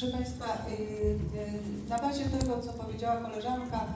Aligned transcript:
Proszę 0.00 0.12
Państwa, 0.12 0.66
y, 0.70 0.72
y, 0.72 1.88
na 1.88 1.98
bazie 1.98 2.24
tego, 2.24 2.62
co 2.62 2.72
powiedziała 2.72 3.16
koleżanka, 3.16 3.86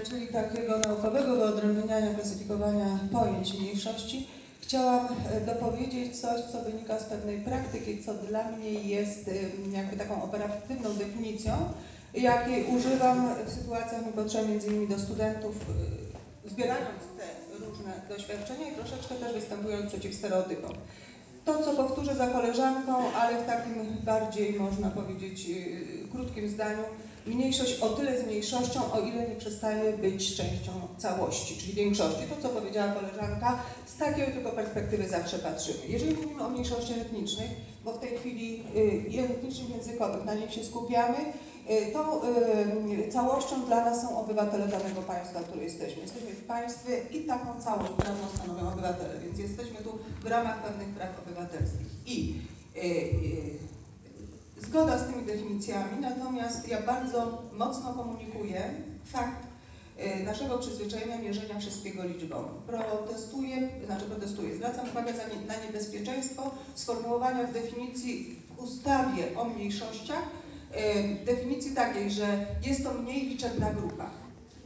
y, 0.00 0.06
czyli 0.06 0.28
takiego 0.28 0.78
naukowego 0.78 1.36
wyodrębniania, 1.36 2.14
klasyfikowania 2.14 2.98
pojęć 3.12 3.58
mniejszości, 3.58 4.28
chciałam 4.60 5.08
dopowiedzieć 5.46 6.20
coś, 6.20 6.40
co 6.40 6.62
wynika 6.62 6.98
z 6.98 7.04
pewnej 7.04 7.40
praktyki, 7.40 8.04
co 8.04 8.14
dla 8.14 8.50
mnie 8.50 8.70
jest 8.70 9.30
jakby 9.72 9.96
taką 9.96 10.22
operatywną 10.22 10.94
definicją, 10.94 11.52
jakiej 12.14 12.64
używam 12.64 13.34
w 13.46 13.50
sytuacjach 13.50 14.06
mi 14.06 14.12
potrzebnych 14.12 14.50
między 14.50 14.66
innymi 14.66 14.88
do 14.88 14.98
studentów, 14.98 15.54
zbierając 16.44 17.00
te 17.18 17.56
różne 17.66 17.92
doświadczenia 18.08 18.68
i 18.68 18.74
troszeczkę 18.74 19.14
też 19.14 19.34
występując 19.34 19.86
przeciw 19.86 20.14
stereotypom. 20.14 20.72
To, 21.46 21.62
co 21.62 21.74
powtórzę 21.74 22.14
za 22.14 22.26
koleżanką, 22.26 23.12
ale 23.12 23.42
w 23.42 23.46
takim 23.46 23.74
bardziej, 24.04 24.52
można 24.60 24.90
powiedzieć, 24.90 25.48
yy, 25.48 26.08
krótkim 26.12 26.48
zdaniu, 26.48 26.82
mniejszość 27.26 27.80
o 27.80 27.88
tyle 27.88 28.20
z 28.22 28.26
mniejszością, 28.26 28.92
o 28.92 29.00
ile 29.00 29.28
nie 29.28 29.36
przestaje 29.36 29.98
być 29.98 30.36
częścią 30.36 30.72
całości, 30.98 31.56
czyli 31.56 31.72
większości. 31.72 32.22
To, 32.22 32.42
co 32.42 32.48
powiedziała 32.48 32.92
koleżanka, 32.92 33.58
z 33.86 33.96
takiej 33.96 34.32
tylko 34.32 34.50
perspektywy 34.50 35.08
zawsze 35.08 35.38
patrzymy. 35.38 35.78
Jeżeli 35.88 36.14
mówimy 36.14 36.44
o 36.44 36.48
mniejszościach 36.48 36.98
etnicznych, 36.98 37.50
bo 37.84 37.92
w 37.92 37.98
tej 37.98 38.18
chwili 38.18 38.62
yy, 39.14 39.24
etnicznych, 39.24 39.70
językowych, 39.70 40.24
na 40.24 40.34
nich 40.34 40.52
się 40.52 40.64
skupiamy, 40.64 41.18
yy, 41.68 41.92
to 41.92 42.22
yy, 42.88 43.12
całością 43.12 43.64
dla 43.64 43.84
nas 43.84 44.02
są 44.02 44.18
obywatele 44.18 44.68
danego 44.68 45.02
państwa, 45.02 45.40
w 45.40 45.44
którym 45.44 45.64
jesteśmy. 45.64 46.02
Jesteśmy 46.02 46.30
w 46.30 46.44
państwie 46.44 46.98
i 47.12 47.24
taką 47.24 47.60
całość 47.60 47.92
prawną 47.92 48.28
stanowią 48.34 48.68
obywatele, 48.68 49.20
więc 49.24 49.38
jesteśmy 49.38 49.78
tu 49.78 49.98
w 50.20 50.26
ramach 50.26 50.62
pewnych 50.62 50.88
praw 50.88 51.10
obywatelskich. 51.26 51.86
I 52.06 52.34
yy, 52.74 53.66
zgoda 54.62 54.98
z 54.98 55.06
tymi 55.06 55.26
definicjami, 55.26 56.00
natomiast 56.00 56.68
ja 56.68 56.82
bardzo 56.82 57.42
mocno 57.52 57.94
komunikuję 57.94 58.70
fakt 59.04 59.46
naszego 60.24 60.58
przyzwyczajenia 60.58 61.18
mierzenia 61.18 61.60
wszystkiego 61.60 62.04
liczbą. 62.04 62.44
Protestuję, 62.66 63.68
znaczy 63.86 64.04
protestuję, 64.04 64.56
zwracam 64.56 64.88
uwagę 64.90 65.12
na 65.46 65.64
niebezpieczeństwo 65.66 66.50
sformułowania 66.74 67.46
w 67.46 67.52
definicji 67.52 68.40
w 68.56 68.62
ustawie 68.62 69.38
o 69.38 69.44
mniejszościach 69.44 70.22
definicji 71.24 71.74
takiej, 71.74 72.10
że 72.10 72.46
jest 72.66 72.84
to 72.84 72.94
mniej 72.94 73.26
liczebna 73.26 73.70
grupa. 73.70 74.10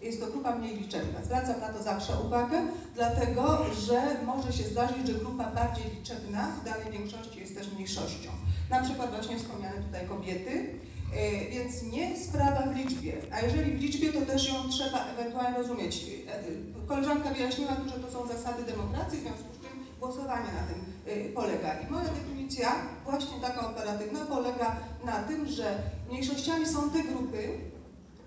Jest 0.02 0.20
to 0.20 0.26
grupa 0.26 0.56
mniej 0.56 0.76
liczebna. 0.76 1.24
Zwracam 1.24 1.60
na 1.60 1.68
to 1.68 1.82
zawsze 1.82 2.12
uwagę, 2.26 2.62
dlatego 2.94 3.58
że 3.86 4.02
może 4.26 4.52
się 4.52 4.64
zdarzyć, 4.64 5.06
że 5.06 5.14
grupa 5.14 5.50
bardziej 5.50 5.84
liczebna 5.98 6.46
w 6.60 6.64
danej 6.64 6.92
większości 6.92 7.40
jest 7.40 7.56
też 7.56 7.72
mniejszością. 7.72 8.30
Na 8.70 8.82
przykład 8.82 9.10
właśnie 9.10 9.38
wspomniane 9.38 9.82
tutaj 9.82 10.08
kobiety, 10.08 10.50
yy, 10.52 11.50
więc 11.50 11.82
nie 11.82 12.16
sprawa 12.16 12.60
w 12.60 12.76
liczbie, 12.76 13.12
a 13.32 13.40
jeżeli 13.40 13.72
w 13.72 13.80
liczbie, 13.80 14.12
to 14.12 14.20
też 14.20 14.48
ją 14.48 14.54
trzeba 14.70 15.06
ewentualnie 15.06 15.58
rozumieć. 15.58 16.02
Yy, 16.02 16.86
Koleżanka 16.86 17.30
wyjaśniła 17.30 17.72
tu, 17.72 17.88
że 17.88 17.98
to 17.98 18.10
są 18.10 18.26
zasady 18.26 18.62
demokracji, 18.62 19.18
w 19.18 19.22
związku 19.22 19.59
głosowanie 20.00 20.50
na 20.52 20.64
tym 20.68 20.78
yy, 21.06 21.32
polega. 21.32 21.80
I 21.80 21.90
moja 21.90 22.08
definicja, 22.08 22.74
właśnie 23.04 23.40
taka 23.40 23.68
operatywna, 23.68 24.20
polega 24.20 24.76
na 25.04 25.12
tym, 25.12 25.46
że 25.46 25.78
mniejszościami 26.08 26.66
są 26.66 26.90
te 26.90 27.02
grupy, 27.02 27.58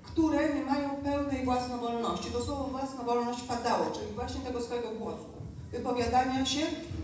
które 0.03 0.53
nie 0.53 0.63
mają 0.65 0.89
pełnej 0.89 1.45
własnowolności. 1.45 2.31
To 2.31 2.41
słowo 2.41 2.63
własnowolność 2.63 3.41
padało, 3.41 3.85
czyli 3.91 4.13
właśnie 4.15 4.41
tego 4.41 4.61
swojego 4.61 4.91
głosu, 4.91 5.29
wypowiadania 5.71 6.45
się 6.45 6.61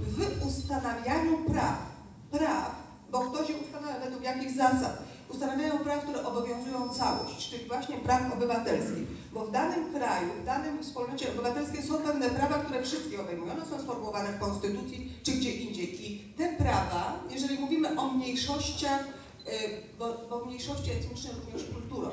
w 0.08 0.46
ustanawianiu 0.48 1.38
praw. 1.38 1.90
Praw, 2.32 2.76
bo 3.12 3.20
ktoś 3.20 3.48
ustanawia 3.66 4.00
według 4.00 4.24
jakich 4.24 4.52
zasad? 4.52 4.98
Ustanawiają 5.30 5.80
praw, 5.80 6.04
które 6.04 6.26
obowiązują 6.26 6.90
całość, 6.90 7.50
czyli 7.50 7.68
właśnie 7.68 7.98
praw 7.98 8.34
obywatelskich. 8.34 9.08
Bo 9.34 9.46
w 9.46 9.52
danym 9.52 9.94
kraju, 9.94 10.30
w 10.42 10.46
danym 10.46 10.84
wspólnocie 10.84 11.32
obywatelskiej 11.32 11.84
są 11.84 11.98
pewne 11.98 12.30
prawa, 12.30 12.60
które 12.60 12.84
wszystkie 12.84 13.22
obejmują. 13.22 13.54
One 13.54 13.66
są 13.66 13.82
sformułowane 13.82 14.34
w 14.34 14.40
konstytucji 14.40 15.12
czy 15.24 15.32
gdzie 15.32 15.52
indziej. 15.52 16.12
I 16.12 16.20
te 16.20 16.56
prawa, 16.56 17.24
jeżeli 17.30 17.60
mówimy 17.60 18.00
o 18.00 18.12
mniejszościach, 18.12 19.08
yy, 19.46 19.52
bo, 20.00 20.18
bo 20.30 20.46
mniejszości 20.46 20.92
etniczne 20.92 21.32
również 21.32 21.64
kulturą, 21.74 22.10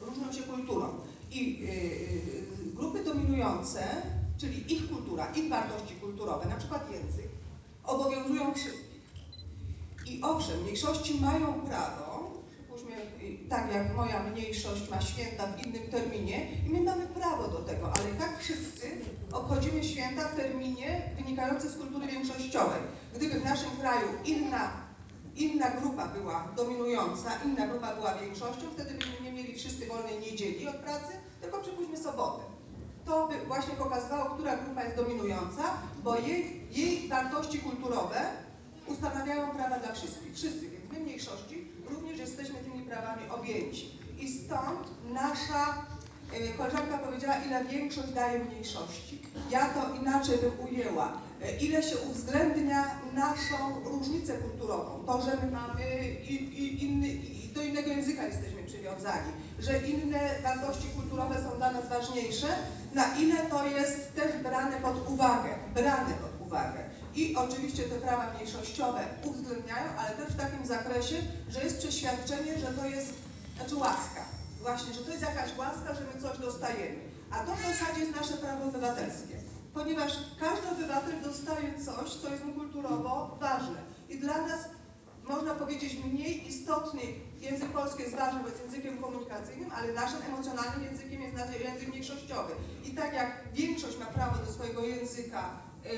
różnią 0.00 0.32
się 0.32 0.42
kulturą. 0.42 0.88
I 1.30 1.60
yy, 1.60 2.74
grupy 2.74 3.04
dominujące, 3.04 3.84
czyli 4.38 4.72
ich 4.72 4.88
kultura, 4.88 5.32
ich 5.34 5.48
wartości 5.48 5.94
kulturowe, 5.94 6.48
na 6.48 6.56
przykład 6.56 6.90
język, 6.90 7.28
obowiązują 7.84 8.54
wszystkich. 8.54 8.88
I 10.06 10.22
owszem, 10.22 10.62
mniejszości 10.62 11.20
mają 11.20 11.60
prawo, 11.60 12.07
tak 13.48 13.72
jak 13.74 13.96
moja 13.96 14.22
mniejszość 14.22 14.90
ma 14.90 15.00
święta 15.00 15.46
w 15.46 15.66
innym 15.66 15.82
terminie, 15.90 16.46
i 16.66 16.70
my 16.70 16.80
mamy 16.80 17.06
prawo 17.06 17.48
do 17.48 17.58
tego, 17.58 17.92
ale 17.92 18.06
tak 18.18 18.38
wszyscy 18.38 18.90
obchodzimy 19.32 19.84
święta 19.84 20.28
w 20.28 20.36
terminie 20.36 21.02
wynikające 21.16 21.70
z 21.70 21.76
kultury 21.76 22.06
większościowej. 22.06 22.80
Gdyby 23.14 23.40
w 23.40 23.44
naszym 23.44 23.70
kraju 23.80 24.08
inna 24.24 24.88
inna 25.38 25.70
grupa 25.70 26.06
była 26.06 26.48
dominująca, 26.56 27.30
inna 27.44 27.66
grupa 27.66 27.94
była 27.94 28.14
większością, 28.14 28.62
wtedy 28.74 28.94
byśmy 28.94 29.20
nie 29.24 29.32
mieli 29.32 29.54
wszyscy 29.54 29.86
wolnej 29.86 30.18
niedzieli 30.18 30.68
od 30.68 30.76
pracy, 30.76 31.12
tylko 31.40 31.60
przypuśćmy 31.60 31.98
sobotę. 31.98 32.42
To 33.04 33.28
by 33.28 33.46
właśnie 33.46 33.74
pokazywało, 33.74 34.34
która 34.34 34.56
grupa 34.56 34.84
jest 34.84 34.96
dominująca, 34.96 35.62
bo 36.04 36.18
jej, 36.18 36.66
jej 36.70 37.08
wartości 37.08 37.58
kulturowe 37.58 38.20
ustanawiają 38.86 39.50
prawa 39.50 39.78
dla 39.78 39.92
wszystkich. 39.92 40.34
Wszyscy, 40.34 40.68
więc 40.70 40.92
my 40.92 41.00
mniejszości 41.00 41.68
również 41.90 42.18
jesteśmy 42.18 42.57
prawami 42.88 43.22
objęci. 43.30 43.98
I 44.18 44.28
stąd 44.28 44.88
nasza 45.12 45.84
e, 46.32 46.48
koleżanka 46.48 46.98
powiedziała, 46.98 47.34
ile 47.46 47.64
większość 47.64 48.12
daje 48.12 48.44
mniejszości. 48.44 49.22
Ja 49.50 49.68
to 49.68 49.94
inaczej 50.00 50.38
bym 50.38 50.52
ujęła 50.68 51.12
ile 51.60 51.82
się 51.82 51.96
uwzględnia 52.10 52.84
naszą 53.14 53.84
różnicę 53.84 54.32
kulturową. 54.32 55.04
To, 55.06 55.22
że 55.22 55.30
my 55.42 55.50
mamy 55.50 55.84
inny, 56.80 57.08
do 57.54 57.62
innego 57.62 57.90
języka 57.90 58.26
jesteśmy 58.26 58.62
przywiązani, 58.62 59.32
że 59.58 59.78
inne 59.78 60.20
wartości 60.42 60.88
kulturowe 60.96 61.34
są 61.42 61.56
dla 61.56 61.72
nas 61.72 61.88
ważniejsze, 61.88 62.46
na 62.94 63.16
ile 63.16 63.36
to 63.36 63.66
jest 63.66 64.14
też 64.14 64.42
brane 64.42 64.76
pod 64.76 65.10
uwagę, 65.10 65.48
brane 65.74 66.14
pod 66.14 66.46
uwagę. 66.46 66.78
I 67.18 67.36
oczywiście 67.36 67.82
te 67.82 68.00
prawa 68.00 68.32
mniejszościowe 68.34 69.00
uwzględniają, 69.24 69.88
ale 69.98 70.10
też 70.10 70.34
w 70.34 70.36
takim 70.36 70.66
zakresie, 70.66 71.16
że 71.48 71.64
jest 71.64 71.78
przeświadczenie, 71.78 72.58
że 72.58 72.66
to 72.66 72.86
jest, 72.86 73.12
znaczy 73.56 73.76
łaska. 73.76 74.24
Właśnie, 74.60 74.94
że 74.94 75.00
to 75.00 75.10
jest 75.10 75.22
jakaś 75.22 75.56
łaska, 75.56 75.94
że 75.94 76.00
my 76.14 76.22
coś 76.22 76.38
dostajemy. 76.38 76.98
A 77.30 77.38
to 77.38 77.56
w 77.56 77.62
zasadzie 77.62 78.00
jest 78.00 78.16
nasze 78.16 78.34
prawo 78.34 78.64
obywatelskie 78.64 79.38
ponieważ 79.78 80.12
każdy 80.40 80.68
obywatel 80.68 81.22
dostaje 81.22 81.68
coś, 81.84 82.10
co 82.10 82.30
jest 82.30 82.44
mu 82.44 82.52
kulturowo 82.52 83.36
ważne. 83.40 83.78
I 84.08 84.18
dla 84.18 84.38
nas, 84.46 84.60
można 85.28 85.54
powiedzieć, 85.54 85.96
mniej 86.04 86.48
istotny 86.48 87.02
język 87.40 87.68
polski 87.68 88.02
jest 88.02 88.16
ważny, 88.16 88.40
bo 88.40 88.48
jest 88.48 88.62
językiem 88.64 88.98
komunikacyjnym, 88.98 89.70
ale 89.72 89.92
naszym 89.92 90.22
emocjonalnym 90.22 90.84
językiem 90.84 91.22
jest 91.22 91.36
język 91.64 91.88
mniejszościowy. 91.88 92.52
I 92.84 92.90
tak 92.90 93.14
jak 93.14 93.44
większość 93.54 93.98
ma 93.98 94.06
prawo 94.06 94.44
do 94.44 94.52
swojego 94.52 94.84
języka, 94.84 95.50
yy, 95.84 95.90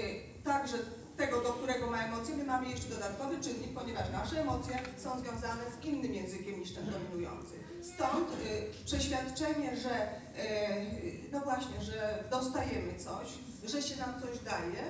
także 0.44 0.76
tego, 1.20 1.40
do 1.40 1.52
którego 1.52 1.90
ma 1.90 2.02
emocje, 2.02 2.36
my 2.36 2.44
mamy 2.44 2.68
jeszcze 2.70 2.88
dodatkowy 2.88 3.40
czynnik, 3.40 3.74
ponieważ 3.74 4.10
nasze 4.12 4.40
emocje 4.40 4.74
są 4.96 5.20
związane 5.20 5.62
z 5.70 5.84
innym 5.84 6.14
językiem 6.14 6.60
niż 6.60 6.72
ten 6.72 6.90
dominujący. 6.90 7.54
Stąd 7.94 8.28
y, 8.32 8.84
przeświadczenie, 8.84 9.76
że 9.76 9.94
y, 10.02 11.30
no 11.32 11.40
właśnie, 11.40 11.80
że 11.80 12.24
dostajemy 12.30 12.94
coś, 12.98 13.28
że 13.64 13.82
się 13.82 13.96
nam 13.96 14.20
coś 14.20 14.38
daje, 14.38 14.82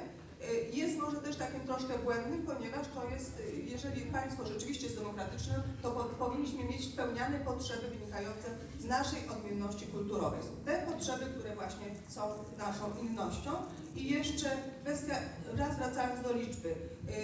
jest 0.73 0.99
może 0.99 1.17
też 1.17 1.37
takim 1.37 1.61
troszkę 1.61 1.99
błędnym, 1.99 2.47
ponieważ 2.47 2.87
to 2.95 3.11
jest, 3.11 3.41
y, 3.41 3.63
jeżeli 3.67 4.01
państwo 4.03 4.47
rzeczywiście 4.47 4.87
jest 4.87 4.99
demokratyczne, 4.99 5.63
to 5.83 5.91
po, 5.91 6.05
powinniśmy 6.05 6.65
mieć 6.65 6.85
spełniane 6.85 7.39
potrzeby 7.39 7.89
wynikające 7.91 8.49
z 8.79 8.85
naszej 8.85 9.29
odmienności 9.29 9.87
kulturowej. 9.87 10.41
Te 10.65 10.87
potrzeby, 10.93 11.25
które 11.27 11.55
właśnie 11.55 11.87
są 12.09 12.21
naszą 12.59 12.85
innością. 13.03 13.51
I 13.97 14.11
jeszcze 14.11 14.51
kwestia, 14.83 15.15
raz 15.57 15.77
wracając 15.77 16.23
do 16.23 16.33
liczby, 16.33 16.69
yy, 16.69 17.15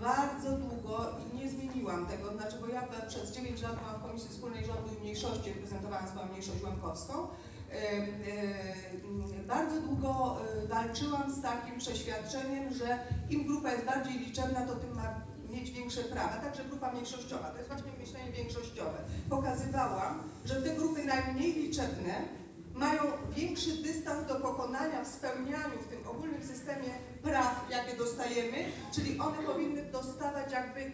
bardzo 0.00 0.50
długo 0.52 1.06
nie 1.34 1.50
zmieniłam 1.50 2.06
tego, 2.06 2.32
znaczy, 2.32 2.56
bo 2.60 2.66
ja 2.66 2.88
przez 3.08 3.32
9 3.32 3.62
lat 3.62 3.78
byłam 3.78 4.00
w 4.00 4.02
Komisji 4.02 4.30
Wspólnej 4.30 4.66
Rządu 4.66 4.90
i 4.98 5.00
Mniejszości, 5.00 5.52
reprezentowałam 5.52 6.08
swoją 6.08 6.26
mniejszość 6.26 6.62
łękowską, 6.62 7.28
bardzo 9.46 9.80
długo 9.80 10.40
y, 10.64 10.68
walczyłam 10.68 11.32
z 11.32 11.42
takim 11.42 11.78
przeświadczeniem, 11.78 12.74
że 12.74 12.98
im 13.30 13.46
grupa 13.46 13.72
jest 13.72 13.84
bardziej 13.84 14.18
liczebna, 14.18 14.66
to 14.66 14.76
tym 14.76 14.94
ma 14.94 15.20
mieć 15.50 15.70
większe 15.70 16.02
prawa, 16.02 16.36
także 16.36 16.64
grupa 16.64 16.92
mniejszościowa, 16.92 17.50
to 17.50 17.56
jest 17.56 17.68
właśnie 17.68 17.92
myślenie 17.98 18.32
większościowe. 18.32 18.98
Pokazywałam, 19.30 20.22
że 20.44 20.62
te 20.62 20.70
grupy 20.74 21.04
najmniej 21.04 21.52
liczebne 21.52 22.14
mają 22.74 23.02
większy 23.36 23.82
dystans 23.82 24.28
do 24.28 24.34
pokonania 24.34 25.04
w 25.04 25.08
spełnianiu 25.08 25.78
w 25.80 25.88
tym 25.88 26.08
ogólnym 26.08 26.42
systemie 26.42 26.94
praw, 27.22 27.66
jakie 27.70 27.96
dostajemy, 27.96 28.58
czyli 28.94 29.20
one 29.20 29.38
powinny 29.38 29.82
dostawać 29.82 30.52
jakby, 30.52 30.92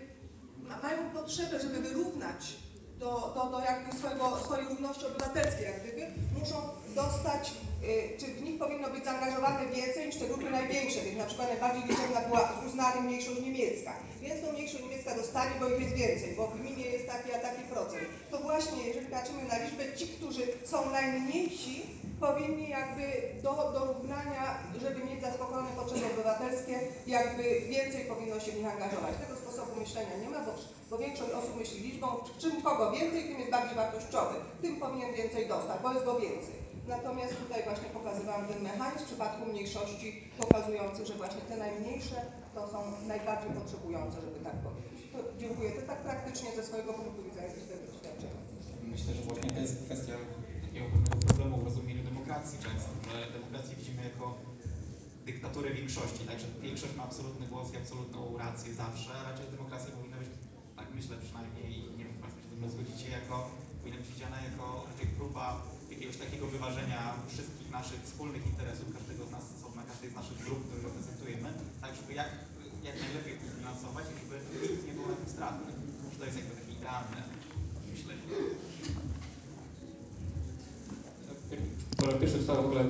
mają 0.82 1.11
potrzebę, 1.14 1.61
żeby 1.61 1.81
wyrównać 1.81 2.56
do, 3.00 3.32
do, 3.34 3.50
do 3.50 3.60
jakby 3.60 3.98
swojego, 3.98 4.38
swojej 4.44 4.69
równości 4.69 5.06
obywatelskiej, 5.06 5.64
jak 5.64 5.82
gdyby, 5.82 6.06
muszą 6.40 6.56
dostać, 6.94 7.52
y, 7.84 8.19
czy 8.19 8.26
w 8.26 8.43
nich 8.43 8.58
powinno 8.58 8.90
być 8.90 9.04
zaangażowane 9.04 9.66
więcej 9.66 10.06
niż 10.06 10.16
te 10.16 10.26
grupy 10.26 10.50
największe, 10.50 11.00
więc 11.00 11.19
na 11.19 11.25
przykład 11.25 11.48
najbardziej 11.48 11.82
liczebna 11.82 12.20
była 12.20 12.52
z 12.72 13.04
mniejszość 13.04 13.40
niemiecka. 13.40 13.93
Więc 14.22 14.40
tą 14.40 14.52
mniejszość 14.52 14.82
niemiecka 14.82 15.14
dostali, 15.14 15.50
bo 15.60 15.69
ich 15.69 15.81
jest 15.81 15.94
więcej, 15.94 16.34
bo 16.37 16.46
w 16.46 16.60
gminie 16.60 16.87
jest 16.87 17.06
taki, 17.06 17.32
a 17.32 17.38
taki 17.38 17.62
procent. 17.62 18.02
To 18.31 18.38
właśnie, 18.38 18.82
jeżeli 18.88 19.06
patrzymy 19.06 19.43
na 19.44 19.58
liczbę, 19.58 19.96
ci, 19.96 20.08
którzy 20.08 20.43
są 20.64 20.90
najmniejsi, 20.90 21.82
powinni 22.20 22.69
jakby 22.69 23.02
do, 23.43 23.52
do 23.75 23.81
równania, 23.93 24.58
żeby 24.81 25.04
mieć 25.04 25.20
zaspokojone 25.20 25.69
potrzeby 25.76 26.06
obywatelskie, 26.14 26.81
jakby 27.06 27.60
więcej 27.60 28.04
powinno 28.04 28.40
się 28.40 28.52
w 28.52 28.56
nich 28.56 28.72
angażować. 28.72 29.14
Tego 29.16 29.37
sposobu 29.37 29.81
myślenia 29.81 30.16
nie 30.22 30.28
ma, 30.28 30.40
bo, 30.40 30.52
bo 30.91 30.99
większość 30.99 31.33
osób 31.33 31.56
myśli 31.56 31.81
liczbą, 31.81 32.06
czym 32.38 32.62
kogo 32.62 32.93
więcej, 32.93 33.23
tym 33.29 33.38
jest 33.38 33.50
bardziej 33.50 33.77
wartościowy, 33.77 34.35
tym 34.62 34.77
powinien 34.77 35.15
więcej 35.15 35.49
dostać, 35.49 35.83
bo 35.83 35.93
jest 35.93 36.05
go 36.05 36.21
więcej. 36.21 36.56
Natomiast 36.88 37.35
tutaj 37.43 37.62
właśnie 37.65 37.88
pokazywałam 37.99 38.47
ten 38.49 38.62
mechanizm 38.62 39.05
w 39.05 39.09
przypadku 39.09 39.47
mniejszości, 39.47 40.09
pokazujący, 40.38 41.06
że 41.06 41.15
właśnie 41.15 41.41
te 41.41 41.56
najmniejsze 41.56 42.17
to 42.55 42.69
są 42.73 42.79
najbardziej 43.06 43.50
potrzebujące, 43.50 44.17
żeby 44.21 44.38
tak 44.49 44.56
powiedzieć. 44.67 45.00
To 45.12 45.19
dziękuję. 45.38 45.71
To 45.71 45.83
tak 45.87 46.00
praktycznie 46.09 46.49
ze 46.56 46.62
swojego 46.62 46.93
punktu 46.93 47.23
widzenia 47.23 47.49
z 47.50 47.55
tego 47.55 47.87
doświadczenia. 47.93 48.41
Myślę, 48.82 49.15
że 49.15 49.23
właśnie 49.23 49.50
to 49.50 49.61
jest 49.61 49.85
kwestia 49.85 50.15
takiego 50.65 50.87
pewnego 50.93 51.27
problemu 51.27 51.56
w 51.56 51.65
rozumieniu 51.65 52.05
demokracji 52.11 52.59
często, 52.67 52.91
że 53.11 53.32
demokrację 53.39 53.77
widzimy 53.77 54.03
jako 54.11 54.35
dyktaturę 55.31 55.69
większości, 55.71 56.23
także 56.31 56.47
większość 56.67 56.94
ma 56.97 57.05
absolutny 57.05 57.47
głos 57.47 57.73
i 57.73 57.77
absolutną 57.77 58.39
rację 58.39 58.75
zawsze, 58.75 59.11
a 59.19 59.31
raczej 59.31 59.47
demokracja 59.56 59.91
powinna 59.97 60.17
być, 60.17 60.29
myślę 60.96 61.14
przynajmniej, 61.26 61.70
nie 61.98 62.04
wiem, 62.06 62.19
Państwo 62.22 62.40
się 62.43 62.48
ze 62.52 62.56
mną 62.58 62.66
zgodzicie, 62.75 63.08
jako, 63.19 63.34
powinna 63.78 63.98
być 64.00 64.08
widziana 64.14 64.38
jako 64.48 64.64
raczej 64.90 65.06
próba 65.19 65.46
jakiegoś 65.94 66.16
takiego 66.25 66.46
wyważenia 66.54 67.00
wszystkich 67.32 67.69
naszych 67.78 68.00
wspólnych 68.02 68.44
interesów, 68.52 68.87
każdego 68.98 69.22
z 69.26 69.32
nas 69.37 69.44
osobna, 69.56 69.82
każdej 69.90 70.10
z 70.10 70.14
naszych 70.20 70.38
grup, 70.44 70.60
które 70.66 70.82
reprezentujemy, 70.82 71.48
tak 71.82 71.93
żeby 71.98 72.12
jak, 72.20 72.31
jak 72.88 72.96
najlepiej 73.04 73.34
i 73.37 74.16
żeby 74.20 74.37
nikt 74.72 74.87
nie 74.88 74.94
był 74.98 75.06
na 75.12 75.16
tym 75.20 75.28
stratny. 75.34 75.70
Że 76.12 76.19
to 76.19 76.25
jest 76.25 76.38
jakby 76.40 76.54
takie 76.60 76.72
idealne 76.78 77.20
myślenie. 77.93 78.25
Raz 82.06 82.14
pierwszy 82.14 82.38
wstałem 82.38 82.62
w 82.62 82.67
ogóle, 82.67 82.81
e, 82.81 82.87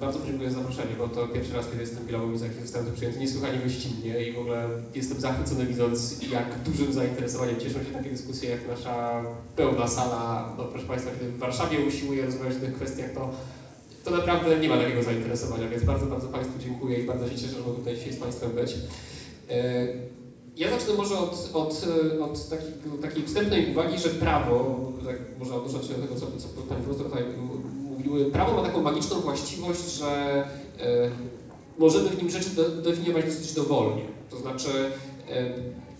bardzo 0.00 0.18
dziękuję 0.26 0.50
za 0.50 0.56
zaproszenie, 0.58 0.96
bo 0.98 1.08
to 1.08 1.28
pierwszy 1.28 1.54
raz, 1.54 1.68
kiedy 1.68 1.80
jestem 1.80 2.06
Białomie, 2.06 2.38
jak 2.42 2.54
zostałem 2.60 2.86
tu 2.86 2.92
przyjęty 2.92 3.18
niesłychanie 3.18 3.58
gościnnie 3.58 4.20
i 4.22 4.32
w 4.32 4.38
ogóle 4.38 4.68
jestem 4.94 5.20
zachwycony 5.20 5.66
widząc, 5.66 6.22
jak 6.32 6.58
dużym 6.64 6.92
zainteresowaniem 6.92 7.60
cieszą 7.60 7.78
się 7.84 7.90
takie 7.92 8.10
dyskusje, 8.10 8.50
jak 8.50 8.68
nasza 8.68 9.24
pełna 9.56 9.86
sala, 9.86 10.54
no 10.58 10.64
proszę 10.64 10.86
Państwa, 10.86 11.10
kiedy 11.10 11.32
w 11.32 11.38
Warszawie 11.38 11.80
usiłuje 11.80 12.24
rozmawiać 12.24 12.56
o 12.56 12.60
tych 12.60 12.74
kwestiach, 12.74 13.12
to, 13.14 13.30
to 14.04 14.10
naprawdę 14.10 14.58
nie 14.58 14.68
ma 14.68 14.76
takiego 14.78 15.02
zainteresowania, 15.02 15.68
więc 15.68 15.84
bardzo, 15.84 16.06
bardzo 16.06 16.28
Państwu 16.28 16.58
dziękuję 16.58 16.98
i 16.98 17.06
bardzo 17.06 17.28
się 17.28 17.34
cieszę, 17.34 17.52
że 17.54 17.60
mogę 17.60 17.78
tutaj 17.78 17.96
dzisiaj 17.96 18.12
z 18.12 18.18
Państwem 18.18 18.50
być. 18.50 18.74
E, 19.50 19.86
Ja 20.56 20.70
zacznę 20.70 20.94
może 20.94 21.18
od, 21.18 21.50
od, 21.52 21.86
od 22.20 22.48
takiego, 22.48 22.96
takiej 23.02 23.22
wstępnej 23.22 23.70
uwagi, 23.70 23.98
że 23.98 24.08
prawo, 24.08 24.78
tak 25.04 25.16
można 25.38 25.56
odnosząc 25.56 25.86
się 25.86 25.94
do 25.94 26.02
tego, 26.02 26.14
co, 26.14 26.26
co 26.26 26.48
Pani 26.68 26.82
Profesor 26.82 27.06
tutaj 27.06 27.24
prawo 28.32 28.56
ma 28.56 28.62
taką 28.62 28.82
magiczną 28.82 29.20
właściwość, 29.20 29.98
że 29.98 30.44
e, 30.80 31.10
możemy 31.78 32.08
w 32.08 32.22
nim 32.22 32.30
rzeczy 32.30 32.50
definiować 32.82 33.24
dosyć 33.24 33.52
dowolnie. 33.52 34.02
To 34.30 34.36
znaczy 34.36 34.68
e, 35.30 35.50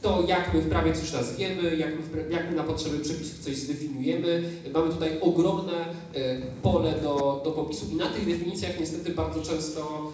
to, 0.02 0.22
jak 0.28 0.54
my 0.54 0.60
w 0.60 0.68
prawie 0.68 0.92
coś 0.92 1.12
nazwiemy, 1.12 1.76
jak 1.76 1.90
my, 1.90 2.30
jak 2.30 2.50
my 2.50 2.56
na 2.56 2.62
potrzeby 2.62 2.98
przepisów 2.98 3.38
coś 3.38 3.56
zdefiniujemy. 3.56 4.42
Mamy 4.74 4.92
tutaj 4.92 5.20
ogromne 5.20 5.72
e, 6.14 6.40
pole 6.62 6.94
do, 7.02 7.40
do 7.44 7.50
popisu 7.50 7.86
i 7.92 7.96
na 7.96 8.06
tych 8.06 8.26
definicjach 8.26 8.80
niestety 8.80 9.12
bardzo 9.12 9.42
często 9.42 10.12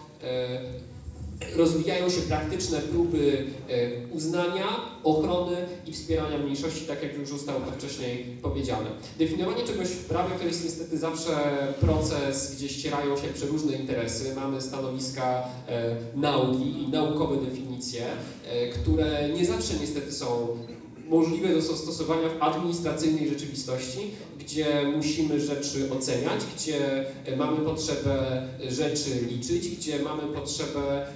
rozwijają 1.57 2.11
się 2.11 2.21
praktyczne 2.21 2.81
próby 2.81 3.47
e, 3.69 4.15
uznania, 4.15 4.67
ochrony 5.05 5.57
i 5.87 5.93
wspierania 5.93 6.39
mniejszości, 6.39 6.87
tak 6.87 7.03
jak 7.03 7.19
już 7.19 7.29
zostało 7.29 7.61
to 7.61 7.73
wcześniej 7.73 8.39
powiedziane. 8.43 8.91
Definiowanie 9.19 9.63
czegoś 9.67 9.89
w 9.89 10.05
prawie 10.05 10.39
to 10.39 10.45
jest 10.45 10.65
niestety 10.65 10.99
zawsze 10.99 11.33
proces, 11.81 12.57
gdzie 12.57 12.69
ścierają 12.69 13.17
się 13.17 13.29
przeróżne 13.29 13.73
interesy. 13.77 14.35
Mamy 14.35 14.61
stanowiska 14.61 15.49
e, 15.69 15.97
nauki 16.15 16.83
i 16.83 16.89
naukowe 16.89 17.37
definicje, 17.47 18.07
e, 18.45 18.69
które 18.69 19.29
nie 19.35 19.45
zawsze 19.45 19.75
niestety 19.81 20.13
są 20.13 20.59
możliwe 21.09 21.53
do 21.53 21.61
zastosowania 21.61 22.29
w 22.29 22.43
administracyjnej 22.43 23.29
rzeczywistości, 23.29 24.15
gdzie 24.39 24.93
musimy 24.97 25.41
rzeczy 25.41 25.91
oceniać, 25.91 26.45
gdzie 26.57 27.05
e, 27.25 27.37
mamy 27.37 27.65
potrzebę 27.65 28.43
rzeczy 28.69 29.11
liczyć, 29.29 29.69
gdzie 29.69 29.99
mamy 29.99 30.23
potrzebę 30.35 31.07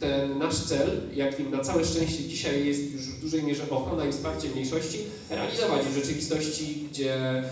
ten 0.00 0.38
nasz 0.38 0.60
cel, 0.60 1.00
jakim 1.14 1.50
na 1.50 1.64
całe 1.64 1.84
szczęście 1.84 2.24
dzisiaj 2.24 2.66
jest 2.66 2.92
już 2.92 3.02
w 3.02 3.20
dużej 3.20 3.42
mierze 3.42 3.70
ochrona 3.70 4.06
i 4.06 4.12
wsparcie 4.12 4.50
mniejszości, 4.50 4.98
realizować 5.30 5.86
w 5.86 5.94
rzeczywistości, 5.94 6.88
gdzie 6.90 7.14
e, 7.14 7.44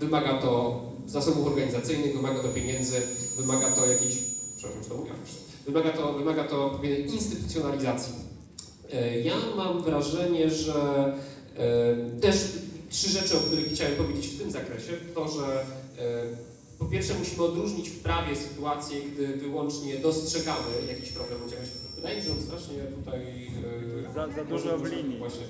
wymaga 0.00 0.34
to 0.34 0.82
zasobów 1.06 1.46
organizacyjnych, 1.46 2.14
wymaga 2.14 2.42
to 2.42 2.48
pieniędzy, 2.48 3.02
wymaga 3.36 3.70
to 3.70 3.86
jakiejś, 3.86 4.18
przepraszam, 4.56 4.82
czy 4.82 4.88
to 4.88 4.96
mówię, 4.96 5.12
wymaga 5.66 5.90
to, 5.92 6.12
wymaga 6.12 6.44
to 6.44 6.80
instytucjonalizacji. 7.06 8.27
E, 8.92 9.18
Ja 9.20 9.34
mam 9.56 9.82
wrażenie, 9.82 10.50
że 10.50 11.12
e, 11.56 12.20
też 12.20 12.52
trzy 12.90 13.08
rzeczy, 13.08 13.36
o 13.36 13.40
których 13.40 13.68
chciałem 13.68 13.94
powiedzieć 13.96 14.26
w 14.28 14.38
tym 14.38 14.50
zakresie, 14.50 14.92
to 15.14 15.28
że 15.28 15.60
e, 15.98 16.24
po 16.78 16.84
pierwsze 16.84 17.14
musimy 17.14 17.42
odróżnić 17.42 17.90
w 17.90 17.98
prawie 18.02 18.36
sytuację, 18.36 19.00
gdy 19.02 19.26
wyłącznie 19.26 19.96
dostrzegamy 19.98 20.66
jakiś 20.88 21.10
problem. 21.12 21.38
Wydaje 21.96 22.16
mi 22.16 22.22
się, 22.22 22.28
że 22.28 22.34
on 22.34 22.42
strasznie 22.42 22.74
tutaj... 22.78 23.50
Za- 24.14 24.28
za 24.36 24.44
dużo 24.44 24.78
w 24.78 24.84
linii. 24.92 25.18
Właśnie. 25.18 25.42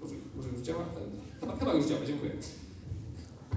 Może, 0.00 0.14
może 0.36 0.48
już 0.48 0.60
działa? 0.60 0.84
Chyba, 1.40 1.56
chyba 1.56 1.74
już 1.74 1.86
działa, 1.86 2.00
dziękuję. 2.06 2.30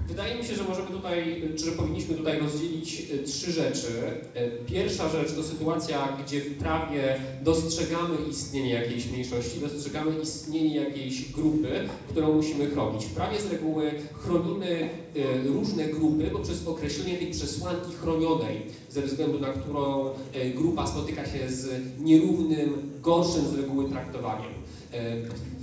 Wydaje 0.08 0.38
mi 0.38 0.44
się, 0.44 0.54
że 0.54 0.64
możemy 0.64 0.90
tutaj, 0.90 1.42
czy 1.56 1.64
że 1.64 1.72
powinniśmy 1.72 2.14
tutaj 2.14 2.38
rozdzielić 2.38 3.10
e, 3.10 3.22
trzy 3.22 3.52
rzeczy. 3.52 3.88
E, 4.34 4.50
Pierwsza 4.50 5.08
rzecz 5.08 5.32
to 5.32 5.42
sytuacja, 5.42 6.18
gdzie 6.24 6.40
w 6.40 6.58
prawie 6.58 7.16
dostrzegamy 7.42 8.16
istnienie 8.30 8.70
jakiejś 8.70 9.06
mniejszości, 9.06 9.60
dostrzegamy 9.60 10.20
istnienie 10.22 10.76
jakiejś 10.76 11.32
grupy, 11.32 11.88
którą 12.08 12.34
musimy 12.34 12.66
chronić. 12.70 13.04
W 13.06 13.14
prawie 13.14 13.40
z 13.40 13.52
reguły 13.52 13.90
chronimy 14.14 14.88
e, 15.16 15.48
różne 15.48 15.84
grupy 15.84 16.30
poprzez 16.30 16.66
określenie 16.66 17.18
tej 17.18 17.30
przesłanki 17.30 17.94
chronionej, 17.94 18.66
ze 18.90 19.02
względu 19.02 19.40
na 19.40 19.48
którą 19.48 20.10
grupa 20.54 20.86
spotyka 20.86 21.24
się 21.26 21.50
z 21.50 21.82
nierównym, 22.00 22.92
gorszym 23.02 23.46
z 23.48 23.54
reguły 23.54 23.88
traktowaniem. 23.88 24.54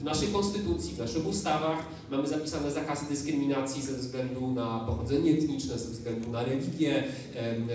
W 0.01 0.03
naszej 0.03 0.27
konstytucji, 0.27 0.95
w 0.95 0.99
naszych 0.99 1.27
ustawach 1.27 1.85
mamy 2.11 2.27
zapisane 2.27 2.71
zakazy 2.71 3.05
dyskryminacji 3.09 3.81
ze 3.81 3.93
względu 3.93 4.51
na 4.51 4.79
pochodzenie 4.79 5.31
etniczne, 5.31 5.77
ze 5.77 5.91
względu 5.91 6.29
na 6.29 6.43
religię, 6.43 7.03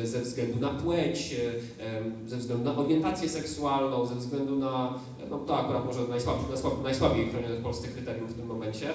ze 0.04 0.21
względu 0.21 0.61
na 0.61 0.68
płeć, 0.68 1.37
ze 2.26 2.37
względu 2.37 2.64
na 2.64 2.76
orientację 2.76 3.28
seksualną, 3.28 4.06
ze 4.06 4.14
względu 4.14 4.56
na, 4.56 4.99
no 5.30 5.38
to 5.38 5.59
akurat 5.59 5.87
może 5.87 6.09
najsłabsze, 6.09 6.49
najsłab, 6.49 6.83
najsłabiej 6.83 7.30
chronione 7.30 7.56
w 7.56 7.62
Polsce 7.62 7.88
kryterium 7.88 8.26
w 8.26 8.35
tym 8.35 8.47
momencie. 8.47 8.88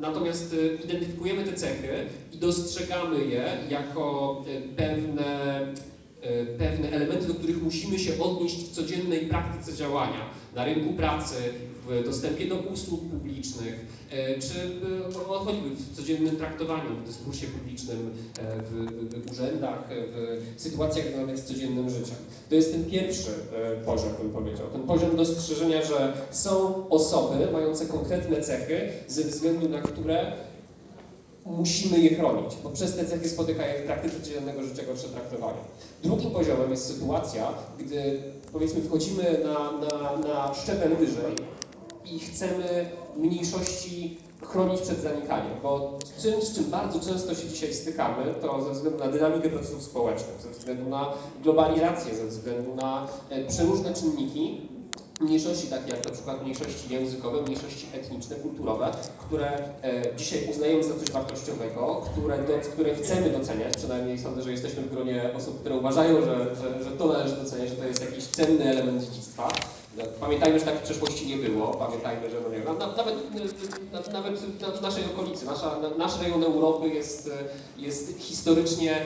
Natomiast 0.00 0.52
y, 0.52 0.78
identyfikujemy 0.84 1.44
te 1.44 1.52
cechy 1.52 1.88
i 2.32 2.38
dostrzegamy 2.38 3.24
je 3.24 3.44
jako 3.70 4.44
y, 4.48 4.76
pewne, 4.76 5.60
y, 6.24 6.58
pewne 6.58 6.90
elementy, 6.90 7.26
do 7.26 7.34
których 7.34 7.62
musimy 7.62 7.98
się 7.98 8.18
odnieść 8.18 8.56
w 8.56 8.70
codziennej 8.70 9.26
praktyce 9.26 9.76
działania 9.76 10.30
na 10.54 10.64
rynku 10.64 10.92
pracy, 10.92 11.34
w 11.88 12.04
dostępie 12.04 12.46
do 12.46 12.56
usług 12.56 13.00
publicznych, 13.00 13.86
e, 14.10 14.38
czy 14.38 14.54
no, 15.12 15.38
choćby 15.38 15.70
w 15.70 15.96
codziennym 15.96 16.36
traktowaniu, 16.36 16.96
w 17.02 17.06
dyskursie 17.06 17.46
publicznym, 17.46 18.10
e, 18.38 18.62
w, 18.62 18.70
w, 18.70 19.26
w 19.26 19.32
urzędach, 19.32 19.90
e, 19.90 19.94
w 20.56 20.60
sytuacjach 20.60 21.06
związanych 21.06 21.38
z 21.38 21.44
codziennym 21.44 21.90
życiem. 21.90 22.16
To 22.48 22.54
jest 22.54 22.72
ten 22.72 22.84
pierwszy 22.84 23.30
e, 23.30 23.76
poziom, 23.84 24.10
bym 24.22 24.30
powiedział. 24.30 24.66
Ten 24.72 24.82
poziom 24.82 25.16
dostrzeżenia, 25.16 25.84
że 25.84 26.12
są 26.30 26.88
osoby 26.88 27.52
mające 27.52 27.86
konkretne 27.86 28.42
cechy, 28.42 28.88
ze 29.08 29.24
względu 29.24 29.68
na 29.68 29.80
które 29.80 30.32
musimy 31.46 31.98
je 31.98 32.16
chronić, 32.16 32.52
bo 32.62 32.70
przez 32.70 32.96
te 32.96 33.04
cechy 33.04 33.28
spotykają 33.28 33.82
w 33.82 33.86
praktyce 33.86 34.20
codziennego 34.20 34.62
życia 34.62 34.82
gorsze 34.86 35.08
traktowanie. 35.08 35.58
Drugim 36.02 36.30
poziomem 36.30 36.70
jest 36.70 36.86
sytuacja, 36.86 37.48
gdy 37.78 38.22
powiedzmy 38.52 38.82
wchodzimy 38.82 39.40
na, 39.44 39.72
na, 39.72 40.16
na 40.28 40.54
szczebel 40.54 40.96
wyżej 40.96 41.34
i 42.12 42.18
chcemy 42.18 42.90
mniejszości 43.16 44.18
chronić 44.42 44.80
przed 44.80 45.00
zanikaniem, 45.00 45.52
bo 45.62 45.98
czym, 46.22 46.42
z 46.42 46.54
czym 46.54 46.64
bardzo 46.64 47.00
często 47.00 47.34
się 47.34 47.48
dzisiaj 47.48 47.74
stykamy, 47.74 48.34
to 48.42 48.62
ze 48.62 48.70
względu 48.70 48.98
na 48.98 49.08
dynamikę 49.08 49.48
procesów 49.48 49.82
społecznych, 49.82 50.40
ze 50.42 50.50
względu 50.50 50.90
na 50.90 51.12
globalizację, 51.42 52.14
ze 52.14 52.26
względu 52.26 52.74
na 52.74 53.08
e, 53.30 53.44
przeróżne 53.44 53.94
czynniki, 53.94 54.68
mniejszości 55.20 55.66
takie 55.66 55.90
jak 55.90 56.06
na 56.06 56.12
przykład 56.12 56.42
mniejszości 56.42 56.92
językowe, 56.94 57.42
mniejszości 57.42 57.86
etniczne, 57.94 58.36
kulturowe, 58.36 58.90
które 59.18 59.50
e, 59.82 60.16
dzisiaj 60.16 60.50
uznajemy 60.50 60.84
za 60.84 60.94
coś 60.94 61.10
wartościowego, 61.10 62.02
które, 62.12 62.38
do, 62.38 62.52
które 62.72 62.94
chcemy 62.94 63.30
doceniać, 63.30 63.76
przynajmniej 63.76 64.18
sądzę, 64.18 64.42
że 64.42 64.50
jesteśmy 64.50 64.82
w 64.82 64.90
gronie 64.90 65.30
osób, 65.36 65.60
które 65.60 65.76
uważają, 65.76 66.20
że, 66.20 66.56
że, 66.56 66.84
że 66.84 66.90
to 66.90 67.06
należy 67.06 67.36
doceniać, 67.36 67.68
że 67.68 67.76
to 67.76 67.84
jest 67.84 68.04
jakiś 68.04 68.24
cenny 68.24 68.64
element 68.64 69.02
dziedzictwa. 69.02 69.48
Pamiętajmy, 70.20 70.58
że 70.58 70.64
tak 70.64 70.78
w 70.78 70.82
przeszłości 70.82 71.26
nie 71.26 71.36
było. 71.36 71.66
Pamiętajmy, 71.66 72.30
że 72.30 72.36
no 72.64 72.74
nawet, 72.74 73.14
na, 73.92 74.12
nawet 74.12 74.60
na, 74.60 74.70
w 74.70 74.82
naszej 74.82 75.04
okolicy, 75.04 75.46
nasza, 75.46 75.78
na, 75.80 75.90
nasz 75.90 76.20
rejon 76.20 76.44
Europy 76.44 76.88
jest, 76.88 77.26
e, 77.26 77.80
jest 77.80 78.18
historycznie 78.18 78.96
e, 78.96 79.04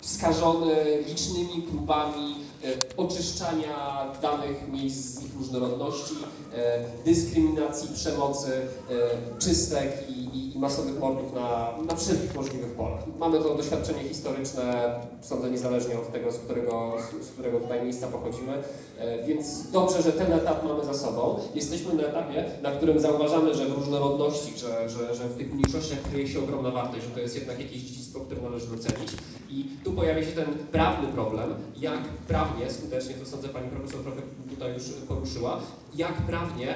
skażony 0.00 0.74
licznymi 1.06 1.62
próbami 1.62 2.34
e, 2.64 2.96
oczyszczania 2.96 4.06
danych 4.22 4.68
miejsc 4.68 4.96
z 4.96 5.24
ich 5.24 5.34
różnorodności, 5.34 6.14
e, 6.54 6.84
dyskryminacji, 7.04 7.88
przemocy, 7.94 8.50
e, 8.50 9.38
czystek 9.38 9.92
i, 10.08 10.38
i 10.38 10.45
masowych 10.56 11.00
mordów 11.00 11.32
na, 11.34 11.68
na 11.88 11.96
wszelkich 11.96 12.34
możliwych 12.34 12.72
polach. 12.72 13.00
Mamy 13.18 13.38
to 13.38 13.54
doświadczenie 13.54 14.08
historyczne, 14.08 15.00
sądzę 15.20 15.50
niezależnie 15.50 15.98
od 15.98 16.12
tego, 16.12 16.32
z 16.32 16.38
którego, 16.38 16.96
z, 17.22 17.30
którego 17.30 17.60
tutaj 17.60 17.82
miejsca 17.82 18.06
pochodzimy, 18.06 18.52
e, 18.98 19.24
więc 19.26 19.70
dobrze, 19.70 20.02
że 20.02 20.12
ten 20.12 20.32
etap 20.32 20.64
mamy 20.64 20.84
za 20.84 20.94
sobą. 20.94 21.40
Jesteśmy 21.54 21.94
na 21.94 22.02
etapie, 22.02 22.44
na 22.62 22.70
którym 22.70 23.00
zauważamy, 23.00 23.54
że 23.54 23.66
w 23.66 23.72
różnorodności, 23.72 24.58
że, 24.58 24.88
że, 24.88 25.14
że 25.14 25.28
w 25.28 25.36
tych 25.36 25.54
mniejszościach 25.54 26.02
kryje 26.02 26.28
się 26.28 26.38
ogromna 26.38 26.70
wartość, 26.70 27.04
że 27.04 27.10
to 27.10 27.20
jest 27.20 27.36
jednak 27.36 27.60
jakieś 27.60 27.82
dziedzictwo, 27.82 28.20
które 28.20 28.40
należy 28.40 28.66
docenić. 28.66 29.10
I 29.50 29.64
tu 29.84 29.92
pojawia 29.92 30.22
się 30.22 30.32
ten 30.32 30.46
prawny 30.72 31.08
problem, 31.08 31.54
jak 31.80 32.00
prawnie, 32.28 32.70
skutecznie, 32.70 33.14
to 33.14 33.26
sądzę 33.26 33.48
pani 33.48 33.68
profesor 33.68 34.00
trochę 34.00 34.20
tutaj 34.50 34.74
już 34.74 34.84
poruszyła, 35.08 35.60
jak 35.96 36.12
prawnie 36.12 36.74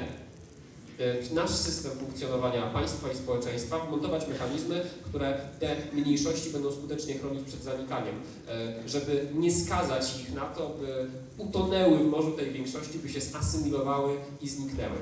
w 1.01 1.33
nasz 1.33 1.51
system 1.51 1.93
funkcjonowania 1.93 2.67
państwa 2.67 3.13
i 3.13 3.17
społeczeństwa 3.17 3.79
wmontować 3.79 4.29
mechanizmy, 4.29 4.85
które 5.09 5.39
te 5.61 5.77
mniejszości 5.93 6.51
będą 6.51 6.73
skutecznie 6.73 7.19
chronić 7.19 7.43
przed 7.43 7.63
zanikaniem, 7.63 8.15
e, 8.49 8.89
żeby 8.89 9.29
nie 9.35 9.53
skazać 9.55 10.21
ich 10.21 10.35
na 10.35 10.47
to, 10.47 10.69
by 10.69 11.07
utonęły 11.39 11.99
w 11.99 12.07
morzu 12.07 12.33
tej 12.33 12.51
większości, 12.53 12.99
by 12.99 13.09
się 13.09 13.21
zasymilowały 13.21 14.17
i 14.41 14.49
zniknęły. 14.49 14.97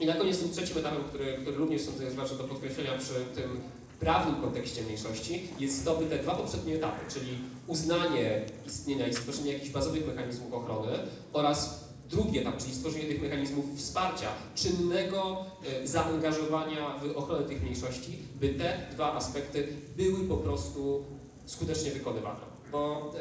I 0.00 0.06
na 0.06 0.14
koniec 0.14 0.38
tym 0.38 0.50
trzecim 0.50 0.78
etapem, 0.78 1.04
który, 1.04 1.38
który 1.42 1.56
również 1.56 1.82
sądzę 1.82 2.04
jest 2.04 2.16
ważny 2.16 2.38
do 2.38 2.44
podkreślenia 2.44 2.98
przy 2.98 3.14
tym 3.34 3.60
prawnym 4.00 4.40
kontekście 4.40 4.82
mniejszości, 4.82 5.48
jest 5.58 5.78
zdobyte 5.78 6.18
dwa 6.18 6.34
poprzednie 6.34 6.74
etapy, 6.74 7.12
czyli 7.14 7.38
uznanie 7.66 8.46
istnienia 8.66 9.06
i 9.06 9.14
stworzenie 9.14 9.52
jakichś 9.52 9.70
bazowych 9.70 10.06
mechanizmów 10.06 10.52
ochrony 10.52 10.98
oraz 11.32 11.84
drugi 12.12 12.38
etap, 12.38 12.56
czyli 12.58 12.74
stworzenie 12.74 13.04
tych 13.04 13.22
mechanizmów 13.22 13.64
wsparcia, 13.76 14.28
czynnego 14.54 15.44
e, 15.82 15.86
zaangażowania 15.86 16.98
w 16.98 17.16
ochronę 17.16 17.44
tych 17.44 17.62
mniejszości, 17.62 18.18
by 18.40 18.48
te 18.48 18.86
dwa 18.92 19.12
aspekty 19.14 19.68
były 19.96 20.24
po 20.24 20.36
prostu 20.36 21.04
skutecznie 21.46 21.90
wykonywane. 21.90 22.52
Bo 22.72 23.12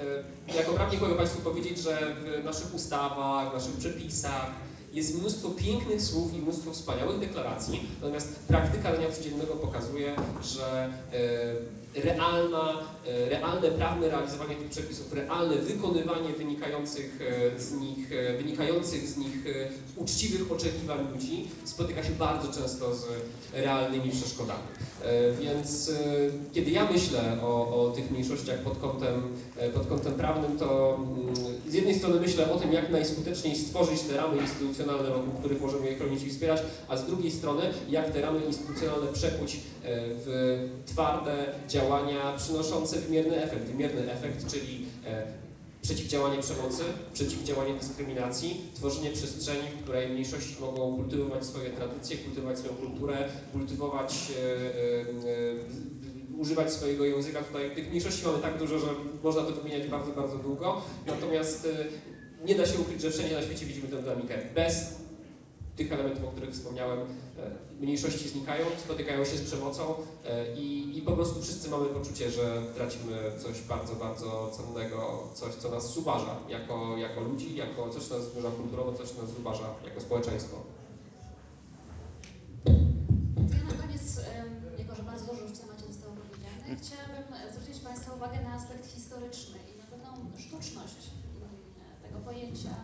jako 0.58 0.72
prawnik 0.72 1.02
mogę 1.02 1.16
Państwu 1.16 1.42
powiedzieć, 1.42 1.80
że 1.80 2.16
w 2.42 2.46
naszych 2.46 2.74
ustawach, 2.74 3.52
w 3.52 3.54
naszych 3.54 3.78
przepisach 3.78 4.52
jest 4.94 5.20
mnóstwo 5.20 5.50
pięknych 5.50 6.02
słów 6.02 6.34
i 6.34 6.38
mnóstwo 6.38 6.72
wspaniałych 6.72 7.20
deklaracji, 7.20 7.84
natomiast 8.02 8.40
praktyka 8.48 8.92
dnia 8.92 9.12
codziennego 9.12 9.56
pokazuje, 9.56 10.16
że 10.42 10.94
e, 11.14 11.81
realna, 11.96 12.88
e, 13.08 13.30
realne 13.30 13.72
prawne 13.72 14.10
realizowanie 14.10 14.56
tych 14.56 14.70
przepisów, 14.70 15.14
realne 15.14 15.56
wykonywanie 15.56 16.34
wynikających 16.34 17.20
e, 17.56 17.60
z 17.60 17.74
nich, 17.74 18.12
e, 18.12 18.38
wynikających 18.38 19.08
z 19.08 19.18
nich 19.18 19.32
uczciwych 19.96 20.52
oczekiwań 20.52 21.08
ludzi 21.14 21.48
spotyka 21.64 22.04
się 22.04 22.12
bardzo 22.12 22.62
często 22.62 22.96
z 22.96 23.06
realnymi 23.54 24.12
przeszkodami. 24.12 24.62
Więc 25.42 25.92
kiedy 26.54 26.72
ja 26.72 26.92
myślę 26.92 27.38
o, 27.42 27.86
o 27.86 27.92
tych 27.92 28.12
mniejszościach 28.12 28.60
pod 28.60 28.78
kątem, 28.78 29.22
pod 29.74 29.88
kątem 29.88 30.14
prawnym, 30.14 30.58
to 30.58 31.00
mm, 31.00 31.36
z 31.68 31.74
jednej 31.74 31.96
strony 31.96 32.20
myślę 32.20 32.52
o 32.52 32.60
tym, 32.60 32.74
jak 32.74 32.90
najskuteczniej 32.90 33.56
stworzyć 33.56 34.02
te 34.02 34.18
ramy 34.18 34.42
instytucjonalne, 34.42 35.10
wokół 35.10 35.34
których 35.40 35.62
możemy 35.62 35.86
je 35.86 35.96
chronić 35.96 36.24
i 36.24 36.30
wspierać, 36.30 36.62
a 36.88 36.98
z 36.98 37.06
drugiej 37.06 37.32
strony, 37.32 37.64
jak 37.90 38.10
te 38.10 38.22
ramy 38.22 38.46
instytucjonalne 38.46 39.08
przekuć 39.14 39.58
w 40.26 40.70
twarde 40.86 41.46
działania 41.68 41.81
przynoszące 42.38 43.00
wymierny 43.00 43.44
efekt. 43.44 43.64
Wymierny 43.64 44.12
efekt, 44.12 44.52
czyli 44.52 44.86
e, 45.06 45.24
przeciwdziałanie 45.82 46.42
przemocy, 46.42 46.84
przeciwdziałanie 47.14 47.74
dyskryminacji, 47.74 48.62
tworzenie 48.76 49.12
przestrzeni, 49.12 49.68
w 49.80 49.84
której 49.84 50.10
mniejszości 50.10 50.56
mogą 50.62 50.96
kultywować 50.96 51.46
swoje 51.46 51.70
tradycje, 51.70 52.18
kultywować 52.18 52.60
swoją 52.60 52.74
kulturę, 52.76 53.18
kultywować, 53.54 54.14
e, 54.14 54.46
e, 55.30 56.38
używać 56.38 56.74
swojego 56.74 57.06
języka. 57.06 57.44
Tutaj 57.44 57.76
tych 57.76 57.90
mniejszości 57.90 58.26
mamy 58.26 58.40
tak 58.40 58.58
dużo, 58.58 58.80
że 58.80 58.88
można 59.24 59.42
to 59.42 59.52
wymieniać 59.52 59.88
bardzo, 59.88 60.12
bardzo 60.12 60.38
długo. 60.38 60.82
Natomiast 61.08 61.68
nie 62.46 62.56
da 62.56 62.66
się 62.66 62.80
ukryć, 62.80 63.02
że 63.02 63.12
wszędzie 63.12 63.36
na 63.36 63.42
świecie 63.42 63.66
widzimy 63.66 63.88
tę 63.88 63.96
dynamikę. 63.96 64.38
Bez 64.56 65.02
tych 65.84 65.92
elementów, 65.92 66.24
o 66.24 66.32
których 66.32 66.52
wspomniałem, 66.52 67.00
e, 67.00 67.06
mniejszości 67.80 68.30
znikają, 68.30 68.66
spotykają 68.86 69.26
się 69.26 69.38
z 69.38 69.42
przemocą 69.42 69.84
e, 70.26 70.56
i, 70.56 70.98
i 70.98 71.02
po 71.02 71.12
prostu 71.12 71.42
wszyscy 71.42 71.70
mamy 71.70 71.86
poczucie, 71.86 72.32
że 72.32 72.62
tracimy 72.76 73.32
coś 73.44 73.62
bardzo, 73.62 73.96
bardzo 73.96 74.52
cennego, 74.58 75.28
coś, 75.34 75.56
co 75.56 75.72
nas 75.72 75.94
zubaża 75.94 76.36
jako, 76.50 76.98
jako 76.98 77.22
ludzi, 77.22 77.56
jako 77.56 77.90
coś, 77.90 78.04
co 78.04 78.18
nas 78.18 78.34
zubaża 78.34 78.56
kulturowo, 78.56 78.94
coś, 78.94 79.10
co 79.10 79.22
nas 79.22 79.32
zubaża 79.32 79.68
jako 79.86 80.02
społeczeństwo. 80.02 80.58
Ja 83.58 83.64
na 83.64 83.84
koniec, 83.84 84.20
jako 84.78 84.96
że 84.96 85.04
bardzo 85.04 85.26
dużo 85.26 85.42
już 85.42 85.52
w 85.52 85.60
temacie 85.60 85.86
zostało 85.88 86.14
powiedziane, 86.16 86.76
chciałabym 86.82 87.26
zwrócić 87.54 87.84
Państwa 87.84 88.14
uwagę 88.14 88.42
na 88.44 88.54
aspekt 88.54 88.94
historyczny 88.94 89.58
i 89.76 89.78
na 89.78 89.86
pewną 89.86 90.38
sztuczność 90.38 91.10
tego 92.04 92.20
pojęcia 92.20 92.76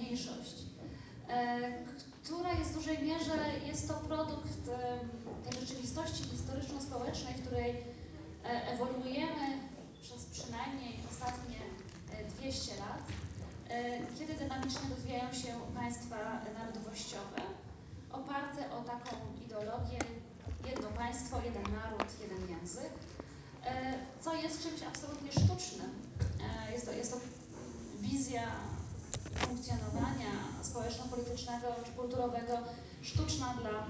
mniejszość, 0.00 0.54
e, 1.28 1.89
która 2.30 2.52
jest 2.52 2.70
w 2.70 2.74
dużej 2.74 3.02
mierze, 3.02 3.36
jest 3.66 3.88
to 3.88 3.94
produkt 3.94 4.48
tej 5.50 5.60
rzeczywistości 5.60 6.24
historyczno-społecznej, 6.24 7.34
w 7.34 7.46
której 7.46 7.70
e, 7.70 8.68
ewoluujemy 8.72 9.58
przez 10.02 10.24
przynajmniej 10.26 11.00
ostatnie 11.10 11.56
e, 12.12 12.24
200 12.24 12.72
lat, 12.76 13.02
e, 13.68 14.00
kiedy 14.18 14.34
dynamicznie 14.34 14.80
rozwijają 14.90 15.32
się 15.32 15.48
państwa 15.74 16.16
narodowościowe 16.58 17.40
oparte 18.12 18.70
o 18.72 18.82
taką 18.82 19.16
ideologię 19.46 19.98
jedno 20.68 20.88
państwo, 20.88 21.36
jeden 21.44 21.62
naród, 21.62 22.08
jeden 22.20 22.56
język, 22.58 22.92
e, 23.64 23.94
co 24.20 24.34
jest 24.34 24.62
czymś 24.62 24.82
absolutnie 24.82 25.32
sztucznym. 25.32 25.90
E, 26.68 26.72
Jest 26.72 26.86
to, 26.86 26.92
jest 26.92 27.12
to 27.12 27.18
wizja 28.00 28.42
funkcjonowania 29.34 30.32
społeczno-politycznego 30.62 31.66
czy 31.84 31.92
kulturowego 31.92 32.58
sztuczna 33.02 33.54
dla 33.60 33.86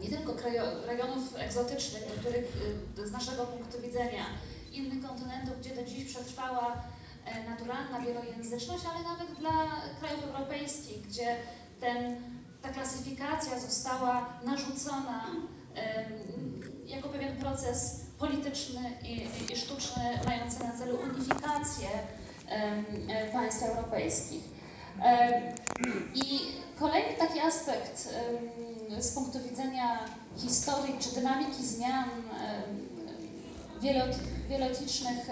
nie 0.00 0.08
tylko 0.08 0.34
rejonów 0.86 1.36
egzotycznych, 1.36 2.08
do 2.08 2.20
których 2.20 2.56
z 3.04 3.12
naszego 3.12 3.46
punktu 3.46 3.80
widzenia 3.80 4.24
innych 4.72 5.06
kontynentów, 5.06 5.60
gdzie 5.60 5.74
do 5.74 5.82
dziś 5.84 6.04
przetrwała 6.04 6.82
e, 7.24 7.50
naturalna 7.50 8.00
wielojęzyczność, 8.00 8.84
ale 8.94 9.04
nawet 9.04 9.38
dla 9.38 9.50
krajów 10.00 10.24
europejskich, 10.24 11.02
gdzie 11.08 11.36
ten 11.80 12.16
ta 12.62 12.68
klasyfikacja 12.68 13.60
została 13.60 14.40
narzucona 14.44 15.26
jako 16.86 17.08
pewien 17.08 17.36
proces 17.36 18.00
polityczny 18.18 18.80
i, 19.02 19.28
i, 19.52 19.56
sztuczny, 19.56 20.02
mający 20.26 20.64
na 20.64 20.78
celu 20.78 20.96
unifikację 20.96 21.88
państw 23.32 23.62
europejskich. 23.62 24.44
I 26.14 26.38
kolejny 26.78 27.14
taki 27.18 27.40
aspekt 27.40 28.14
z 28.98 29.14
punktu 29.14 29.38
widzenia 29.50 29.98
historii 30.36 30.98
czy 31.00 31.14
dynamiki 31.14 31.66
zmian 31.66 32.08
wieloetnicznych 34.48 35.26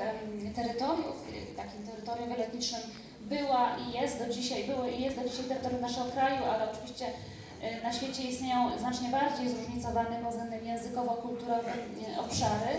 terytoriów, 0.55 1.25
takim 1.57 1.87
terytorium 1.87 2.29
wieloetnicznym 2.29 2.81
była 3.29 3.77
i 3.77 4.01
jest 4.01 4.19
do 4.19 4.33
dzisiaj, 4.33 4.65
było 4.65 4.87
i 4.87 5.03
jest 5.03 5.17
do 5.17 5.29
dzisiaj 5.29 5.45
terytorium 5.45 5.81
naszego 5.81 6.11
kraju, 6.11 6.45
ale 6.45 6.71
oczywiście 6.73 7.07
y, 7.07 7.83
na 7.83 7.93
świecie 7.93 8.23
istnieją 8.23 8.79
znacznie 8.79 9.09
bardziej 9.09 9.49
zróżnicowane 9.49 10.23
poza 10.25 10.47
innymi 10.47 10.69
językowo-kulturowe 10.69 11.73
y, 12.17 12.21
obszary. 12.21 12.73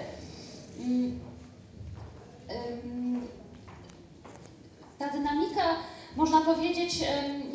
Ta 4.99 5.09
dynamika, 5.09 5.63
można 6.15 6.41
powiedzieć, 6.41 6.93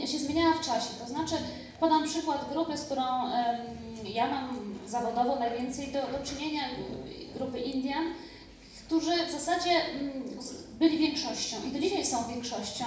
się 0.07 0.18
zmieniała 0.18 0.54
w 0.54 0.66
czasie. 0.66 0.88
To 1.00 1.07
znaczy, 1.07 1.35
podam 1.80 2.04
przykład 2.04 2.49
grupy, 2.52 2.76
z 2.76 2.85
którą 2.85 3.02
ja 4.04 4.26
mam 4.30 4.78
zawodowo 4.87 5.37
najwięcej 5.37 5.92
do, 5.92 6.18
do 6.18 6.25
czynienia, 6.25 6.62
grupy 7.35 7.59
Indian, 7.59 8.04
którzy 8.88 9.26
w 9.26 9.30
zasadzie 9.30 9.71
mm, 9.71 10.12
byli 10.78 10.99
większością 10.99 11.57
i 11.68 11.73
do 11.73 11.78
dzisiaj 11.80 12.07
są 12.07 12.28
większością 12.28 12.85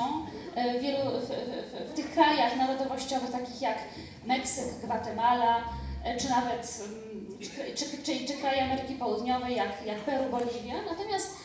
e, 0.55 0.79
wielu 0.79 0.97
w, 1.19 1.27
w, 1.27 1.91
w 1.91 1.93
tych 1.93 2.13
krajach 2.13 2.57
narodowościowych, 2.57 3.31
takich 3.31 3.61
jak 3.61 3.77
Meksyk, 4.25 4.65
Gwatemala, 4.83 5.63
e, 6.03 6.17
czy 6.17 6.29
nawet 6.29 6.81
mm, 6.81 7.10
czy, 7.41 7.85
czy, 8.03 8.27
czy, 8.27 8.33
kraje 8.33 8.63
Ameryki 8.63 8.95
Południowej, 8.95 9.55
jak, 9.55 9.85
jak 9.85 9.99
Peru, 9.99 10.31
Boliwia. 10.31 10.81
Natomiast 10.89 11.35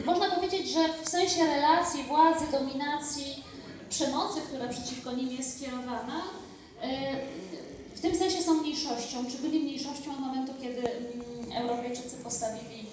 e, 0.00 0.04
można 0.04 0.30
powiedzieć, 0.30 0.68
że 0.68 0.88
w 1.04 1.08
sensie 1.08 1.46
relacji 1.46 2.02
władzy, 2.02 2.44
dominacji, 2.52 3.44
przemocy, 3.90 4.40
która 4.40 4.68
przeciwko 4.68 5.12
nim 5.12 5.30
jest 5.30 5.58
skierowana, 5.58 6.22
e, 6.82 7.16
w 7.94 8.00
tym 8.00 8.16
sensie 8.16 8.42
są 8.42 8.54
mniejszością, 8.54 9.26
czy 9.30 9.38
byli 9.38 9.60
mniejszością 9.60 10.12
od 10.12 10.20
momentu, 10.20 10.52
kiedy 10.62 10.90
mm, 10.90 11.52
Europejczycy 11.56 12.16
postawili 12.16 12.86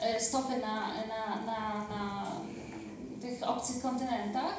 e, 0.00 0.20
stopy 0.20 0.56
na, 0.56 0.86
na, 0.86 1.42
na, 1.46 1.88
na 1.88 2.32
tych 3.20 3.48
obcych 3.48 3.82
kontynentach. 3.82 4.54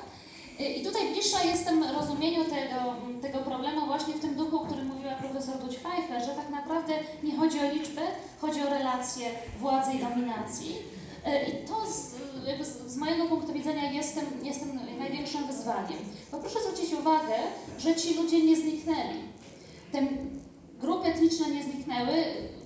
I 0.60 0.84
tutaj 0.84 1.14
bliższa 1.14 1.44
jestem 1.44 1.84
rozumieniu 1.84 2.44
tego, 2.44 2.96
tego 3.22 3.40
problemu 3.40 3.86
właśnie 3.86 4.14
w 4.14 4.20
tym 4.20 4.36
duchu, 4.36 4.58
o 4.58 4.66
którym 4.66 4.88
mówiła 4.88 5.12
profesor 5.12 5.58
Duć 5.58 5.76
Pfeiffer, 5.76 6.22
że 6.26 6.32
tak 6.32 6.50
naprawdę 6.50 6.94
nie 7.24 7.38
chodzi 7.38 7.60
o 7.60 7.74
liczby, 7.74 8.02
chodzi 8.42 8.62
o 8.62 8.70
relacje 8.70 9.30
władzy 9.60 9.92
i 9.94 10.00
dominacji. 10.00 10.76
E, 11.26 11.50
I 11.50 11.68
to 11.68 11.86
z, 11.86 12.16
z, 12.92 12.98
mojego 12.98 13.26
punktu 13.26 13.54
widzenia 13.54 13.92
jest 13.92 14.16
tym 14.60 14.80
największym 15.00 15.48
wyzwaniem. 15.48 16.00
Bo 16.32 16.38
proszę 16.38 16.60
zwrócić 16.60 16.94
uwagę, 16.94 17.36
że 17.80 17.96
ci 17.96 18.14
ludzie 18.14 18.46
nie 18.46 18.56
zniknęli. 18.56 19.20
Te 19.92 20.02
grupy 20.80 21.08
etniczne 21.08 21.52
nie 21.52 21.64
zniknęły, 21.64 22.14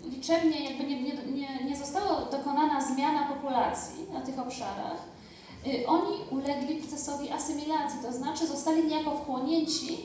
liczebnie 0.04 0.64
jakby 0.64 0.84
nie, 0.84 1.02
nie, 1.02 1.14
nie, 1.14 1.64
nie 1.64 1.78
została 1.78 2.26
dokonana 2.26 2.82
zmiana 2.82 3.24
populacji 3.24 4.06
na 4.14 4.22
tych 4.22 4.40
obszarach. 4.40 5.12
Y, 5.68 5.88
Oni 5.88 6.18
ulegli 6.32 6.75
procesowi 6.75 7.32
asymilacji, 7.32 8.00
to 8.03 8.13
znaczy 8.13 8.48
zostali 8.48 8.88
niejako 8.88 9.12
wchłonięci 9.12 9.98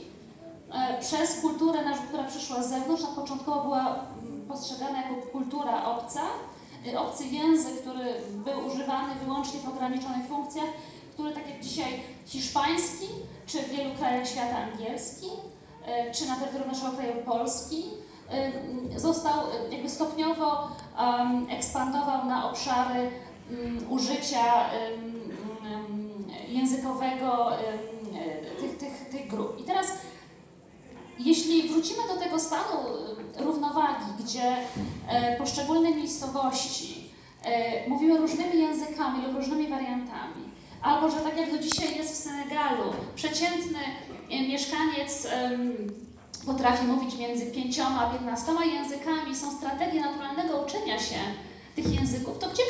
e, 0.72 1.00
przez 1.00 1.40
kulturę, 1.40 1.78
która 2.08 2.24
przyszła 2.24 2.62
z 2.62 2.68
zewnątrz. 2.68 3.02
Na 3.02 3.08
początkowo 3.08 3.62
była 3.62 3.80
mm, 3.88 4.46
postrzegana 4.48 5.02
jako 5.02 5.14
kultura 5.32 5.84
obca, 5.84 6.20
y, 6.86 6.98
obcy 6.98 7.26
język, 7.26 7.80
który 7.80 8.14
był 8.30 8.66
używany 8.66 9.14
wyłącznie 9.24 9.60
w 9.60 9.68
ograniczonych 9.68 10.26
funkcjach, 10.26 10.68
który 11.14 11.32
tak 11.32 11.48
jak 11.48 11.60
dzisiaj 11.60 12.00
hiszpański, 12.26 13.06
czy 13.46 13.58
w 13.58 13.68
wielu 13.68 13.94
krajach 13.94 14.28
świata 14.28 14.56
angielski, 14.56 15.26
czy 16.12 16.28
na 16.28 16.36
terytorium 16.36 16.68
naszego 16.68 16.92
kraju 16.92 17.12
Polski, 17.26 17.84
został 18.96 19.44
jakby 19.70 19.88
stopniowo 19.88 20.68
em, 20.98 21.46
ekspandował 21.50 22.24
na 22.24 22.50
obszary 22.50 23.10
mm, 23.50 23.92
użycia 23.92 24.70
językowego 26.48 27.48
tych, 28.60 28.78
tych, 28.78 29.08
tych 29.10 29.26
grup. 29.26 29.60
I 29.60 29.64
teraz, 29.64 29.86
jeśli 31.18 31.68
wrócimy 31.68 32.02
do 32.14 32.16
tego 32.16 32.38
stanu 32.38 32.78
równowagi, 33.38 34.04
gdzie 34.24 34.56
poszczególne 35.38 35.90
miejscowości 35.90 37.10
mówiły 37.88 38.18
różnymi 38.18 38.58
językami 38.58 39.26
lub 39.26 39.36
różnymi 39.36 39.68
wariantami, 39.68 40.46
albo 40.82 41.10
że 41.10 41.16
tak 41.16 41.36
jak 41.36 41.52
do 41.52 41.58
dzisiaj 41.58 41.96
jest 41.96 42.12
w 42.12 42.16
Senegalu, 42.16 42.92
przeciętny 43.14 43.78
mieszkaniec 44.30 45.28
potrafi 46.46 46.86
mówić 46.86 47.18
między 47.18 47.46
pięcioma 47.46 48.00
a 48.00 48.10
piętnastoma 48.10 48.64
językami, 48.64 49.36
są 49.36 49.56
strategie 49.56 50.00
naturalnego 50.00 50.60
uczenia 50.60 50.98
się 50.98 51.16
tych 51.76 51.94
języków, 51.94 52.38
to 52.38 52.46
gdzie 52.48 52.62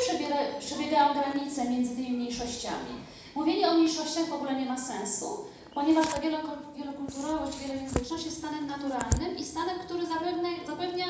przebiegają 0.59 1.13
granice 1.13 1.69
między 1.69 1.95
tymi 1.95 2.11
mniejszościami? 2.11 3.16
Mówienie 3.37 3.69
o 3.69 3.73
mniejszościach 3.73 4.25
w 4.25 4.33
ogóle 4.33 4.55
nie 4.55 4.65
ma 4.65 4.77
sensu, 4.77 5.45
ponieważ 5.73 6.07
ta 6.07 6.21
wielokulturowość, 6.75 7.57
wielojęzyczność 7.57 8.25
jest 8.25 8.37
stanem 8.37 8.67
naturalnym 8.67 9.37
i 9.37 9.45
stanem, 9.45 9.79
który 9.79 10.05
zapewnia 10.65 11.05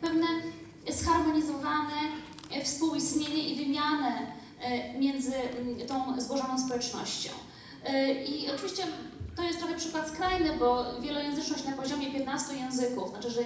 pewne 0.00 0.26
zharmonizowane 0.88 1.92
e, 2.52 2.64
współistnienie 2.64 3.48
i 3.48 3.64
wymianę 3.64 4.32
e, 4.60 4.98
między 4.98 5.34
mm, 5.36 5.86
tą 5.86 6.20
złożoną 6.20 6.58
społecznością. 6.58 7.30
E, 7.84 8.24
I 8.24 8.50
oczywiście 8.50 8.82
to 9.36 9.42
jest 9.42 9.58
trochę 9.58 9.74
przykład 9.74 10.08
skrajny, 10.08 10.56
bo 10.58 11.00
wielojęzyczność 11.00 11.64
na 11.64 11.72
poziomie 11.72 12.12
15 12.12 12.54
języków, 12.54 13.10
znaczy, 13.10 13.30
że 13.30 13.40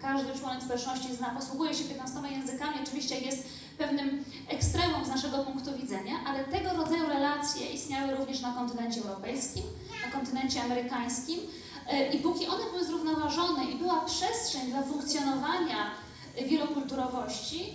każdy 0.00 0.38
członek 0.38 0.62
społeczności 0.62 1.14
zna, 1.14 1.26
posługuje 1.30 1.74
się 1.74 1.84
15 1.84 2.18
językami, 2.30 2.74
oczywiście 2.82 3.20
jest 3.20 3.48
pewnym 3.78 4.24
ekstremum 4.48 5.04
z 5.04 5.08
naszego 5.08 5.38
punktu 5.38 5.76
widzenia, 5.76 6.12
ale 6.26 6.44
tego 6.44 6.72
rodzaju 6.72 7.06
relacje 7.08 7.66
istniały 7.66 8.16
również 8.16 8.40
na 8.40 8.52
kontynencie 8.52 9.00
europejskim, 9.00 9.62
na 10.06 10.12
kontynencie 10.12 10.62
amerykańskim. 10.62 11.40
E, 11.88 12.12
i 12.12 12.18
póki 12.18 12.46
one 12.46 12.64
były 12.64 12.84
zrównoważone 12.84 13.64
i 13.64 13.78
była 13.78 14.00
przestrzeń 14.00 14.70
dla 14.70 14.82
funkcjonowania 14.82 15.90
e, 16.36 16.44
wielokulturowości, 16.44 17.74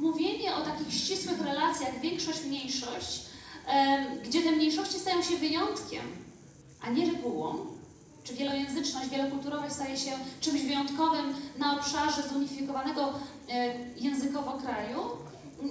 mówienie 0.00 0.54
o 0.54 0.60
takich 0.62 0.94
ścisłych 0.94 1.40
relacjach 1.40 2.00
większość-mniejszość, 2.00 3.20
em, 3.66 4.18
gdzie 4.24 4.42
te 4.42 4.52
mniejszości 4.52 4.98
stają 4.98 5.22
się 5.22 5.36
wyjątkiem, 5.36 6.02
a 6.80 6.90
nie 6.90 7.06
regułą, 7.12 7.66
czy 8.24 8.34
wielojęzyczność, 8.34 9.08
wielokulturowość 9.08 9.74
staje 9.74 9.96
się 9.96 10.10
czymś 10.40 10.62
wyjątkowym 10.62 11.34
na 11.58 11.78
obszarze 11.78 12.22
zunifikowanego 12.28 13.08
e, 13.08 13.12
językowo 13.96 14.52
kraju, 14.52 15.00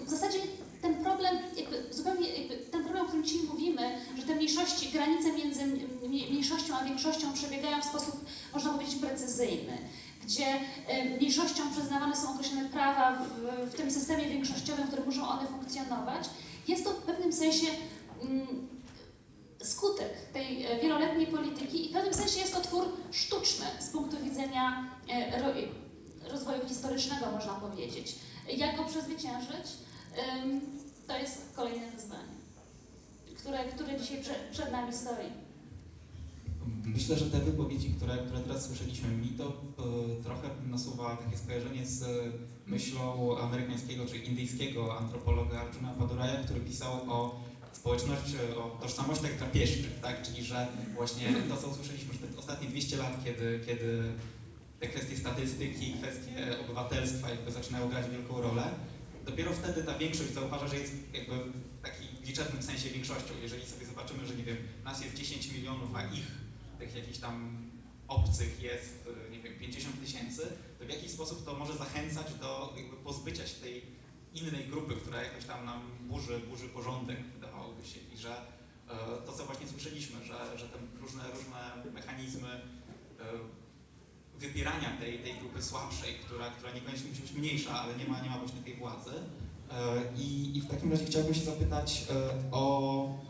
w 0.06 0.10
zasadzie 0.10 0.40
ten 0.82 0.96
problem, 1.04 1.36
jakby 1.58 1.94
zupełnie 1.94 2.30
jakby 2.30 2.58
ten 2.58 2.84
problem, 2.84 3.06
o 3.06 3.08
którym 3.08 3.26
dzisiaj 3.26 3.48
mówimy, 3.48 3.82
że 4.18 4.24
te 4.24 4.36
mniejszości, 4.36 4.90
granice 4.92 5.32
między 5.34 5.66
mniej- 6.08 6.32
mniejszością 6.32 6.76
a 6.78 6.84
większością 6.84 7.34
przebiegają 7.34 7.82
w 7.82 7.86
sposób, 7.86 8.26
można 8.54 8.74
powiedzieć, 8.74 8.96
precyzyjny, 8.96 9.78
gdzie 10.24 10.46
e, 10.88 11.18
mniejszościom 11.18 11.72
przyznawane 11.72 12.16
są 12.16 12.34
określone 12.34 12.70
prawa 12.70 13.12
w, 13.16 13.72
w 13.72 13.76
tym 13.76 13.92
systemie 13.92 14.28
większościowym, 14.28 14.86
w 14.86 14.88
którym 14.88 15.06
muszą 15.06 15.28
one 15.28 15.48
funkcjonować, 15.48 16.30
jest 16.68 16.84
to 16.84 16.92
w 16.92 17.02
pewnym 17.02 17.34
sensie 17.34 17.68
mm, 18.22 18.68
skutek 19.64 20.14
tej 20.34 20.66
e, 20.66 20.80
wieloletniej 20.82 21.28
polityki 21.28 21.86
i 21.86 21.90
w 21.90 21.94
pewnym 21.94 22.14
sensie 22.14 22.40
jest 22.40 22.54
to 22.54 22.62
twór 22.62 22.84
sztuczny 23.12 23.66
z 23.80 23.90
punktu 23.90 24.18
widzenia 24.24 24.90
e, 25.10 25.40
rozwoju 26.34 26.68
historycznego, 26.68 27.32
można 27.32 27.54
powiedzieć. 27.54 28.16
Jak 28.58 28.78
go 28.78 28.84
przezwyciężyć, 28.84 29.66
to 31.08 31.18
jest 31.18 31.54
kolejne 31.56 31.92
wyzwanie, 31.92 32.36
które, 33.38 33.66
które 33.66 34.00
dzisiaj 34.00 34.22
prze, 34.22 34.36
przed 34.52 34.72
nami 34.72 34.94
stoi. 34.94 35.30
Myślę, 36.86 37.18
że 37.18 37.26
te 37.26 37.40
wypowiedzi, 37.40 37.90
które, 37.90 38.18
które 38.18 38.40
teraz 38.40 38.66
słyszeliśmy, 38.66 39.08
mi 39.10 39.28
to 39.28 39.48
e, 39.48 40.24
trochę 40.24 40.50
nasuwa 40.70 41.18
takie 41.18 41.38
skojarzenie 41.38 41.86
z 41.86 42.04
myślą 42.68 43.38
amerykańskiego 43.38 44.06
czy 44.06 44.18
indyjskiego 44.18 44.98
antropologa 44.98 45.62
Arjuna 45.62 45.94
Paduraja, 46.00 46.44
który 46.44 46.60
pisał 46.60 46.94
o 46.94 47.40
społeczności, 47.74 48.36
o 48.58 48.78
tożsamościach 48.82 49.38
drapieżczych, 49.38 50.00
tak? 50.02 50.22
Czyli 50.22 50.44
że 50.44 50.68
właśnie 50.96 51.34
to, 51.50 51.58
co 51.58 51.68
usłyszeliśmy, 51.68 52.14
że 52.14 52.20
te 52.20 52.38
ostatnie 52.38 52.68
200 52.68 52.98
lat, 52.98 53.24
kiedy, 53.24 53.60
kiedy 53.66 54.04
te 54.84 54.90
kwestie 54.90 55.18
statystyki, 55.18 55.94
kwestie 55.94 56.60
obywatelstwa 56.62 57.30
jakby 57.30 57.52
zaczynają 57.52 57.90
grać 57.90 58.10
wielką 58.10 58.42
rolę, 58.42 58.64
dopiero 59.26 59.54
wtedy 59.54 59.84
ta 59.84 59.98
większość 59.98 60.34
zauważa, 60.34 60.68
że 60.68 60.78
jest 60.78 60.94
jakby 61.14 61.36
w 61.36 61.82
takim 61.82 62.08
liczebnym 62.26 62.64
sensie 62.64 62.90
większością. 62.90 63.34
Jeżeli 63.42 63.66
sobie 63.66 63.86
zobaczymy, 63.86 64.28
że 64.28 64.36
nie 64.36 64.44
wiem, 64.44 64.58
nas 64.84 65.02
jest 65.04 65.16
10 65.16 65.52
milionów, 65.52 65.96
a 65.96 66.04
ich 66.04 66.28
tych 66.80 66.96
jakichś 66.96 67.18
tam 67.18 67.58
obcych 68.08 68.64
jest, 68.64 69.08
y, 69.28 69.32
nie 69.32 69.40
wiem, 69.40 69.60
50 69.60 70.02
tysięcy, 70.02 70.42
to 70.80 70.86
w 70.86 70.90
jakiś 70.90 71.12
sposób 71.12 71.46
to 71.46 71.54
może 71.54 71.78
zachęcać 71.78 72.34
do 72.34 72.74
jakby 72.78 72.98
pozbycia 72.98 73.48
się 73.48 73.56
tej 73.56 73.82
innej 74.34 74.66
grupy, 74.66 74.96
która 74.96 75.24
jakoś 75.24 75.46
tam 75.46 75.66
nam 75.66 75.82
burzy, 76.02 76.40
burzy 76.40 76.70
porządek, 76.70 77.18
wydawałoby 77.34 77.86
się. 77.86 78.00
I 78.14 78.18
że 78.18 78.36
e, 78.90 78.96
to, 79.26 79.34
co 79.34 79.46
właśnie 79.46 79.68
słyszeliśmy, 79.68 80.26
że, 80.26 80.58
że 80.58 80.68
te 80.68 80.78
różne, 81.02 81.24
różne 81.32 81.92
mechanizmy 81.94 82.50
e, 82.50 83.63
wypierania 84.44 84.98
tej, 85.00 85.20
tej 85.20 85.34
grupy 85.34 85.62
słabszej, 85.62 86.14
która, 86.14 86.50
która 86.50 86.74
niekoniecznie 86.74 87.10
musi 87.10 87.22
być 87.22 87.32
mniejsza, 87.32 87.82
ale 87.82 87.96
nie 87.96 88.06
ma, 88.06 88.22
nie 88.22 88.30
ma 88.30 88.38
właśnie 88.38 88.62
tej 88.62 88.76
władzy. 88.76 89.12
E, 89.72 89.76
I, 90.18 90.58
I 90.58 90.62
w 90.62 90.68
takim 90.68 90.92
razie 90.92 91.06
chciałbym 91.06 91.34
się 91.34 91.46
zapytać 91.46 92.06
e, 92.10 92.52
o 92.52 92.64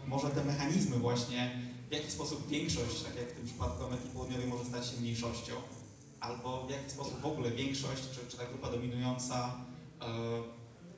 może 0.08 0.30
te 0.30 0.43
mechanizmy 0.43 0.97
właśnie, 0.97 1.62
w 1.89 1.93
jaki 1.93 2.12
sposób 2.12 2.47
większość, 2.47 3.02
tak 3.02 3.15
jak 3.15 3.30
w 3.30 3.36
tym 3.36 3.45
przypadku 3.45 3.84
Ameryki 3.84 4.10
Południowej, 4.10 4.47
może 4.47 4.65
stać 4.65 4.88
się 4.88 4.97
mniejszością, 4.97 5.54
albo 6.19 6.67
w 6.67 6.69
jaki 6.69 6.91
sposób 6.91 7.21
w 7.21 7.26
ogóle 7.26 7.52
większość, 7.52 8.04
czy, 8.10 8.32
czy 8.32 8.38
ta 8.38 8.45
grupa 8.45 8.71
dominująca 8.71 9.56
e, 10.02 10.06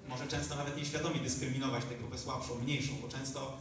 może 0.10 0.28
często 0.28 0.56
nawet 0.56 0.78
nieświadomie 0.78 1.19
dyskryminować 1.19 1.86
tę 1.86 1.95
grupę 1.95 2.17
słabszą, 2.17 2.56
mniejszą, 2.56 2.93
bo 3.01 3.08
często 3.08 3.58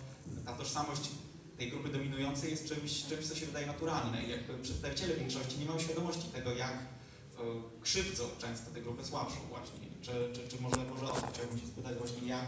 ta 0.46 0.52
tożsamość 0.52 1.10
tej 1.58 1.70
grupy 1.70 1.88
dominującej 1.88 2.50
jest 2.50 2.68
czymś, 2.68 3.04
czymś 3.04 3.26
co 3.26 3.34
się 3.34 3.46
wydaje 3.46 3.66
naturalne 3.66 4.22
i 4.22 4.62
przedstawiciele 4.62 5.14
większości 5.14 5.58
nie 5.58 5.66
mają 5.66 5.78
świadomości 5.78 6.28
tego, 6.28 6.52
jak 6.52 6.72
e, 6.72 7.40
krzywdzą 7.80 8.24
często 8.38 8.70
tę 8.70 8.80
grupę 8.80 9.04
słabszą 9.04 9.36
właśnie. 9.48 9.78
Czy, 10.02 10.12
czy, 10.32 10.48
czy 10.48 10.62
może, 10.62 10.76
może 10.76 11.04
o 11.04 11.20
to 11.20 11.26
chciałbym 11.26 11.58
się 11.60 11.66
spytać 11.66 11.96
właśnie, 11.98 12.28
jak, 12.28 12.46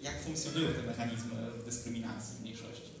jak 0.00 0.22
funkcjonują 0.22 0.72
te 0.72 0.82
mechanizmy 0.82 1.34
dyskryminacji 1.64 2.40
mniejszości. 2.40 2.92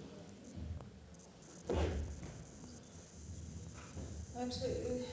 Znaczy, 4.32 4.64
y, 4.64 5.04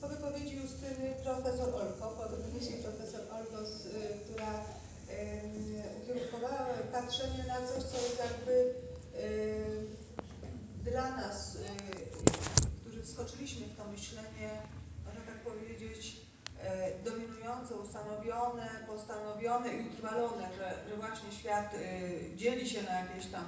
po 0.00 0.08
wypowiedzi 0.08 0.56
Justyny 0.56 1.14
profesor 1.24 1.74
Olko, 1.74 2.08
po 2.08 2.28
wypowiedzi 2.28 2.72
profesor 2.72 3.20
Olko, 3.20 3.62
y, 3.62 4.18
która 4.24 4.52
ym, 4.54 5.82
ukierunkowała 6.02 6.66
patrzenie 6.92 7.44
na 7.48 7.56
coś, 7.68 7.82
co 7.82 7.96
jest 7.96 8.18
jakby 8.18 8.85
dla 10.84 11.16
nas, 11.16 11.54
y, 11.54 11.58
którzy 12.80 13.02
wskoczyliśmy 13.02 13.66
w 13.66 13.76
to 13.76 13.84
myślenie, 13.84 14.50
można 15.04 15.20
tak 15.20 15.40
powiedzieć, 15.40 16.16
e, 16.62 16.90
dominujące, 17.04 17.74
ustanowione, 17.74 18.68
postanowione 18.86 19.74
i 19.74 19.88
utrwalone, 19.88 20.48
że, 20.56 20.84
że 20.88 20.96
właśnie 20.96 21.32
świat 21.32 21.74
dzieli 22.36 22.68
się 22.68 22.82
na 22.82 23.00
jakieś 23.00 23.26
tam 23.26 23.44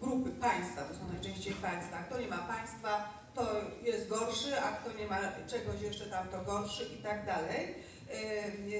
grupy 0.00 0.30
państwa, 0.30 0.82
to 0.82 0.94
są 0.94 1.12
najczęściej 1.12 1.54
państwa. 1.54 2.02
Kto 2.02 2.20
nie 2.20 2.28
ma 2.28 2.38
państwa, 2.38 3.08
to 3.34 3.46
jest 3.82 4.08
gorszy, 4.08 4.60
a 4.60 4.72
kto 4.72 4.92
nie 4.92 5.06
ma 5.06 5.18
czegoś 5.46 5.80
jeszcze 5.82 6.06
tam, 6.06 6.28
to 6.28 6.42
gorszy 6.42 6.84
i 6.84 7.02
tak 7.02 7.26
dalej. 7.26 7.74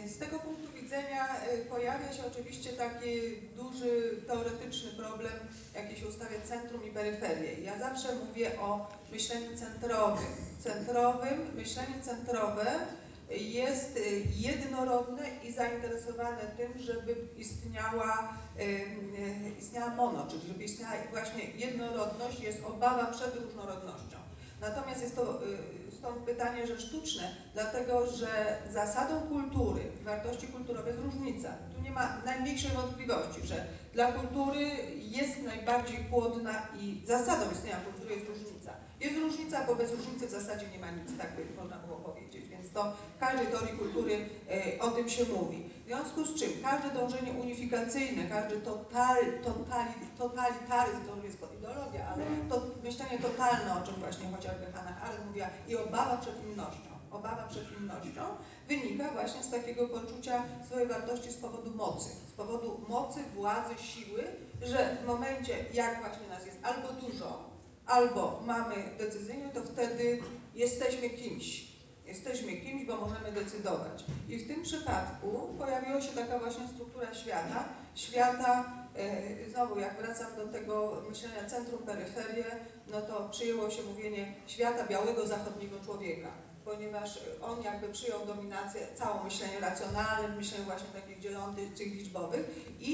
Z 0.07 0.19
tego 0.19 0.39
punktu 0.39 0.73
widzenia 0.73 0.80
e, 0.97 1.59
pojawia 1.59 2.13
się 2.13 2.23
oczywiście 2.27 2.73
taki 2.73 3.37
duży 3.57 4.23
teoretyczny 4.27 4.91
problem, 4.91 5.33
jaki 5.75 6.01
się 6.01 6.07
ustawia 6.07 6.41
centrum 6.41 6.85
i 6.85 6.91
peryferię. 6.91 7.61
Ja 7.61 7.79
zawsze 7.79 8.09
mówię 8.15 8.61
o 8.61 8.89
myśleniu 9.13 9.59
centrowym. 9.59 10.25
Centrowym, 10.61 11.55
myślenie 11.57 12.03
centrowe 12.03 12.67
jest 13.31 13.97
e, 13.97 14.01
jednorodne 14.37 15.23
i 15.45 15.53
zainteresowane 15.53 16.43
tym, 16.57 16.83
żeby 16.83 17.17
istniała, 17.37 18.39
e, 18.59 19.59
istniała 19.59 19.95
mono, 19.95 20.27
czyli 20.31 20.49
żeby 20.49 20.65
istniała 20.65 20.95
właśnie 21.11 21.45
jednorodność, 21.57 22.41
jest 22.41 22.65
obawa 22.65 23.07
przed 23.07 23.35
różnorodnością. 23.35 24.17
Natomiast 24.61 25.03
jest 25.03 25.17
to 25.17 25.43
y, 25.45 25.90
stąd 26.01 26.19
pytanie, 26.19 26.67
że 26.67 26.81
sztuczne, 26.81 27.35
dlatego 27.55 28.07
że 28.07 28.59
zasadą 28.73 29.21
kultury, 29.21 29.83
wartości 30.05 30.47
kulturowej 30.47 30.93
jest 30.93 31.05
różnica. 31.05 31.49
Tu 31.75 31.83
nie 31.83 31.91
ma 31.91 32.23
najmniejszej 32.25 32.71
wątpliwości, 32.71 33.47
że 33.47 33.67
dla 33.93 34.13
kultury 34.13 34.61
jest 34.97 35.43
najbardziej 35.43 35.99
płodna 35.99 36.69
i 36.81 37.03
zasadą 37.07 37.51
istnienia 37.53 37.77
kultury 37.77 38.15
jest 38.15 38.29
różnica. 38.29 38.73
Jest 39.01 39.17
różnica, 39.19 39.67
bo 39.67 39.75
bez 39.75 39.91
różnicy 39.93 40.27
w 40.27 40.31
zasadzie 40.31 40.67
nie 40.73 40.79
ma 40.79 40.91
nic, 40.91 41.19
tak 41.19 41.37
by 41.37 41.63
można 41.63 41.77
było 41.77 41.97
powiedzieć. 41.97 42.50
To 42.75 42.93
w 43.17 43.21
każdej 43.21 43.47
teorii 43.47 43.79
kultury 43.79 44.29
e, 44.51 44.81
o 44.81 44.91
tym 44.91 45.09
się 45.09 45.25
mówi. 45.25 45.71
W 45.85 45.87
związku 45.87 46.25
z 46.25 46.35
czym 46.35 46.51
każde 46.63 46.91
dążenie 47.01 47.33
unifikacyjne, 47.33 48.29
każdy 48.29 48.61
total, 48.61 49.17
totali, 49.45 49.95
totalitaryzm, 50.19 51.07
to 51.07 51.27
jest 51.27 51.39
ideologia, 51.59 52.07
ale 52.13 52.25
to 52.49 52.63
myślenie 52.85 53.19
totalne, 53.19 53.83
o 53.83 53.87
czym 53.87 53.95
właśnie 53.95 54.31
chociażby 54.31 54.73
Hannah 54.73 55.05
Arendt 55.05 55.27
mówiła, 55.27 55.47
i 55.69 55.77
obawa 55.77 56.17
przed 56.17 56.45
innością, 56.45 56.91
obawa 57.11 57.49
przed 57.51 57.81
innością, 57.81 58.23
wynika 58.69 59.11
właśnie 59.13 59.43
z 59.43 59.51
takiego 59.51 59.89
poczucia 59.89 60.45
swojej 60.67 60.89
wartości 60.89 61.31
z 61.33 61.37
powodu 61.37 61.71
mocy, 61.71 62.11
z 62.29 62.33
powodu 62.33 62.81
mocy, 62.89 63.21
władzy, 63.35 63.75
siły, 63.79 64.25
że 64.63 64.97
w 65.03 65.07
momencie, 65.07 65.65
jak 65.73 66.01
właśnie 66.01 66.29
nas 66.29 66.47
jest 66.47 66.59
albo 66.63 66.89
dużo, 66.89 67.51
albo 67.87 68.41
mamy 68.47 68.75
decyzyjnie, 68.99 69.49
to 69.49 69.63
wtedy 69.63 70.23
jesteśmy 70.55 71.11
kimś. 71.11 71.70
Jesteśmy 72.11 72.53
kimś, 72.53 72.85
bo 72.85 72.97
możemy 72.97 73.33
decydować. 73.33 74.05
I 74.29 74.39
w 74.39 74.49
tym 74.49 74.63
przypadku 74.63 75.55
pojawiła 75.59 76.01
się 76.01 76.13
taka 76.13 76.39
właśnie 76.39 76.69
struktura 76.69 77.15
świata, 77.15 77.65
świata, 77.95 78.73
e, 78.97 79.51
znowu 79.51 79.81
jak 79.81 80.03
wracam 80.03 80.37
do 80.37 80.47
tego 80.47 81.03
myślenia 81.09 81.45
centrum-peryferię, 81.49 82.45
no 82.91 83.01
to 83.01 83.29
przyjęło 83.29 83.71
się 83.71 83.83
mówienie 83.83 84.35
świata 84.47 84.87
białego 84.87 85.27
zachodniego 85.27 85.81
człowieka, 85.85 86.29
ponieważ 86.71 87.19
on 87.43 87.63
jakby 87.63 87.89
przyjął 87.89 88.27
dominację, 88.27 88.81
całe 88.95 89.25
myślenie 89.25 89.61
racjonalne, 89.61 90.37
myślenie 90.37 90.65
właśnie 90.65 90.89
takich 91.01 91.21
dzielących, 91.21 91.75
tych 91.75 91.95
liczbowych 91.95 92.45
i 92.81 92.93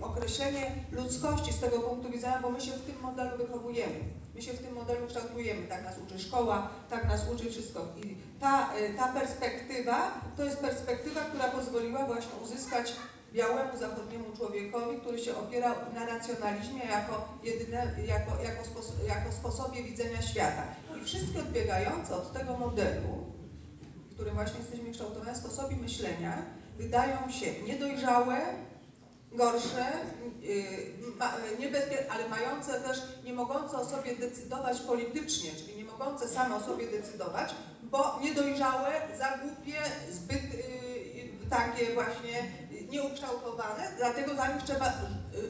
y, 0.00 0.04
określenie 0.04 0.72
ludzkości 0.92 1.52
z 1.52 1.60
tego 1.60 1.80
punktu 1.80 2.10
widzenia, 2.10 2.38
bo 2.42 2.50
my 2.50 2.60
się 2.60 2.72
w 2.72 2.86
tym 2.86 3.00
modelu 3.02 3.36
wychowujemy. 3.36 4.00
My 4.34 4.42
się 4.42 4.52
w 4.52 4.58
tym 4.58 4.74
modelu 4.74 5.06
kształtujemy, 5.06 5.66
tak 5.66 5.84
nas 5.84 5.94
uczy 6.06 6.18
szkoła, 6.18 6.70
tak 6.90 7.08
nas 7.08 7.20
uczy 7.34 7.50
wszystko. 7.50 7.86
I 8.04 8.16
ta, 8.40 8.70
y, 8.78 8.94
ta 8.96 9.12
perspektywa 9.12 10.20
to 10.36 10.44
jest 10.44 10.58
perspektywa, 10.58 11.20
która 11.20 11.48
pozwoliła 11.48 12.06
właśnie 12.06 12.32
uzyskać 12.44 12.92
białemu 13.32 13.78
zachodniemu 13.78 14.36
człowiekowi, 14.36 14.96
który 15.00 15.18
się 15.18 15.36
opierał 15.36 15.74
na 15.94 16.06
racjonalizmie 16.06 16.84
jako, 16.84 17.28
jedyne, 17.42 17.94
jako, 18.06 18.42
jako, 18.42 18.64
spos, 18.64 18.92
jako 19.08 19.32
sposobie 19.32 19.82
widzenia 19.82 20.22
świata. 20.22 20.62
I 21.02 21.04
wszystkie 21.04 21.38
odbiegające 21.38 22.16
od 22.16 22.32
tego 22.32 22.56
modelu, 22.56 23.08
w 24.10 24.14
którym 24.14 24.34
właśnie 24.34 24.58
jesteśmy 24.58 24.90
kształtowani, 24.90 25.36
sposoby 25.36 25.76
myślenia, 25.76 26.42
wydają 26.78 27.30
się 27.30 27.62
niedojrzałe, 27.62 28.36
gorsze, 29.32 29.86
yy, 30.42 31.16
ma, 31.18 31.32
niebezpie- 31.58 32.04
ale 32.10 32.28
mające 32.28 32.80
też, 32.80 33.02
nie 33.24 33.32
mogące 33.32 33.76
o 33.76 33.84
sobie 33.84 34.14
decydować 34.16 34.80
politycznie, 34.80 35.50
czyli 35.52 35.76
nie 35.76 35.84
mogące 35.84 36.28
same 36.28 36.54
o 36.56 36.60
sobie 36.60 36.86
decydować, 36.86 37.54
bo 37.82 38.18
niedojrzałe, 38.22 38.92
za 39.18 39.38
głupie, 39.38 39.82
zbyt 40.10 40.54
yy, 40.54 41.50
takie 41.50 41.94
właśnie 41.94 42.52
nieukształtowane, 42.90 43.92
dlatego 43.96 44.34
za 44.34 44.54
nich 44.54 44.62
trzeba 44.62 44.92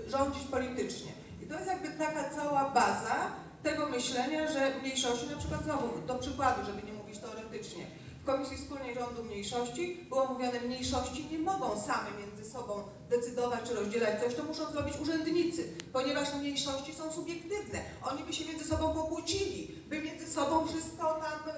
rządzić 0.06 0.42
politycznie. 0.42 1.12
I 1.42 1.46
to 1.46 1.54
jest 1.54 1.66
jakby 1.66 1.88
taka 1.88 2.30
cała 2.30 2.70
baza 2.70 3.32
tego 3.62 3.86
myślenia, 3.88 4.52
że 4.52 4.80
mniejszości, 4.82 5.26
na 5.30 5.36
przykład 5.36 5.64
znowu, 5.64 6.06
do 6.06 6.14
przykładu, 6.14 6.66
żeby 6.66 6.82
nie 6.82 6.92
mówić 6.92 7.18
teoretycznie, 7.18 7.86
w 8.22 8.24
Komisji 8.24 8.56
Wspólnej 8.56 8.94
Rządu 8.94 9.24
Mniejszości 9.24 10.06
było 10.08 10.26
mówione, 10.26 10.60
mniejszości 10.60 11.28
nie 11.30 11.38
mogą 11.38 11.80
same 11.80 12.10
między 12.20 12.50
sobą 12.50 12.82
decydować 13.10 13.68
czy 13.68 13.74
rozdzielać 13.74 14.20
coś, 14.20 14.34
to 14.34 14.42
muszą 14.42 14.72
zrobić 14.72 14.94
urzędnicy, 15.02 15.68
ponieważ 15.92 16.34
mniejszości 16.34 16.94
są 16.94 17.12
subiektywne. 17.12 17.78
Oni 18.02 18.24
by 18.24 18.32
się 18.32 18.44
między 18.44 18.64
sobą 18.64 18.94
pokłócili, 18.94 19.82
by 19.88 20.02
między 20.02 20.32
sobą 20.32 20.66
wszystko 20.66 21.04
tam... 21.14 21.54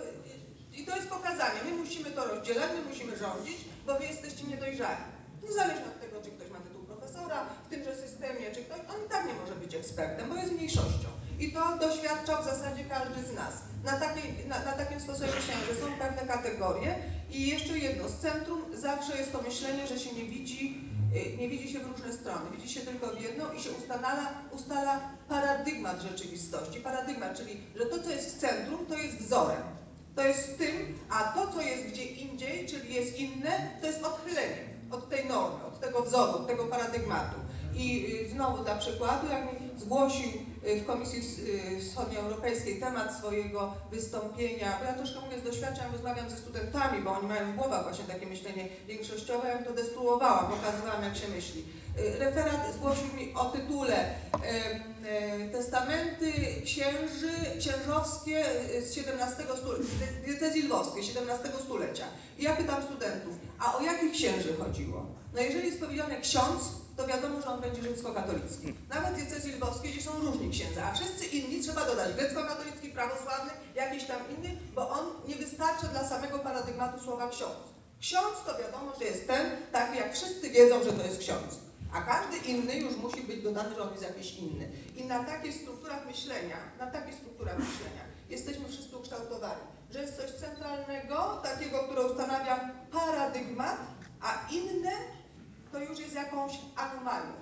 I 0.72 0.86
to 0.86 0.96
jest 0.96 1.08
pokazanie, 1.08 1.60
my 1.64 1.76
musimy 1.76 2.10
to 2.10 2.24
rozdzielać, 2.24 2.70
my 2.74 2.90
musimy 2.90 3.16
rządzić, 3.16 3.56
bo 3.86 3.98
wy 3.98 4.04
jesteście 4.04 4.44
niedojrzali. 4.44 5.04
Niezależnie 5.42 5.86
od 5.86 6.00
tego, 6.00 6.22
czy 6.22 6.30
ktoś 6.30 6.50
ma 6.50 6.58
tytuł 6.58 6.82
profesora 6.82 7.46
w 7.66 7.70
tymże 7.70 7.96
systemie, 7.96 8.50
czy 8.54 8.64
ktoś, 8.64 8.78
on 8.78 9.06
i 9.06 9.08
tak 9.08 9.26
nie 9.26 9.34
może 9.34 9.54
być 9.54 9.74
ekspertem, 9.74 10.28
bo 10.28 10.36
jest 10.36 10.52
mniejszością. 10.52 11.08
I 11.42 11.52
to 11.52 11.78
doświadcza 11.78 12.42
w 12.42 12.44
zasadzie 12.44 12.84
każdy 12.84 13.22
z 13.22 13.34
nas. 13.34 13.54
Na, 13.84 13.92
takiej, 13.92 14.46
na, 14.48 14.64
na 14.64 14.72
takim 14.72 15.00
sposobie 15.00 15.32
myślenia, 15.36 15.64
że 15.68 15.80
są 15.80 15.86
pewne 15.98 16.22
kategorie 16.34 16.94
i 17.30 17.46
jeszcze 17.46 17.78
jedno, 17.78 18.08
z 18.08 18.16
centrum 18.16 18.60
zawsze 18.74 19.16
jest 19.16 19.32
to 19.32 19.42
myślenie, 19.42 19.86
że 19.86 19.98
się 19.98 20.14
nie 20.14 20.24
widzi, 20.24 20.90
y, 21.16 21.36
nie 21.36 21.48
widzi 21.48 21.72
się 21.72 21.78
w 21.78 21.90
różne 21.90 22.12
strony, 22.12 22.50
widzi 22.56 22.74
się 22.74 22.80
tylko 22.80 23.06
w 23.06 23.20
jedną 23.20 23.52
i 23.52 23.60
się 23.60 23.70
ustala, 23.70 24.32
ustala 24.52 25.00
paradygmat 25.28 26.02
rzeczywistości. 26.02 26.80
Paradygmat, 26.80 27.36
czyli 27.38 27.60
że 27.76 27.86
to, 27.86 28.02
co 28.02 28.10
jest 28.10 28.36
w 28.36 28.40
centrum, 28.40 28.86
to 28.86 28.94
jest 28.96 29.16
wzorem. 29.16 29.62
To 30.16 30.22
jest 30.22 30.58
tym, 30.58 30.98
a 31.10 31.24
to, 31.24 31.52
co 31.52 31.60
jest 31.60 31.84
gdzie 31.84 32.04
indziej, 32.04 32.66
czyli 32.66 32.94
jest 32.94 33.18
inne, 33.18 33.70
to 33.80 33.86
jest 33.86 34.02
odchylenie 34.04 34.64
od 34.90 35.10
tej 35.10 35.28
normy, 35.28 35.64
od 35.64 35.80
tego 35.80 36.02
wzoru, 36.02 36.32
od 36.32 36.46
tego 36.46 36.64
paradygmatu. 36.64 37.36
I 37.74 38.06
y, 38.26 38.30
znowu 38.30 38.64
dla 38.64 38.74
przykładu, 38.78 39.28
jak 39.28 39.44
mi 39.44 39.80
zgłosił 39.80 40.51
w 40.62 40.86
Komisji 40.86 41.20
y, 41.76 41.80
Wschodnioeuropejskiej 41.80 42.80
temat 42.80 43.16
swojego 43.18 43.74
wystąpienia, 43.90 44.78
bo 44.80 44.84
ja 44.84 44.94
troszkę 44.94 45.20
mówię 45.20 45.40
z 45.40 45.44
doświadczeń, 45.44 45.84
rozmawiam 45.92 46.30
ze 46.30 46.36
studentami, 46.36 47.02
bo 47.02 47.10
oni 47.18 47.28
mają 47.28 47.52
w 47.52 47.56
głowach 47.56 47.82
właśnie 47.82 48.04
takie 48.04 48.26
myślenie 48.26 48.68
większościowe, 48.88 49.48
ja 49.48 49.62
to 49.62 49.72
destruowałam, 49.72 50.50
pokazywałam 50.50 51.02
jak 51.02 51.16
się 51.16 51.28
myśli. 51.28 51.64
Y, 51.98 52.18
Referat 52.18 52.74
zgłosił 52.74 53.14
mi 53.16 53.34
o 53.34 53.44
tytule 53.44 54.14
Testamenty 55.52 56.32
księży, 56.64 57.32
księżowskie 57.58 58.44
y, 58.76 58.82
z 58.82 58.98
XVII 58.98 59.58
stulecia, 59.58 59.84
diecezji 60.24 60.70
XVII 60.72 61.62
stulecia. 61.64 62.04
I 62.38 62.44
ja 62.44 62.56
pytam 62.56 62.82
studentów, 62.82 63.34
a 63.58 63.78
o 63.78 63.80
jakich 63.80 64.12
księży 64.12 64.56
chodziło? 64.56 65.06
No 65.34 65.40
jeżeli 65.40 65.66
jest 65.66 65.80
powiedziane 65.80 66.20
ksiądz, 66.20 66.81
to 66.96 67.06
wiadomo, 67.06 67.40
że 67.40 67.46
on 67.46 67.60
będzie 67.60 67.82
rzymskokatolicki. 67.82 68.74
Nawet 68.88 69.14
diecezji 69.14 69.52
lwowskiej, 69.52 69.92
gdzie 69.92 70.02
są 70.02 70.10
różni 70.20 70.50
księdza, 70.50 70.84
a 70.84 70.94
wszyscy 70.94 71.24
inni 71.24 71.62
trzeba 71.62 71.86
dodać 71.86 72.14
grecko-katolicki, 72.14 72.88
prawosławny, 72.88 73.50
jakiś 73.74 74.04
tam 74.04 74.20
inny, 74.36 74.56
bo 74.74 74.90
on 74.90 75.04
nie 75.28 75.36
wystarcza 75.36 75.86
dla 75.86 76.08
samego 76.08 76.38
paradygmatu 76.38 77.04
słowa 77.04 77.28
ksiądz. 77.28 77.72
Ksiądz 78.00 78.36
to 78.46 78.58
wiadomo, 78.58 78.92
że 78.98 79.04
jest 79.04 79.26
ten, 79.26 79.56
taki 79.72 79.98
jak 79.98 80.14
wszyscy 80.14 80.50
wiedzą, 80.50 80.84
że 80.84 80.92
to 80.92 81.02
jest 81.06 81.18
ksiądz. 81.18 81.58
A 81.92 82.00
każdy 82.00 82.36
inny 82.36 82.76
już 82.76 82.96
musi 82.96 83.20
być 83.22 83.42
dodany, 83.42 83.74
że 83.74 83.82
on 83.82 83.90
jest 83.90 84.02
jakiś 84.02 84.34
inny. 84.34 84.68
I 84.96 85.04
na 85.04 85.24
takich 85.24 85.54
strukturach 85.54 86.06
myślenia, 86.06 86.56
na 86.78 86.86
takich 86.86 87.14
strukturach 87.14 87.58
myślenia 87.58 88.02
jesteśmy 88.28 88.68
wszyscy 88.68 88.96
ukształtowani, 88.96 89.62
że 89.90 90.02
jest 90.02 90.16
coś 90.16 90.30
centralnego, 90.30 91.40
takiego, 91.42 91.78
które 91.78 92.02
ustanawia 92.02 92.70
paradygmat, 92.92 93.76
a 94.20 94.48
inne 94.52 94.92
to 95.72 95.80
już 95.80 95.98
jest 95.98 96.14
jakąś 96.14 96.52
anomalią, 96.76 97.32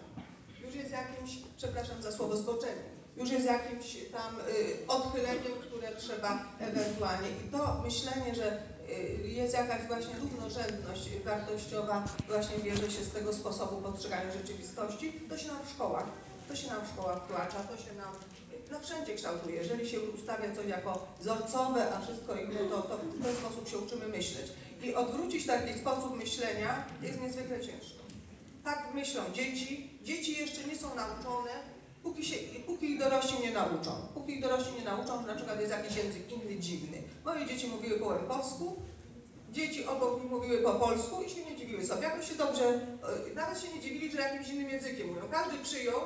już 0.64 0.74
jest 0.74 0.90
jakimś, 0.90 1.30
przepraszam 1.56 2.02
za 2.02 2.12
słowo, 2.12 2.36
zboczeniem, 2.36 2.84
już 3.16 3.30
jest 3.30 3.46
jakimś 3.46 3.96
tam 4.12 4.40
y, 4.40 4.86
odchyleniem, 4.88 5.52
które 5.66 5.96
trzeba 5.96 6.44
ewentualnie. 6.58 7.28
I 7.30 7.50
to 7.50 7.80
myślenie, 7.84 8.34
że 8.34 8.62
y, 8.90 9.28
jest 9.28 9.54
jakaś 9.54 9.86
właśnie 9.86 10.14
równorzędność 10.20 11.10
wartościowa, 11.24 12.04
właśnie 12.28 12.58
bierze 12.58 12.90
się 12.90 13.04
z 13.04 13.12
tego 13.12 13.32
sposobu 13.32 13.82
postrzegania 13.82 14.32
rzeczywistości, 14.32 15.12
to 15.28 15.38
się 15.38 15.48
nam 15.48 15.64
w 15.66 15.70
szkołach, 15.70 16.06
to 16.48 16.56
się 16.56 16.68
nam 16.68 16.84
w 16.84 16.88
szkołach 16.88 17.24
wtłacza, 17.24 17.58
to 17.70 17.76
się 17.76 17.94
nam 17.94 18.12
no 18.70 18.80
wszędzie 18.80 19.14
kształtuje. 19.14 19.56
Jeżeli 19.56 19.88
się 19.88 20.00
ustawia 20.00 20.54
coś 20.54 20.66
jako 20.66 21.06
wzorcowe, 21.20 21.94
a 21.94 22.00
wszystko 22.00 22.34
inne, 22.34 22.58
to, 22.70 22.82
to 22.82 22.98
w 22.98 23.22
ten 23.24 23.36
sposób 23.36 23.68
się 23.68 23.78
uczymy 23.78 24.08
myśleć. 24.08 24.46
I 24.82 24.94
odwrócić 24.94 25.46
taki 25.46 25.78
sposób 25.78 26.16
myślenia 26.16 26.84
jest 27.02 27.20
niezwykle 27.20 27.60
ciężko. 27.60 28.00
Tak 28.64 28.94
myślą 28.94 29.22
dzieci. 29.34 29.98
Dzieci 30.02 30.38
jeszcze 30.40 30.64
nie 30.64 30.76
są 30.76 30.94
nauczone, 30.94 31.50
póki, 32.02 32.24
się, 32.24 32.36
póki 32.66 32.90
ich 32.90 32.98
dorośli 32.98 33.38
nie 33.42 33.50
nauczą. 33.50 33.90
Póki 34.14 34.32
ich 34.32 34.42
dorośli 34.42 34.72
nie 34.78 34.84
nauczą, 34.84 35.20
że 35.20 35.26
na 35.26 35.34
przykład 35.34 35.60
jest 35.60 35.72
jakiś 35.72 35.96
język 35.96 36.32
inny, 36.32 36.56
dziwny. 36.56 37.02
Moje 37.24 37.46
dzieci 37.46 37.66
mówiły 37.66 37.98
po 37.98 38.06
łękowsku, 38.06 38.82
dzieci 39.50 39.84
obok 39.84 40.22
nich 40.22 40.30
mówiły 40.30 40.58
po 40.58 40.72
polsku 40.72 41.22
i 41.22 41.30
się 41.30 41.44
nie 41.44 41.56
dziwiły 41.56 41.86
sobie. 41.86 42.02
Jakoś 42.02 42.28
się 42.28 42.34
dobrze, 42.34 42.64
e, 43.30 43.34
nawet 43.34 43.60
się 43.60 43.68
nie 43.74 43.80
dziwili, 43.80 44.12
że 44.12 44.20
jakimś 44.20 44.48
innym 44.48 44.68
językiem 44.68 45.08
mówią. 45.08 45.22
Każdy 45.30 45.58
przyjął, 45.58 46.00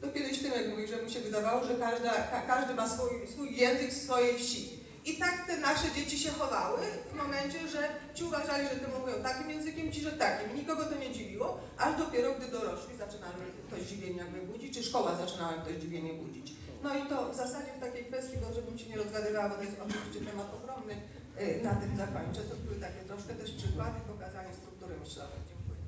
to 0.00 0.08
kiedyś 0.08 0.38
Tymek 0.38 0.70
mówił, 0.70 0.88
że 0.88 1.02
mu 1.02 1.10
się 1.10 1.20
wydawało, 1.20 1.64
że 1.64 1.74
każda, 1.74 2.10
ka, 2.10 2.42
każdy 2.42 2.74
ma 2.74 2.88
swój, 2.88 3.08
swój 3.32 3.56
język 3.56 3.92
swojej 3.92 4.38
wsi. 4.38 4.75
I 5.06 5.16
tak 5.16 5.46
te 5.46 5.56
nasze 5.56 5.88
dzieci 5.94 6.18
się 6.18 6.30
chowały 6.30 6.82
w 7.12 7.14
momencie, 7.14 7.68
że 7.68 7.88
ci 8.14 8.24
uważali, 8.24 8.64
że 8.68 8.76
te 8.76 8.88
mówią 8.98 9.22
takim 9.22 9.50
językiem, 9.50 9.92
ci, 9.92 10.00
że 10.00 10.12
takim. 10.12 10.56
Nikogo 10.56 10.84
to 10.84 10.98
nie 10.98 11.10
dziwiło, 11.14 11.60
aż 11.78 11.98
dopiero 11.98 12.34
gdy 12.34 12.46
dorośli 12.48 12.96
zaczynali 12.96 13.36
to 13.70 13.76
zdziwienie 13.84 14.16
jakby 14.16 14.40
budzić, 14.40 14.74
czy 14.74 14.82
szkoła 14.82 15.16
zaczynała 15.16 15.52
to 15.52 15.70
zdziwienie 15.78 16.12
budzić. 16.12 16.52
No 16.82 16.98
i 16.98 17.08
to 17.08 17.32
w 17.32 17.36
zasadzie 17.36 17.70
w 17.76 17.80
takiej 17.80 18.04
kwestii, 18.04 18.36
bo 18.42 18.54
żebym 18.54 18.78
się 18.78 18.88
nie 18.90 18.96
rozgadywała, 18.96 19.48
bo 19.48 19.54
to 19.54 19.62
jest 19.62 19.76
oczywiście 19.86 20.20
temat 20.30 20.48
ogromny, 20.58 20.94
y, 21.40 21.64
na 21.64 21.74
tym 21.74 21.96
zakończę. 21.96 22.40
To 22.40 22.56
były 22.56 22.76
takie 22.76 23.00
troszkę 23.08 23.34
też 23.34 23.50
przykłady 23.50 24.00
pokazania 24.12 24.52
struktury 24.54 24.94
myślowej. 25.00 25.40
Dziękuję. 25.50 25.80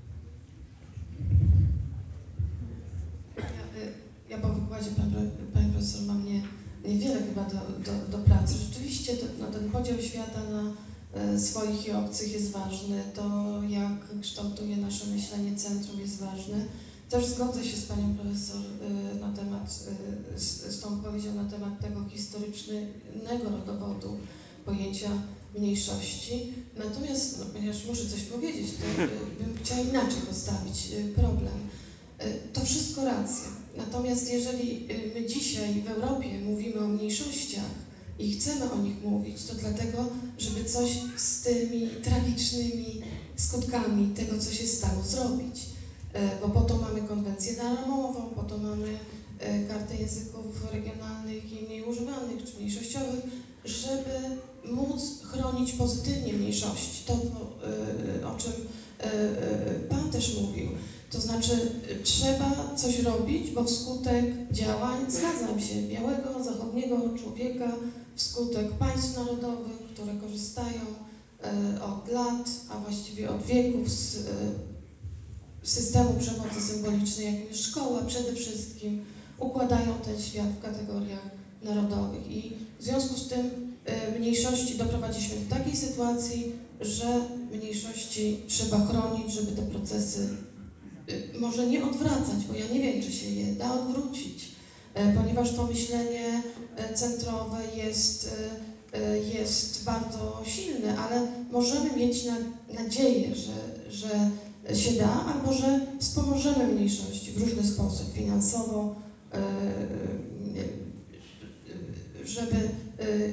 Ja, 3.37 3.65
y, 3.81 3.93
ja 4.29 4.39
po 4.39 4.49
wykładzie 4.49 4.91
pan, 4.91 5.31
pani 5.55 5.73
profesor 5.73 6.03
ma 6.03 6.15
mnie 6.15 6.43
niewiele 6.85 7.23
chyba 7.23 7.45
do, 7.45 7.57
do, 7.57 8.19
do 8.19 8.25
pracy. 8.25 8.55
Rzeczywiście 8.55 9.17
to, 9.17 9.27
no, 9.41 9.47
ten 9.47 9.71
podział 9.71 9.99
świata 9.99 10.41
na 10.51 10.75
e, 11.21 11.41
swoich 11.41 11.87
i 11.87 11.91
obcych 11.91 12.33
jest 12.33 12.51
ważny. 12.51 13.03
To 13.15 13.23
jak 13.69 14.21
kształtuje 14.23 14.77
nasze 14.77 15.07
myślenie 15.07 15.57
centrum 15.57 16.01
jest 16.01 16.21
ważne. 16.21 16.57
Też 17.11 17.27
zgodzę 17.27 17.65
się 17.65 17.77
z 17.77 17.83
panią 17.85 18.15
profesor 18.15 18.61
y, 18.61 19.21
na 19.21 19.33
temat, 19.33 19.79
y, 20.35 20.39
z, 20.39 20.77
z 20.77 20.81
tą 20.81 21.01
powiedzią 21.01 21.35
na 21.35 21.45
temat 21.45 21.81
tego 21.81 22.05
historycznego 22.09 23.51
rodowodu 23.51 24.17
pojęcia 24.65 25.11
mniejszości. 25.59 26.53
Natomiast, 26.79 27.39
no, 27.39 27.45
ponieważ 27.45 27.87
muszę 27.87 28.07
coś 28.07 28.21
powiedzieć, 28.21 28.67
to 28.71 29.45
bym 29.45 29.57
chciała 29.65 29.81
inaczej 29.81 30.23
postawić 30.29 30.89
problem. 31.17 31.55
To 32.53 32.61
wszystko 32.61 33.05
racja. 33.05 33.58
Natomiast 33.89 34.31
jeżeli 34.31 34.93
y, 34.93 35.11
my 35.15 35.27
dzisiaj 35.27 35.83
w 35.83 35.89
Europie 35.89 36.41
mówimy 36.41 36.81
o 36.81 36.89
mniejszościach 36.89 37.71
i 38.19 38.31
chcemy 38.33 38.71
o 38.73 38.79
nich 38.79 39.03
mówić, 39.03 39.45
to 39.45 39.55
dlatego, 39.55 40.07
żeby 40.39 40.65
coś 40.65 41.01
z 41.17 41.41
tymi 41.41 41.89
tragicznymi 42.03 43.01
skutkami 43.37 44.09
tego, 44.09 44.39
co 44.39 44.53
się 44.53 44.67
stało, 44.67 45.03
zrobić. 45.03 45.69
Y, 46.37 46.41
Bo 46.41 46.49
po 46.49 46.63
to 46.63 46.77
mamy 46.77 47.03
konwencję 47.03 47.55
ramową, 47.55 48.31
po 48.31 48.45
to 48.45 48.59
mamy 48.59 48.89
y, 48.89 49.69
kartę 49.69 49.97
języków 49.97 50.71
regionalnych 50.73 51.53
i 51.53 51.63
mniej 51.63 51.83
używanych 51.83 52.45
czy 52.45 52.57
mniejszościowych, 52.57 53.21
żeby 53.65 54.31
móc 54.65 55.13
chronić 55.23 55.73
pozytywnie 55.73 56.35
mniejszości. 56.35 57.03
To, 57.05 57.15
y, 58.19 58.27
o 58.27 58.35
czym 58.35 58.63
Pan 59.89 60.11
też 60.11 60.31
mówił. 60.31 60.73
To 61.11 61.21
znaczy, 61.21 61.73
trzeba 62.05 62.77
coś 62.77 62.99
robić, 62.99 63.51
bo 63.51 63.65
wskutek 63.65 64.25
działań, 64.53 65.11
zgadzam 65.11 65.61
się, 65.61 65.83
białego, 65.83 66.45
zachodniego 66.45 66.97
człowieka, 67.23 67.73
wskutek 68.17 68.73
państw 68.73 69.17
narodowych, 69.17 69.79
które 69.95 70.15
korzystają 70.15 70.83
y, 70.83 71.83
od 71.83 72.09
lat, 72.09 72.51
a 72.69 72.79
właściwie 72.79 73.31
od 73.31 73.43
wieków 73.43 73.91
z 73.91 74.15
y, 74.15 74.21
systemu 75.63 76.19
przemocy 76.19 76.61
symbolicznej, 76.61 77.27
jakim 77.27 77.49
jest 77.49 77.65
szkoła 77.65 78.03
przede 78.03 78.35
wszystkim, 78.35 79.01
układają 79.39 80.01
ten 80.03 80.19
świat 80.19 80.51
w 80.59 80.63
kategoriach 80.63 81.25
narodowych. 81.63 82.31
I 82.31 82.53
w 82.81 82.83
związku 82.83 83.17
z 83.17 83.29
tym 83.29 83.47
y, 84.09 84.19
mniejszości 84.19 84.77
doprowadziliśmy 84.77 85.37
do 85.37 85.49
takiej 85.57 85.77
sytuacji, 85.77 86.53
że 86.81 87.25
mniejszości 87.51 88.35
trzeba 88.47 88.81
chronić, 88.81 89.33
żeby 89.33 89.53
te 89.53 89.63
procesy 89.63 90.29
może 91.35 91.67
nie 91.67 91.83
odwracać, 91.83 92.47
bo 92.47 92.55
ja 92.55 92.67
nie 92.67 92.81
wiem, 92.81 92.99
czy 92.99 93.13
się 93.13 93.27
je 93.27 93.53
da 93.53 93.75
odwrócić, 93.75 94.51
y, 94.99 95.09
ponieważ 95.09 95.51
to 95.53 95.65
myślenie 95.65 96.43
y, 96.81 96.91
centrowe 96.91 97.67
jest, 97.67 98.25
y, 98.25 98.99
y, 98.99 99.19
jest 99.19 99.85
bardzo 99.85 100.41
silne, 100.45 100.95
ale 100.95 101.23
możemy 101.51 101.93
mieć 101.93 102.23
na, 102.25 102.41
nadzieję, 102.69 103.35
że, 103.35 103.71
że 103.89 104.29
się 104.75 104.93
da, 104.93 105.25
albo 105.25 105.53
że 105.53 105.79
wspomożemy 105.99 106.67
mniejszości 106.67 107.33
w 107.33 107.37
różny 107.39 107.65
sposób, 107.65 108.13
finansowo, 108.13 108.89
y, 109.35 109.39
y, 110.59 110.61
y, 112.23 112.27
żeby 112.27 112.57
y, 113.01 113.05
y, 113.05 113.33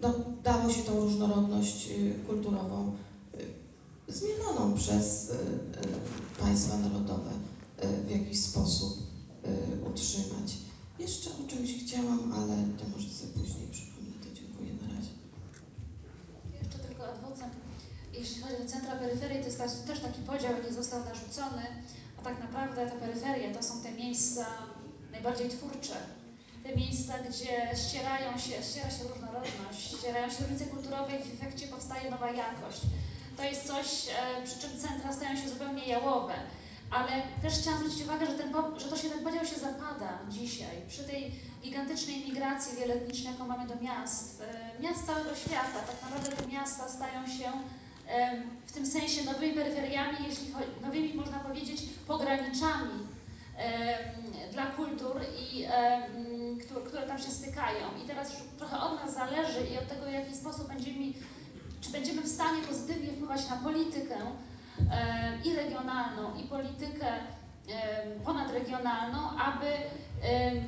no, 0.00 0.12
dało 0.44 0.68
się 0.68 0.82
tą 0.82 1.00
różnorodność 1.00 1.86
y, 1.88 2.18
kulturową 2.26 2.90
zmienioną 4.08 4.74
przez 4.74 5.30
y, 5.30 5.32
y, 5.32 6.40
państwa 6.40 6.76
narodowe 6.78 7.30
y, 7.84 7.86
w 8.06 8.10
jakiś 8.10 8.40
sposób 8.40 8.98
utrzymać. 9.86 10.48
Jeszcze 10.98 11.30
o 11.30 11.48
czymś 11.50 11.70
chciałam, 11.84 12.32
ale 12.32 12.54
to 12.78 12.84
może 12.96 13.08
sobie 13.08 13.32
później 13.32 13.68
przypomnę. 13.72 14.12
To 14.22 14.34
dziękuję 14.34 14.72
na 14.74 14.94
razie. 14.96 15.10
Jeszcze 16.62 16.78
tylko 16.78 17.08
adwocem. 17.08 17.50
Jeśli 18.12 18.42
chodzi 18.42 18.54
o 18.62 18.68
centra 18.68 18.96
peryferii, 18.96 19.38
to 19.40 19.44
jest 19.46 19.58
ta- 19.58 19.68
też 19.88 20.00
taki 20.00 20.20
podział 20.22 20.52
nie 20.66 20.72
został 20.72 21.04
narzucony, 21.04 21.62
a 22.18 22.22
tak 22.22 22.40
naprawdę 22.40 22.86
te 22.90 22.96
peryferie 22.96 23.54
to 23.54 23.62
są 23.62 23.80
te 23.82 23.92
miejsca 23.92 24.46
najbardziej 25.12 25.48
twórcze. 25.48 25.96
Te 26.64 26.76
miejsca, 26.76 27.12
gdzie 27.18 27.70
ścierają 27.88 28.38
się, 28.38 28.62
ściera 28.70 28.90
się 28.90 29.04
różnorodność, 29.08 29.96
ścierają 29.98 30.30
się 30.30 30.38
różnice 30.42 30.64
kulturowe 30.66 31.12
i 31.16 31.22
w 31.22 31.32
efekcie 31.34 31.66
powstaje 31.68 32.10
nowa 32.10 32.30
jakość. 32.30 32.80
To 33.36 33.42
jest 33.44 33.66
coś, 33.66 33.86
e, 34.08 34.42
przy 34.44 34.58
czym 34.60 34.78
centra 34.78 35.12
stają 35.12 35.36
się 35.36 35.48
zupełnie 35.48 35.86
jałowe. 35.86 36.34
Ale 36.90 37.22
też 37.42 37.54
chciałam 37.54 37.80
zwrócić 37.80 38.02
uwagę, 38.02 38.26
że, 38.26 38.32
ten, 38.32 38.52
że 38.76 38.88
to 38.88 38.96
się 38.96 39.10
ten 39.10 39.24
podział 39.24 39.44
się 39.44 39.56
zapada 39.56 40.18
dzisiaj 40.28 40.82
przy 40.88 41.04
tej 41.04 41.32
gigantycznej 41.62 42.24
migracji 42.28 42.78
wieloetnicznej, 42.78 43.32
jaką 43.32 43.46
mamy 43.46 43.66
do 43.66 43.76
miast. 43.82 44.40
E, 44.42 44.82
Miast 44.82 45.06
całego 45.06 45.34
świata, 45.34 45.78
tak 45.86 46.02
naprawdę 46.02 46.36
te 46.36 46.46
miasta 46.46 46.88
stają 46.88 47.26
się 47.26 47.52
w 48.66 48.72
tym 48.72 48.86
sensie 48.86 49.24
nowymi 49.24 49.54
peryferiami, 49.54 50.16
jeśli 50.28 50.52
chodzi, 50.52 50.68
nowymi 50.82 51.14
można 51.14 51.38
powiedzieć 51.38 51.82
pograniczami 52.06 53.06
dla 54.52 54.66
kultur, 54.66 55.20
i, 55.38 55.66
które, 56.86 57.06
tam 57.06 57.18
się 57.18 57.30
stykają. 57.30 57.86
I 58.04 58.06
teraz 58.06 58.32
trochę 58.58 58.80
od 58.80 59.04
nas 59.04 59.14
zależy 59.14 59.66
i 59.74 59.78
od 59.78 59.88
tego, 59.88 60.06
w 60.06 60.12
jaki 60.12 60.36
sposób 60.36 60.68
będziemy, 60.68 61.12
czy 61.84 61.92
będziemy 61.92 62.22
w 62.22 62.28
stanie 62.28 62.62
pozytywnie 62.68 63.12
wpływać 63.12 63.48
na 63.50 63.56
politykę 63.56 64.16
em, 64.16 65.44
i 65.44 65.56
regionalną, 65.56 66.34
i 66.36 66.42
politykę 66.42 67.06
em, 67.08 68.20
ponadregionalną, 68.24 69.18
aby 69.30 69.66
em, 70.22 70.64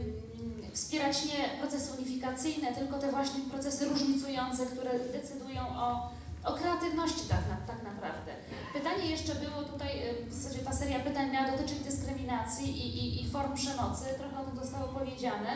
wspierać 0.73 1.25
nie 1.25 1.59
procesy 1.61 1.93
unifikacyjne, 1.99 2.73
tylko 2.73 2.99
te 2.99 3.11
właśnie 3.11 3.41
procesy 3.51 3.89
różnicujące, 3.89 4.67
które 4.67 4.91
decydują 5.13 5.63
o, 5.69 6.11
o 6.45 6.53
kreatywności 6.55 7.29
tak, 7.29 7.41
na, 7.49 7.57
tak 7.75 7.83
naprawdę. 7.83 8.33
Pytanie 8.73 9.11
jeszcze 9.11 9.35
było 9.35 9.63
tutaj, 9.63 9.89
w 10.29 10.35
zasadzie 10.35 10.65
ta 10.65 10.73
seria 10.73 10.99
pytań 11.01 11.31
miała 11.31 11.51
dotyczyć 11.51 11.79
dyskryminacji 11.79 12.71
i, 12.71 12.99
i, 12.99 13.25
i 13.25 13.31
form 13.31 13.55
przemocy, 13.55 14.05
trochę 14.19 14.41
o 14.41 14.45
tym 14.45 14.57
zostało 14.57 14.89
powiedziane. 14.89 15.51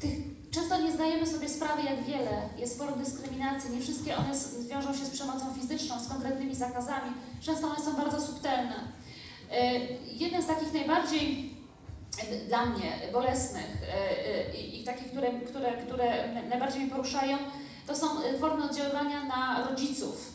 Tych, 0.00 0.39
często 0.50 0.80
nie 0.80 0.92
zdajemy 0.92 1.26
sobie 1.26 1.48
sprawy, 1.48 1.82
jak 1.82 2.04
wiele 2.04 2.48
jest 2.58 2.78
form 2.78 2.98
dyskryminacji. 2.98 3.70
Nie 3.70 3.80
wszystkie 3.80 4.16
one 4.16 4.32
wiążą 4.68 4.94
się 4.94 5.04
z 5.04 5.10
przemocą 5.10 5.54
fizyczną, 5.54 6.00
z 6.00 6.08
konkretnymi 6.08 6.54
zakazami. 6.54 7.12
Często 7.40 7.66
one 7.66 7.84
są 7.84 7.92
bardzo 7.96 8.20
subtelne. 8.20 8.74
E, 9.50 9.80
Jeden 10.06 10.42
z 10.42 10.46
takich 10.46 10.72
najbardziej 10.72 11.54
dla 12.48 12.66
mnie 12.66 12.92
bolesnych 13.12 13.82
e, 13.82 14.54
e, 14.54 14.60
i 14.60 14.84
takich, 14.84 15.10
które, 15.10 15.32
które, 15.40 15.72
które 15.72 16.34
najbardziej 16.48 16.80
mnie 16.80 16.90
poruszają, 16.90 17.38
to 17.86 17.96
są 17.96 18.06
formy 18.40 18.64
oddziaływania 18.64 19.24
na 19.24 19.68
rodziców, 19.68 20.29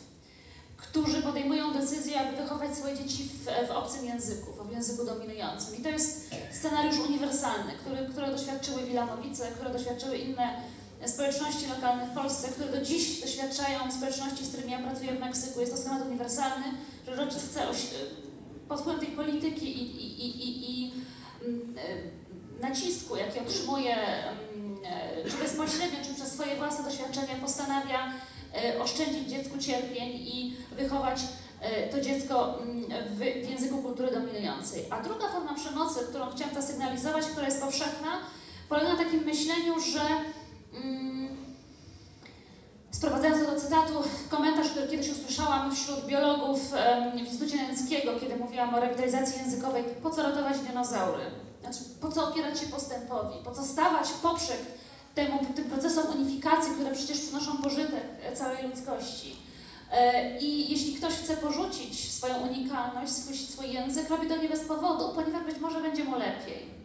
którzy 0.76 1.22
podejmują 1.22 1.72
decyzję, 1.72 2.20
aby 2.20 2.36
wychować 2.36 2.76
swoje 2.76 2.96
dzieci 2.98 3.24
w, 3.24 3.68
w 3.68 3.70
obcym 3.70 4.04
języku, 4.04 4.52
w 4.68 4.72
języku 4.72 5.04
dominującym. 5.04 5.76
I 5.76 5.82
to 5.82 5.88
jest 5.88 6.30
scenariusz 6.52 6.98
uniwersalny, 6.98 7.72
który, 7.80 8.08
które 8.12 8.30
doświadczyły 8.32 8.82
Wilanowice, 8.82 9.46
które 9.46 9.70
doświadczyły 9.70 10.18
inne 10.18 10.60
społeczności 11.06 11.66
lokalne 11.66 12.06
w 12.06 12.14
Polsce, 12.14 12.48
które 12.48 12.68
do 12.68 12.84
dziś 12.84 13.20
doświadczają 13.20 13.92
społeczności, 13.92 14.44
z 14.44 14.48
którymi 14.48 14.72
ja 14.72 14.78
pracuję 14.78 15.12
w 15.12 15.20
Meksyku. 15.20 15.60
Jest 15.60 15.72
to 15.72 15.78
schemat 15.78 16.06
uniwersalny, 16.06 16.64
że 17.06 17.16
rodzic 17.16 17.38
chce 17.50 17.68
oś- 17.68 17.90
pod 18.68 18.80
wpływem 18.80 19.00
tej 19.00 19.10
polityki 19.10 19.82
i, 19.82 19.96
i, 20.04 20.26
i, 20.26 20.70
i, 20.70 20.92
mm, 21.44 21.74
e, 21.78 22.60
nacisku, 22.68 23.16
jaki 23.16 23.38
otrzymuje, 23.40 23.96
mm, 23.96 24.78
e, 25.24 25.30
czy 25.30 25.36
bezpośrednio, 25.36 25.98
czy 26.08 26.14
przez 26.14 26.32
swoje 26.32 26.56
własne 26.56 26.84
doświadczenia, 26.84 27.34
postanawia 27.40 28.12
oszczędzić 28.80 29.28
dziecku 29.28 29.58
cierpień 29.58 30.08
i 30.08 30.56
wychować 30.76 31.20
e, 31.60 31.88
to 31.88 32.00
dziecko 32.00 32.58
mm, 32.62 32.84
w, 33.16 33.50
języku 33.50 33.82
kultury 33.82 34.10
dominującej. 34.10 34.84
A 34.90 35.02
druga 35.02 35.28
forma 35.28 35.54
przemocy, 35.54 36.00
którą 36.08 36.30
chciałam 36.30 36.54
zasygnalizować, 36.54 37.26
która 37.26 37.46
jest 37.46 37.62
powszechna, 37.62 38.20
polega 38.68 38.92
na 38.92 39.04
takim 39.04 39.24
myśleniu, 39.24 39.74
że 39.80 40.00
mm, 40.74 41.16
Sprowadzając 42.96 43.46
do 43.46 43.60
cytatu, 43.60 43.92
komentarz, 44.30 44.70
który 44.70 44.88
kiedyś 44.88 45.10
usłyszałam 45.10 45.74
wśród 45.74 46.06
biologów 46.06 46.72
w 47.14 47.18
Instytucie 47.18 47.56
Nęckiego, 47.56 48.20
kiedy 48.20 48.36
mówiłam 48.36 48.74
o 48.74 48.80
rewitalizacji 48.80 49.38
językowej, 49.38 49.84
po 50.02 50.10
co 50.10 50.22
ratować 50.22 50.58
dinozaury? 50.58 51.22
Znaczy, 51.60 51.78
po 52.00 52.12
co 52.12 52.28
opierać 52.28 52.60
się 52.60 52.66
postępowi? 52.66 53.34
Po 53.44 53.52
co 53.52 53.62
stawać 53.62 54.08
w 54.08 54.20
poprzek 54.20 54.58
temu, 55.16 55.38
tym 55.54 55.64
procesom 55.64 56.06
unifikacji, 56.20 56.72
które 56.72 56.90
przecież 56.90 57.20
przynoszą 57.20 57.56
pożytek 57.56 58.04
e, 58.22 58.36
całej 58.36 58.68
ludzkości? 58.68 59.36
E, 59.92 60.38
I 60.38 60.70
jeśli 60.72 60.94
ktoś 60.94 61.14
chce 61.14 61.36
porzucić 61.36 62.12
swoją 62.12 62.38
unikalność, 62.38 63.12
swój, 63.12 63.36
swój 63.36 63.72
język, 63.72 64.10
robi 64.10 64.28
to 64.28 64.36
nie 64.36 64.48
bez 64.48 64.60
powodu, 64.60 65.14
ponieważ 65.14 65.44
być 65.44 65.58
może 65.58 65.80
będzie 65.80 66.04
mu 66.04 66.18
lepiej. 66.18 66.76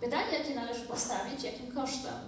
Pytanie, 0.00 0.38
jakie 0.38 0.54
należy 0.54 0.80
postawić, 0.80 1.42
jakim 1.44 1.74
kosztem? 1.74 2.20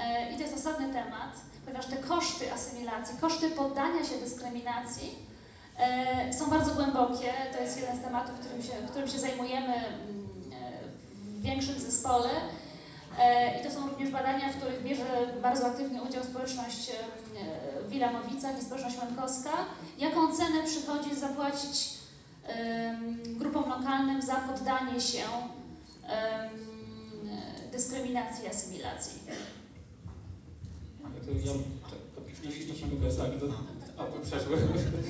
E, 0.00 0.32
I 0.32 0.36
to 0.36 0.42
jest 0.42 0.54
osobny 0.54 0.92
temat, 0.92 1.32
ponieważ 1.64 1.86
te 1.86 1.96
koszty 1.96 2.52
asymilacji, 2.52 3.18
koszty 3.20 3.50
poddania 3.50 4.04
się 4.04 4.16
dyskryminacji 4.24 5.30
są 6.38 6.50
bardzo 6.50 6.74
głębokie. 6.74 7.32
To 7.52 7.62
jest 7.62 7.80
jeden 7.80 7.96
z 7.96 8.00
tematów, 8.00 8.34
którym 8.40 8.62
się, 8.62 8.72
którym 8.90 9.08
się 9.08 9.18
zajmujemy 9.18 9.74
mm, 9.74 10.28
w 11.22 11.42
większym 11.42 11.80
zespole. 11.80 12.28
E, 13.18 13.60
I 13.60 13.64
to 13.64 13.70
są 13.70 13.88
również 13.88 14.10
badania, 14.10 14.52
w 14.52 14.56
których 14.56 14.82
bierze 14.82 15.04
bardzo 15.42 15.66
aktywny 15.66 16.02
udział 16.02 16.24
społeczność 16.24 16.90
e, 16.90 16.92
w 17.82 17.90
Wilamowicach 17.90 18.58
i 18.58 18.64
społeczność 18.64 18.98
Łękowska. 18.98 19.50
Jaką 19.98 20.36
cenę 20.36 20.64
przychodzi 20.66 21.14
zapłacić 21.14 22.00
grupom 23.38 23.68
lokalnym 23.68 24.22
za 24.22 24.34
poddanie 24.34 25.00
się 25.00 25.22
dyskryminacji 27.72 28.44
i 28.44 28.48
asymilacji? 28.48 29.20
To 31.26 31.30
ja, 31.30 31.52
to, 31.90 31.96
to, 32.14 32.20
jeśli 32.44 32.86
mogę, 32.94 33.08
tak, 33.16 33.30
to, 33.40 33.46
a, 33.98 34.04
to 34.04 34.18
przeszło. 34.26 34.56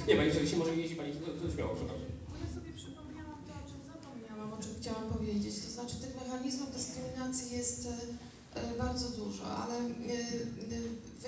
Nie 0.08 0.14
ma, 0.14 0.22
jeżeli 0.22 0.48
się 0.48 0.56
może 0.56 0.76
jeździ 0.76 0.96
Pani, 0.96 1.12
to, 1.12 1.26
to 1.26 1.54
śmiało, 1.54 1.74
przepraszam. 1.74 2.06
Bo 2.30 2.36
ja 2.44 2.48
sobie 2.54 2.70
przypomniałam 2.80 3.38
to, 3.46 3.52
o 3.60 3.64
czym 3.70 3.80
zapomniałam, 3.92 4.49
o 4.60 4.62
czym 4.62 4.74
chciałam 4.80 5.08
powiedzieć. 5.08 5.54
To 5.64 5.70
znaczy 5.70 5.96
tych 5.96 6.14
mechanizmów 6.22 6.72
dyskryminacji 6.72 7.56
jest 7.56 7.86
e, 7.86 8.60
e, 8.60 8.78
bardzo 8.78 9.08
dużo, 9.08 9.44
ale 9.44 9.74
e, 9.78 9.88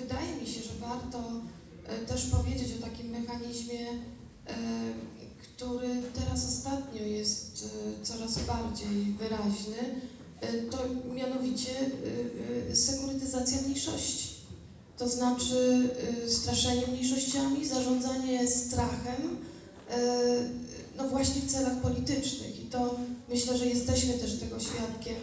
wydaje 0.01 0.35
mi 0.41 0.47
się, 0.47 0.61
że 0.61 0.87
warto 0.87 1.19
też 2.07 2.25
powiedzieć 2.25 2.67
o 2.79 2.81
takim 2.81 3.07
mechanizmie, 3.07 3.87
który 5.43 5.87
teraz 6.13 6.45
ostatnio 6.45 7.03
jest 7.03 7.69
coraz 8.03 8.39
bardziej 8.39 9.03
wyraźny, 9.19 10.01
to 10.71 10.77
mianowicie 11.15 11.91
sekurytyzacja 12.73 13.61
mniejszości. 13.61 14.29
To 14.97 15.09
znaczy 15.09 15.89
straszenie 16.27 16.87
mniejszościami, 16.87 17.67
zarządzanie 17.67 18.47
strachem, 18.47 19.37
no 20.97 21.09
właśnie 21.09 21.41
w 21.41 21.51
celach 21.51 21.81
politycznych 21.81 22.52
to 22.73 22.95
myślę, 23.29 23.57
że 23.57 23.65
jesteśmy 23.65 24.13
też 24.13 24.39
tego 24.39 24.59
świadkiem, 24.59 25.17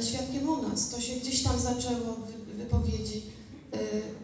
e, 0.00 0.02
świadkiem 0.02 0.48
u 0.48 0.56
nas. 0.68 0.88
To 0.88 1.00
się 1.00 1.14
gdzieś 1.16 1.42
tam 1.42 1.58
zaczęło 1.60 2.16
w 2.16 2.46
wy- 2.46 2.54
wypowiedzi. 2.54 3.22
E, 3.72 3.78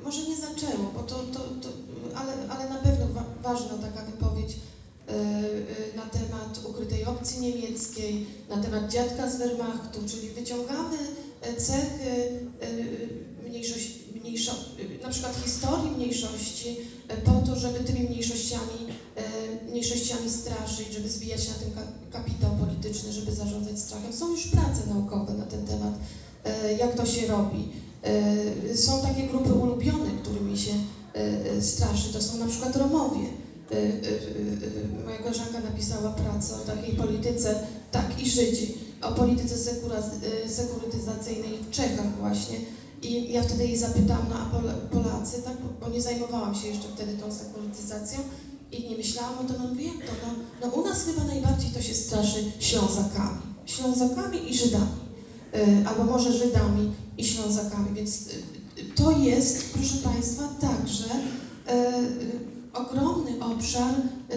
Może 0.04 0.22
nie 0.22 0.36
zaczęło, 0.36 0.84
bo 0.94 1.02
to, 1.02 1.16
to, 1.34 1.40
to 1.62 1.68
ale, 2.14 2.32
ale 2.48 2.68
na 2.68 2.78
pewno 2.78 3.06
wa 3.08 3.24
ważna 3.42 3.78
taka 3.78 4.02
wypowiedź 4.02 4.52
e, 4.52 5.96
na 5.96 6.06
temat 6.06 6.60
ukrytej 6.64 7.04
opcji 7.04 7.38
niemieckiej, 7.38 8.26
na 8.48 8.56
temat 8.56 8.90
dziadka 8.92 9.30
z 9.30 9.36
Wehrmachtu, 9.38 9.98
czyli 10.06 10.30
wyciągamy 10.30 10.96
cechy 11.58 12.10
mniejszość, 13.48 13.90
mniejszo, 14.14 14.52
na 15.02 15.08
przykład 15.08 15.36
historii 15.36 15.90
mniejszości 15.90 16.76
po 17.24 17.32
to, 17.46 17.56
żeby 17.56 17.80
tymi 17.80 18.02
mniejszościami 18.02 18.86
mniejszościami 19.76 20.28
straszyć, 20.28 20.92
żeby 20.92 21.08
zbijać 21.08 21.46
na 21.46 21.56
tym 21.56 21.70
ka- 21.70 21.86
kapitał 22.10 22.52
polityczny, 22.52 23.12
żeby 23.12 23.32
zarządzać 23.32 23.78
strachem. 23.78 24.12
Są 24.12 24.30
już 24.30 24.46
prace 24.46 24.84
naukowe 24.84 25.34
na 25.34 25.44
ten 25.46 25.64
temat, 25.64 25.98
e, 26.44 26.72
jak 26.72 26.94
to 26.94 27.04
się 27.04 27.26
robi. 27.26 27.66
E, 28.02 28.76
Są 28.76 29.00
takie 29.00 29.24
grupy 29.24 29.54
ulubione, 29.54 30.14
którymi 30.14 30.56
się 30.56 30.78
e, 31.12 31.60
straszy. 31.60 32.08
To 32.10 32.20
są 32.20 32.36
na 32.36 32.46
przykład 32.46 32.76
Romowie. 32.76 33.30
Moja 35.04 35.18
koleżanka 35.18 35.60
napisała 35.60 36.10
pracę 36.10 36.56
o 36.56 36.62
takiej 36.62 36.92
polityce, 36.92 37.56
tak, 37.90 38.18
i 38.18 38.26
Żydzi, 38.26 38.70
o 39.00 39.12
polityce 39.12 39.56
sekurytyzacyjnej 40.48 41.58
w 41.58 41.70
Czechach 41.70 42.14
właśnie. 42.14 42.60
I 43.02 43.32
ja 43.32 43.42
wtedy 43.42 43.64
jej 43.64 43.76
zapytałam, 43.76 44.28
no 44.28 44.38
a 44.38 44.44
Pol- 44.46 44.72
Polacy, 44.90 45.40
tak, 45.40 45.56
bo 45.80 45.88
nie 45.88 46.00
zajmowałam 46.00 46.54
się 46.54 46.66
jeszcze 46.66 46.88
wtedy 46.88 47.14
tą 47.14 47.30
sekurytyzacją, 47.30 48.24
i 48.72 48.90
nie 48.90 48.96
myślałam 48.96 49.38
o 49.38 49.44
tym, 49.44 49.56
no 49.58 49.80
jak 49.80 50.06
to? 50.06 50.12
No, 50.26 50.32
no 50.62 50.82
u 50.82 50.88
nas 50.88 51.04
chyba 51.04 51.24
najbardziej 51.24 51.70
to 51.70 51.82
się 51.82 51.94
straszy 51.94 52.52
Ślązakami. 52.58 53.40
Ślązakami 53.66 54.50
i 54.50 54.54
Żydami. 54.54 55.06
Y, 55.54 55.88
albo 55.88 56.04
może 56.04 56.32
Żydami 56.32 56.92
i 57.18 57.24
Ślązakami. 57.24 57.94
Więc 57.94 58.26
y, 58.26 58.30
y, 58.78 58.84
to 58.94 59.10
jest, 59.10 59.72
proszę 59.72 59.96
Państwa, 59.96 60.42
także 60.60 61.04
y, 61.04 62.46
ogromny 62.72 63.44
obszar 63.44 63.94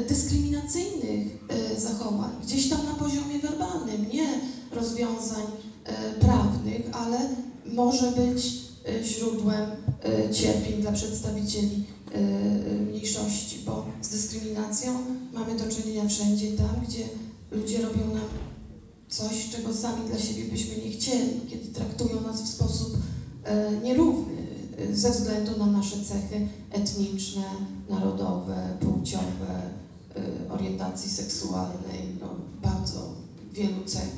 dyskryminacyjnych 0.10 1.28
y, 1.76 1.80
zachowań. 1.80 2.32
Gdzieś 2.44 2.70
tam 2.70 2.86
na 2.86 2.94
poziomie 2.94 3.39
werbalnym, 3.39 4.10
nie 4.13 4.28
rozwiązań 4.72 5.44
y, 5.44 6.20
prawnych, 6.20 6.82
ale 6.92 7.20
może 7.65 8.12
być 8.12 8.70
źródłem 9.04 9.72
cierpień 10.34 10.82
dla 10.82 10.92
przedstawicieli 10.92 11.84
mniejszości, 12.88 13.60
bo 13.65 13.86
z 14.02 14.10
dyskryminacją 14.10 14.93
mamy 15.34 15.56
do 15.56 15.72
czynienia 15.72 16.08
wszędzie 16.08 16.52
tam, 16.52 16.86
gdzie 16.88 17.04
ludzie 17.52 17.82
robią 17.82 18.13
nam 18.13 18.30
coś, 19.10 19.50
czego 19.50 19.74
sami 19.74 20.10
dla 20.10 20.19
siebie 20.19 20.43
byśmy 20.43 20.78
nie 20.78 20.91
chcieli, 20.91 21.41
kiedy 21.50 21.67
traktują 21.67 22.22
nas 22.22 22.41
w 22.41 22.48
sposób 22.48 22.98
e, 23.43 23.78
nierówny 23.84 24.48
e, 24.78 24.95
ze 24.95 25.12
względu 25.12 25.58
na 25.58 25.65
nasze 25.65 26.04
cechy 26.04 26.48
etniczne, 26.72 27.43
narodowe, 27.89 28.78
płciowe, 28.80 29.69
e, 30.15 30.50
orientacji 30.50 31.10
seksualnej, 31.10 32.02
no, 32.22 32.36
bardzo 32.62 33.13
wielu 33.54 33.86
cech, 33.86 34.10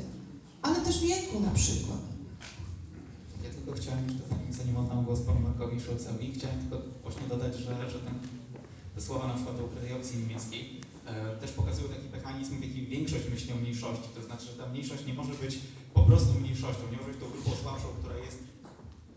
ale 0.62 0.76
też 0.76 1.00
wieku 1.00 1.40
na 1.40 1.52
przykład. 1.52 2.11
Tylko 3.72 3.84
chciałem 3.84 4.06
jeszcze, 4.08 4.24
zanim- 4.64 4.78
oddam 4.78 5.06
głos 5.06 5.20
panu 5.22 5.40
Markowi 5.40 5.82
Szulcowi, 5.82 6.34
chciałem 6.36 6.60
tylko 6.60 6.78
właśnie 7.04 7.28
dodać, 7.28 7.56
że, 7.56 7.90
że 7.94 8.00
ten, 8.00 8.16
te 8.96 9.02
słowa 9.02 9.28
na 9.28 9.34
przykład 9.34 9.60
o 9.60 9.64
ukrytej 9.64 9.94
opcji 9.94 10.20
niemieckiej 10.20 10.82
e, 11.06 11.36
też 11.42 11.52
pokazują 11.52 11.88
taki 11.90 12.10
mechanizm, 12.10 12.60
w 12.60 12.64
jaki 12.64 12.82
większość 12.86 13.30
myśli 13.30 13.54
o 13.54 13.56
mniejszości. 13.56 14.10
To 14.16 14.22
znaczy, 14.24 14.46
że 14.46 14.54
ta 14.54 14.66
mniejszość 14.70 15.06
nie 15.06 15.14
może 15.14 15.34
być 15.34 15.60
po 15.94 16.04
prostu 16.04 16.34
mniejszością, 16.40 16.84
nie 16.92 16.98
może 16.98 17.12
być 17.12 17.20
tą 17.22 17.30
grupą 17.30 17.52
słabszą, 17.62 17.88
która 18.00 18.18
jest 18.18 18.40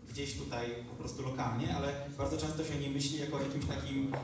gdzieś 0.09 0.37
tutaj 0.37 0.65
po 0.89 0.95
prostu 0.95 1.23
lokalnie, 1.23 1.75
ale 1.75 2.09
bardzo 2.17 2.37
często 2.37 2.65
się 2.65 2.75
nie 2.79 2.89
myśli 2.89 3.19
jako 3.19 3.37
o 3.37 3.41
jakimś 3.41 3.65
takim 3.65 4.13
e, 4.13 4.15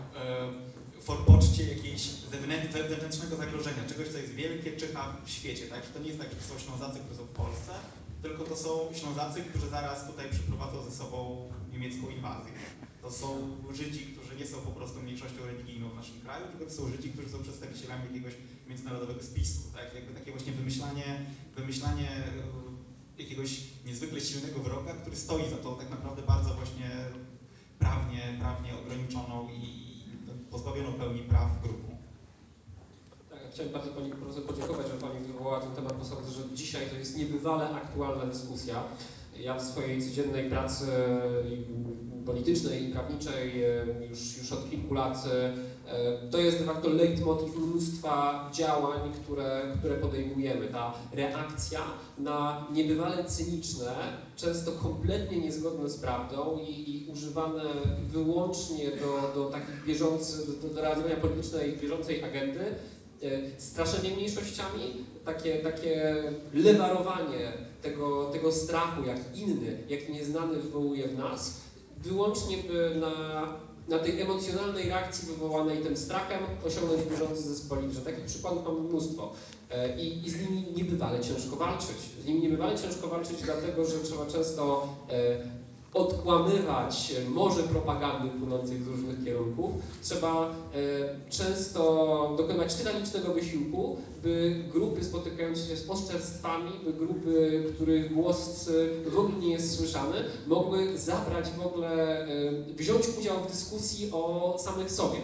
forpoczcie 1.02 1.64
jakiejś 1.76 2.02
zewnęt, 2.32 2.72
wewnętrznego 2.72 3.36
zagrożenia, 3.36 3.84
czegoś, 3.90 4.08
co 4.08 4.18
jest 4.18 4.34
wielkie, 4.34 4.72
czyha 4.72 5.18
w 5.26 5.30
świecie, 5.30 5.68
tak? 5.68 5.84
Że 5.86 5.90
to 5.90 6.00
nie 6.00 6.08
jest 6.08 6.20
tak, 6.20 6.30
że 6.30 6.36
to 6.36 6.44
są 6.44 6.60
Ślązacy, 6.60 7.00
którzy 7.00 7.20
są 7.20 7.26
w 7.26 7.30
Polsce, 7.44 7.72
tylko 8.22 8.44
to 8.44 8.58
są 8.58 8.70
Ślązacy, 8.94 9.42
którzy 9.42 9.70
zaraz 9.70 10.08
tutaj 10.08 10.30
przyprowadzą 10.30 10.84
ze 10.84 10.92
sobą 10.92 11.50
niemiecką 11.72 12.10
inwazję. 12.10 12.52
To 13.02 13.12
są 13.12 13.28
Żydzi, 13.74 14.00
którzy 14.00 14.36
nie 14.36 14.48
są 14.48 14.58
po 14.58 14.72
prostu 14.72 15.02
mniejszością 15.02 15.46
religijną 15.46 15.90
w 15.90 15.96
naszym 15.96 16.22
kraju, 16.22 16.46
tylko 16.48 16.66
to 16.66 16.72
są 16.72 16.92
Żydzi, 16.92 17.10
którzy 17.10 17.30
są 17.30 17.42
przedstawicielami 17.44 18.04
jakiegoś 18.08 18.34
międzynarodowego 18.68 19.24
spisku. 19.24 19.64
Tak? 19.74 19.94
Jakby 19.96 20.14
takie 20.14 20.32
właśnie 20.32 20.52
wymyślanie, 20.52 21.26
wymyślanie 21.56 22.10
e, 22.10 23.22
jakiegoś 23.24 23.62
niezwykle 23.86 24.22
silnego 24.22 24.60
wroga, 24.60 24.94
który 24.94 25.16
stoi 25.16 25.50
za 25.50 25.58
tą 25.58 25.76
tak 25.76 25.90
naprawdę 25.90 26.22
bardzo 26.22 26.54
właśnie 26.54 26.90
prawnie, 27.80 28.38
prawnie 28.40 28.78
ograniczoną 28.86 29.50
i 29.50 29.92
pozbawioną 30.52 30.94
pełni 30.94 31.22
praw 31.22 31.62
grupą. 31.62 31.91
Chciałem 33.54 33.72
bardzo 33.72 33.90
Pani 33.90 34.12
podziękować, 34.48 34.88
że 34.88 35.08
Pani 35.08 35.28
wywołała 35.28 35.60
ten 35.60 35.72
temat, 35.72 35.98
bo 35.98 36.06
sądzę, 36.06 36.32
że 36.32 36.42
dzisiaj 36.54 36.82
to 36.90 36.96
jest 36.96 37.18
niebywale 37.18 37.70
aktualna 37.70 38.26
dyskusja. 38.26 38.84
Ja 39.40 39.56
w 39.56 39.64
swojej 39.64 40.02
codziennej 40.02 40.50
pracy 40.50 40.86
politycznej 42.26 42.90
i 42.90 42.92
prawniczej 42.92 43.64
e, 43.64 43.86
już, 44.10 44.38
już 44.38 44.52
od 44.52 44.70
kilku 44.70 44.94
lat 44.94 45.24
e, 45.28 46.30
to 46.32 46.38
jest 46.38 46.60
de 46.60 46.66
facto 46.66 46.90
leitmotiv 46.90 47.58
mnóstwa 47.58 48.50
działań, 48.54 49.00
które, 49.24 49.62
które 49.80 49.96
podejmujemy. 49.96 50.68
Ta 50.68 50.94
reakcja 51.12 51.80
na 52.18 52.68
niebywale 52.74 53.24
cyniczne, 53.24 53.96
często 54.36 54.72
kompletnie 54.72 55.38
niezgodne 55.38 55.90
z 55.90 55.98
prawdą 55.98 56.60
i, 56.68 56.92
i 56.96 57.12
używane 57.12 57.64
wyłącznie 58.08 58.92
do, 58.92 59.42
do 59.42 59.50
takich 59.50 59.86
bieżących, 59.86 60.62
do, 60.62 60.68
do 60.68 60.82
realizowania 60.82 61.16
politycznej 61.16 61.78
bieżącej 61.78 62.24
agendy, 62.24 62.76
straszenie 63.58 64.16
mniejszościami, 64.16 65.06
takie, 65.26 65.56
takie 65.56 66.24
lewarowanie 66.54 67.54
tego, 67.82 68.26
tego 68.26 68.52
strachu, 68.52 69.04
jak 69.08 69.18
inny, 69.36 69.84
jak 69.90 70.10
nieznany 70.10 70.60
wywołuje 70.60 71.08
w 71.08 71.18
nas, 71.18 71.62
wyłącznie 71.98 72.58
by 72.58 72.96
na, 73.00 73.46
na 73.88 74.00
tej 74.00 74.22
emocjonalnej 74.22 74.90
reakcji 74.90 75.28
wywołanej 75.28 75.78
tym 75.78 75.98
strachem 75.98 76.40
osiągnąć 76.66 77.04
bieżący 77.04 77.42
zysk 77.42 77.70
polityczny. 77.70 78.06
Takich 78.06 78.26
przykładów 78.26 78.66
mamy 78.66 78.80
mnóstwo 78.80 79.34
E, 79.74 80.00
i, 80.00 80.26
i 80.26 80.30
z 80.30 80.42
nimi 80.42 80.66
niebywale 80.76 81.20
ciężko 81.20 81.56
walczyć. 81.56 81.98
Z 82.24 82.26
nimi 82.26 82.42
niebywale 82.42 82.78
ciężko 82.78 83.08
walczyć 83.08 83.42
dlatego, 83.42 83.86
że 83.86 84.00
trzeba 84.00 84.26
często 84.26 84.88
e, 85.10 85.61
odkłamywać 85.94 87.14
morze 87.30 87.64
propagandy 87.64 88.30
płynącej 88.40 88.78
z 88.84 88.88
różnych 88.88 89.24
kierunków. 89.24 89.72
Trzeba 90.02 90.50
e, 90.50 90.52
często 91.30 92.34
dokonywać 92.38 92.76
tytanicznego 92.76 93.34
wysiłku, 93.34 93.98
by 94.24 94.64
grupy 94.74 95.04
spotykające 95.04 95.68
się 95.68 95.78
z 95.78 95.90
oszczerstwami, 95.90 96.72
by 96.86 96.94
grupy, 96.94 97.64
których 97.76 98.14
głos 98.14 98.70
w 99.06 99.20
ogóle 99.20 99.40
nie 99.40 99.52
jest 99.52 99.78
słyszany, 99.78 100.18
mogły 100.48 100.98
zabrać 100.98 101.50
w 101.50 101.66
ogóle, 101.66 102.20
e, 102.20 102.28
wziąć 102.78 103.06
udział 103.20 103.44
w 103.44 103.52
dyskusji 103.52 104.10
o 104.12 104.56
samych 104.60 104.92
sobie. 104.92 105.18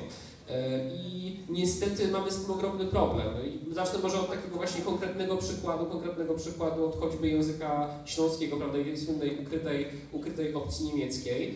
E, 0.50 0.80
I 0.94 1.40
niestety 1.50 2.08
mamy 2.08 2.32
z 2.32 2.42
tym 2.42 2.52
ogromny 2.52 2.86
problem. 2.86 3.28
I 3.46 3.74
zacznę 3.74 4.00
może 4.00 4.20
od 4.20 4.30
takiego 4.30 4.56
właśnie 4.56 4.82
konkretnego 4.82 5.38
przykładu, 5.38 5.86
konkretnego 5.86 6.36
przykładu 6.36 6.86
od 6.86 7.00
choćby 7.00 7.28
języka 7.28 7.90
śląskiego, 8.06 8.58
prawda, 8.58 8.78
słynnej 9.06 9.40
ukrytej, 9.42 9.86
ukrytej 10.12 10.54
opcji 10.54 10.86
niemieckiej. 10.86 11.56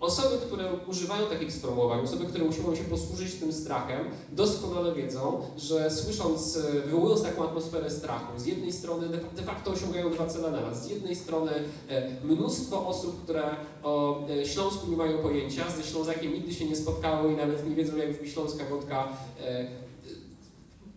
Osoby, 0.00 0.46
które 0.46 0.72
używają 0.86 1.26
takich 1.26 1.52
sformułowań, 1.52 2.00
osoby, 2.00 2.26
które 2.26 2.44
usiłują 2.44 2.76
się 2.76 2.84
posłużyć 2.84 3.34
tym 3.34 3.52
strachem, 3.52 4.04
doskonale 4.32 4.94
wiedzą, 4.94 5.42
że 5.56 5.90
słysząc, 5.90 6.56
e, 6.56 6.80
wywołując 6.80 7.22
taką 7.22 7.44
atmosferę 7.44 7.90
strachu, 7.90 8.40
z 8.40 8.46
jednej 8.46 8.72
strony 8.72 9.08
de 9.36 9.42
facto 9.42 9.70
osiągają 9.70 10.10
dwa 10.10 10.26
cele 10.26 10.50
na 10.50 10.60
raz. 10.60 10.86
Z 10.86 10.90
jednej 10.90 11.16
strony 11.16 11.50
e, 11.88 12.24
mnóstwo 12.24 12.86
osób, 12.86 13.24
które 13.24 13.56
o 13.82 14.26
e, 14.28 14.46
Śląsku 14.46 14.90
nie 14.90 14.96
mają 14.96 15.18
pojęcia, 15.18 15.70
ze 15.70 15.84
Ślązakiem 15.84 16.32
nigdy 16.32 16.52
się 16.54 16.64
nie 16.64 16.76
spotkały 16.76 17.32
i 17.32 17.36
nawet 17.36 17.68
nie 17.68 17.74
wiedzą, 17.74 17.96
jak 17.96 18.12
brzmi 18.12 18.30
śląska 18.30 18.64
wodka, 18.64 19.08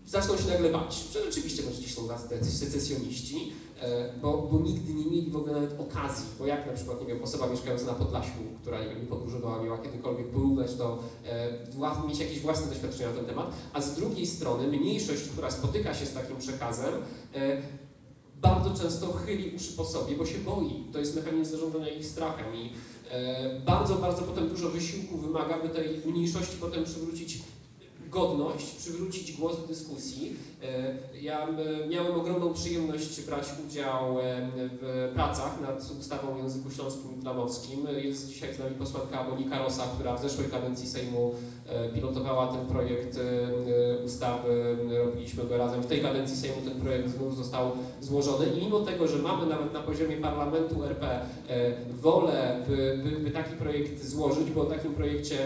zaczną 0.05 0.37
się 0.37 0.47
nagle 0.47 0.69
bać, 0.69 1.03
że 1.13 1.23
rzeczywiście 1.23 1.63
ci 1.81 1.89
są 1.89 2.07
secesjoniści, 2.41 3.53
bo, 4.21 4.47
bo 4.51 4.59
nigdy 4.59 4.93
nie 4.93 5.05
mieli 5.05 5.31
w 5.31 5.35
ogóle 5.35 5.53
nawet 5.53 5.79
okazji, 5.79 6.25
bo 6.39 6.45
jak 6.45 6.65
na 6.65 6.73
przykład, 6.73 7.01
nie 7.01 7.07
wiem, 7.07 7.23
osoba 7.23 7.47
mieszkająca 7.47 7.85
na 7.85 7.93
Podlasiu, 7.93 8.39
która 8.61 8.81
nie 8.81 8.87
wiem, 8.87 8.99
nie 8.99 9.07
podróżowała, 9.07 9.63
miała 9.63 9.77
kiedykolwiek 9.77 10.27
porównać 10.27 10.75
to, 10.75 10.99
e, 11.25 12.07
mieć 12.07 12.19
jakieś 12.19 12.39
własne 12.39 12.67
doświadczenia 12.67 13.09
na 13.09 13.15
ten 13.15 13.25
temat, 13.25 13.55
a 13.73 13.81
z 13.81 13.95
drugiej 13.95 14.25
strony 14.25 14.67
mniejszość, 14.67 15.21
która 15.23 15.51
spotyka 15.51 15.93
się 15.93 16.05
z 16.05 16.13
takim 16.13 16.37
przekazem, 16.37 16.93
e, 17.35 17.61
bardzo 18.43 18.83
często 18.83 19.13
chyli 19.13 19.55
uszy 19.55 19.73
po 19.73 19.85
sobie, 19.85 20.15
bo 20.15 20.25
się 20.25 20.37
boi. 20.37 20.83
To 20.91 20.99
jest 20.99 21.15
mechanizm 21.15 21.51
zarządzania 21.51 21.89
ich 21.89 22.05
strachem 22.05 22.55
i 22.55 22.71
e, 23.11 23.59
bardzo, 23.59 23.95
bardzo 23.95 24.21
potem 24.21 24.49
dużo 24.49 24.69
wysiłku 24.69 25.17
wymaga, 25.17 25.59
by 25.59 25.69
tej 25.69 26.01
mniejszości 26.05 26.57
potem 26.61 26.83
przywrócić 26.83 27.41
godność, 28.13 28.75
przywrócić 28.75 29.37
głos 29.37 29.55
w 29.57 29.67
dyskusji. 29.67 30.35
E, 30.63 30.93
Ja 31.21 31.47
miałem 31.89 32.15
ogromną 32.19 32.53
przyjemność 32.53 33.21
brać 33.21 33.47
udział 33.67 34.19
e, 34.19 34.49
w 34.81 35.11
pracach 35.13 35.61
nad 35.61 35.91
ustawą 35.99 36.35
o 36.35 36.37
języku 36.37 36.71
śląskim 36.71 37.17
i 37.17 37.21
flamowskim. 37.21 37.87
Jest 38.03 38.27
dzisiaj 38.27 38.55
z 38.55 38.59
nami 38.59 38.75
posłanka 38.75 39.23
Monika 39.23 39.59
Rosa, 39.59 39.83
która 39.95 40.17
w 40.17 40.21
zeszłej 40.21 40.49
kadencji 40.49 40.89
Sejmu 40.89 41.33
e, 41.67 41.89
pilotowała 41.89 42.47
ten 42.47 42.65
projekt 42.65 43.19
ustawy. 44.05 44.77
Robiliśmy 45.05 45.43
go 45.43 45.57
razem. 45.57 45.81
W 45.81 45.85
tej 45.85 46.01
kadencji 46.01 46.37
Sejmu 46.37 46.61
ten 46.61 46.81
projekt 46.81 47.09
znów 47.09 47.37
został 47.37 47.71
złożony 48.01 48.45
i 48.45 48.61
mimo 48.65 48.79
tego, 48.79 49.07
że 49.07 49.17
mamy 49.17 49.45
nawet 49.45 49.73
na 49.73 49.79
poziomie 49.79 50.17
parlamentu 50.17 50.83
RP 50.83 51.25
wolę, 52.01 52.65
by, 52.67 52.99
by, 53.03 53.19
by 53.19 53.31
taki 53.31 53.55
projekt 53.55 54.05
złożyć, 54.05 54.51
bo 54.51 54.61
o 54.61 54.65
takim 54.65 54.93
projekcie 54.93 55.37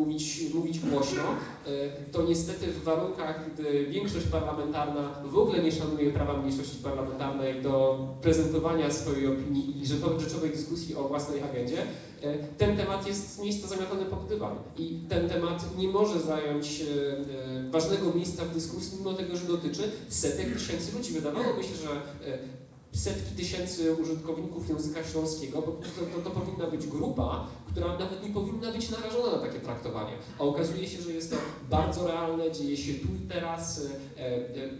mówić, 0.00 0.40
mówić 0.54 0.78
głośno, 0.78 1.22
e, 1.66 1.70
to 2.12 2.22
niestety 2.22 2.66
w 2.66 2.82
warunkach, 2.82 3.54
gdy 3.54 3.86
większość 3.86 4.26
parlamentarna 4.26 5.02
w 5.24 5.38
ogóle 5.38 5.62
nie 5.62 5.72
szanuje 5.72 6.10
prawa 6.10 6.36
mniejszości 6.36 6.78
parlamentarnej 6.82 7.62
do 7.62 8.06
prezentowania 8.22 8.90
swojej 8.90 9.26
opinii 9.26 9.82
i 9.82 9.86
rzeczowej, 9.86 10.50
dyskusji 10.50 10.96
o 10.96 11.08
własnej 11.08 11.42
agendzie, 11.42 11.82
e, 12.22 12.38
ten 12.58 12.76
temat 12.76 13.06
jest 13.06 13.34
z 13.34 13.38
miejsca 13.38 13.68
zamiatany 13.68 14.04
pod 14.04 14.26
dywan 14.28 14.56
i 14.76 15.00
ten 15.08 15.28
temat 15.28 15.78
nie 15.78 15.88
może 15.88 16.20
zająć 16.20 16.80
e, 16.80 17.70
ważnego 17.70 18.12
miejsca 18.14 18.44
w 18.44 18.54
dyskusji, 18.54 18.98
mimo 18.98 19.14
tego, 19.14 19.36
że 19.36 19.46
dotyczy 19.46 19.82
setek 20.08 20.54
tysięcy 20.54 20.96
ludzi. 20.96 21.12
Wydawałoby 21.12 21.62
się, 21.62 21.74
że 21.74 21.88
setki 22.92 23.34
tysięcy 23.36 23.94
użytkowników 23.94 24.68
języka 24.68 25.04
śląskiego, 25.04 25.62
bo 25.62 25.72
to, 25.72 26.22
to, 26.22 26.30
to 26.30 26.40
powinna 26.40 26.66
być 26.66 26.86
grupa, 26.86 27.46
która 27.70 27.98
nawet 27.98 28.22
nie 28.22 28.34
powinna 28.34 28.72
być 28.72 28.90
narażona 28.90 29.32
na 29.32 29.38
takie 29.38 29.60
traktowanie. 29.60 30.12
A 30.38 30.42
okazuje 30.42 30.86
się, 30.86 31.02
że 31.02 31.12
jest 31.12 31.30
to 31.30 31.36
bardzo 31.70 32.06
realne, 32.06 32.52
dzieje 32.52 32.76
się 32.76 32.94
tu 32.94 33.06
i 33.06 33.28
teraz 33.28 33.80
e, 33.80 34.22
e, 34.24 34.70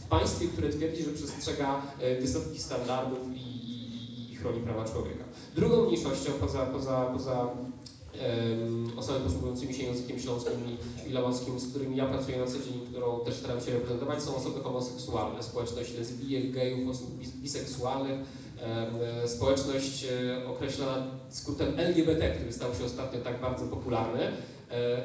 w 0.00 0.06
państwie, 0.08 0.48
które 0.48 0.68
twierdzi, 0.68 1.02
że 1.02 1.10
przestrzega 1.10 1.82
e, 2.00 2.20
wysokich 2.20 2.62
standardów 2.62 3.18
i, 3.34 3.40
i, 3.40 4.32
i 4.32 4.36
chroni 4.36 4.60
prawa 4.60 4.84
człowieka. 4.84 5.24
Drugą 5.54 5.84
mniejszością 5.84 6.32
poza, 6.40 6.66
poza, 6.66 7.06
poza 7.06 7.48
osobami 8.96 9.24
posługującymi 9.24 9.74
się 9.74 9.82
językiem 9.82 10.18
śląskim 10.18 10.52
i, 11.06 11.12
lomowskim, 11.12 11.58
z 11.60 11.70
którymi 11.70 11.96
ja 11.96 12.06
pracuję 12.06 12.38
na 12.38 12.46
co 12.46 12.52
dzień, 12.52 12.80
którą 12.90 13.20
też 13.20 13.34
staram 13.34 13.60
się 13.60 13.70
reprezentować, 13.70 14.22
są 14.22 14.36
osoby 14.36 14.60
homoseksualne, 14.60 15.42
społeczność 15.42 15.94
lesbijek, 15.98 16.50
gejów, 16.50 16.88
osób 16.88 17.18
bis- 17.18 17.36
biseksualnych, 17.36 18.18
społeczność 19.26 20.04
e, 20.04 20.48
określana 20.48 21.06
skrótem 21.30 21.72
LGBT, 21.76 22.30
który 22.30 22.52
stał 22.52 22.74
się 22.74 22.84
ostatnio 22.84 23.20
tak 23.20 23.40
bardzo 23.40 23.66
popularny. 23.66 24.20
E, 24.70 25.02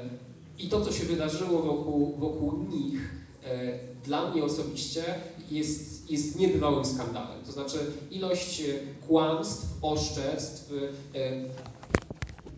I 0.59 0.67
to, 0.67 0.81
co 0.81 0.91
się 0.91 1.03
wydarzyło 1.03 1.61
wokół, 1.61 2.15
wokół 2.17 2.53
nich, 2.57 3.09
e, 3.43 3.79
dla 4.03 4.31
mnie 4.31 4.43
osobiście 4.43 5.03
jest, 5.51 6.11
jest 6.11 6.39
niebywałym 6.39 6.85
skandalem. 6.85 7.43
To 7.45 7.51
znaczy 7.51 7.77
ilość 8.11 8.61
kłamstw, 9.07 9.65
oszczerstw, 9.81 10.71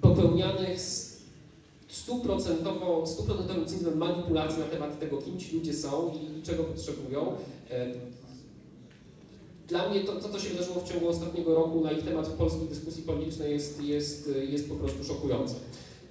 popełnianych 0.01 0.81
z 0.81 1.15
stuprocentową, 1.87 3.05
stuprocentowym 3.05 3.65
cynizmem 3.65 3.97
manipulacji 3.97 4.59
na 4.59 4.65
temat 4.65 4.99
tego, 4.99 5.17
kim 5.17 5.39
ci 5.39 5.55
ludzie 5.57 5.73
są 5.73 6.11
i, 6.13 6.39
i 6.39 6.43
czego 6.43 6.63
potrzebują. 6.63 7.35
E, 7.69 7.87
Dla 9.67 9.89
mnie 9.89 10.01
to, 10.01 10.13
to, 10.15 10.29
co 10.29 10.39
się 10.39 10.49
wydarzyło 10.49 10.79
w 10.79 10.89
ciągu 10.89 11.07
ostatniego 11.07 11.55
roku 11.55 11.81
na 11.81 11.91
ich 11.91 12.03
temat 12.03 12.27
w 12.27 12.31
polskiej 12.37 12.67
dyskusji 12.67 13.03
politycznej 13.03 13.51
jest, 13.53 13.83
jest, 13.83 14.29
jest 14.49 14.69
po 14.69 14.75
prostu 14.75 15.03
szokujące. 15.03 15.55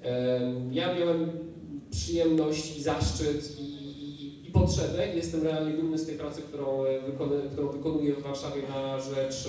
Em, 0.02 0.74
Ja 0.74 0.94
miałem 0.94 1.30
przyjemność 1.90 2.76
i 2.76 2.82
zaszczyt 2.82 3.58
i 3.58 3.73
potrzebę 4.54 5.08
jestem 5.14 5.42
realnie 5.42 5.72
dumny 5.72 5.98
z 5.98 6.06
tej 6.06 6.16
pracy, 6.18 6.42
którą, 6.42 6.84
e, 6.84 7.00
wykony, 7.00 7.36
którą 7.52 7.68
wykonuję 7.68 8.14
w 8.14 8.22
Warszawie 8.22 8.62
na 8.68 9.00
rzecz 9.00 9.48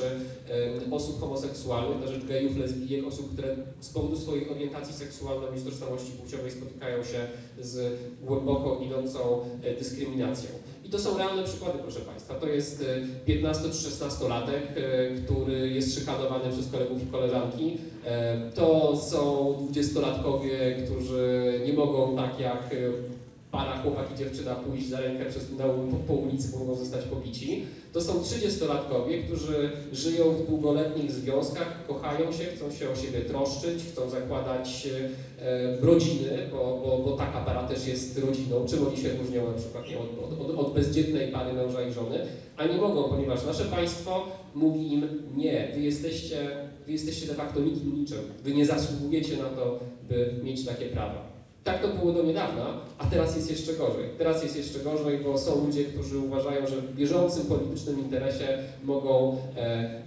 em, 0.84 0.94
osób 0.94 1.20
homoseksualnych, 1.20 2.00
na 2.02 2.08
rzecz 2.08 2.26
gejów, 2.26 2.58
lesbijek, 2.58 3.08
osób, 3.08 3.34
które 3.34 3.56
z 3.80 3.90
powodu 3.90 4.16
swojej 4.16 4.50
orientacji 4.50 4.94
seksualnej 4.94 5.62
i 5.62 5.64
tożsamości 5.64 6.12
płciowej 6.12 6.52
spotykają 6.52 7.04
się 7.04 7.28
z 7.60 8.00
głęboko 8.22 8.80
idącą 8.86 9.20
e, 9.64 9.76
dyskryminacją. 9.76 10.50
I 10.86 10.90
to 10.90 11.00
są 11.00 11.18
realne 11.18 11.44
przykłady, 11.44 11.80
proszę 11.80 12.00
Państwa. 12.00 12.34
To 12.36 12.48
jest 12.48 12.82
e, 12.82 13.26
15 13.26 13.64
czy 13.64 13.90
16-latek, 13.90 14.62
e, 14.76 15.16
który 15.16 15.70
jest 15.70 15.96
szykanowany 16.00 16.50
przez 16.52 16.72
kolegów 16.72 17.04
i 17.04 17.06
koleżanki. 17.06 17.78
E, 18.06 18.52
To 18.56 18.98
są 18.98 19.54
20-latkowie, 19.72 20.84
którzy 20.86 21.52
nie 21.66 21.74
mogą 21.74 22.16
tak 22.16 22.40
jak 22.40 22.74
e, 22.74 23.15
para, 23.56 23.84
chłopak 23.84 24.14
i 24.14 24.18
dziewczyna 24.18 24.56
pójść 24.56 24.90
za 24.90 25.02
rękę 25.02 25.26
przez, 25.26 25.52
na, 25.60 25.66
po, 25.66 25.98
po 26.08 26.14
ulicy, 26.14 26.48
bo 26.52 26.60
mogą 26.60 26.76
zostać 26.76 27.06
pobici. 27.06 27.66
To 27.94 28.02
są 28.02 28.14
30-latkowie, 28.14 29.24
którzy 29.26 29.72
żyją 29.92 30.24
w 30.32 30.48
długoletnich 30.48 31.12
związkach, 31.12 31.88
kochają 31.88 32.32
się, 32.32 32.44
chcą 32.44 32.72
się 32.72 32.90
o 32.90 32.96
siebie 32.96 33.22
troszczyć, 33.22 33.84
chcą 33.84 34.10
zakładać 34.10 34.88
e, 35.40 35.86
rodziny, 35.86 36.50
bo, 36.52 36.82
bo, 36.84 37.04
bo 37.06 37.18
taka 37.18 37.42
para 37.42 37.64
też 37.64 37.88
jest 37.88 38.20
rodziną. 38.20 38.66
Czym 38.66 38.84
oni 38.84 38.98
się 38.98 39.10
różnią 39.10 39.48
na 39.52 39.58
przykład 39.58 39.90
nie, 39.90 40.00
od, 40.00 40.20
od, 40.20 40.40
od, 40.40 40.58
od 40.60 40.74
bezdzietnej 40.74 41.32
pary 41.32 41.54
męża 41.54 41.84
i 41.84 41.92
żony, 41.92 42.26
a 42.58 42.66
nie 42.66 42.78
mogą, 42.78 43.10
ponieważ 43.10 43.46
nasze 43.46 43.66
państwo 43.66 44.28
mówi 44.56 44.94
im 44.94 45.06
nie, 45.36 45.72
wy 45.76 45.82
jesteście, 45.82 46.52
wy 46.86 46.92
jesteście 46.92 47.28
de 47.28 47.34
facto 47.34 47.60
nikim 47.60 47.96
niczym, 47.96 48.20
wy 48.44 48.54
nie 48.54 48.66
zasługujecie 48.66 49.38
na 49.38 49.50
to, 49.50 49.80
by 50.10 50.40
mieć 50.44 50.66
takie 50.66 50.86
prawa. 50.86 51.35
Tak 51.66 51.82
to 51.82 51.88
było 51.88 52.12
do 52.12 52.24
niedawna, 52.24 52.66
a 52.98 53.06
teraz 53.06 53.36
jest 53.36 53.50
jeszcze 53.50 53.74
gorzej. 53.74 54.06
Teraz 54.18 54.44
jest 54.44 54.58
jeszcze 54.58 54.80
gorzej, 54.80 55.18
bo 55.18 55.38
są 55.38 55.66
ludzie, 55.66 55.86
którzy 55.86 56.20
uważają, 56.20 56.68
że 56.68 56.76
w 56.76 56.96
bieżącym 56.96 57.46
politycznym 57.46 58.00
interesie 58.00 58.58
mogą, 58.84 59.38
e, 59.58 60.02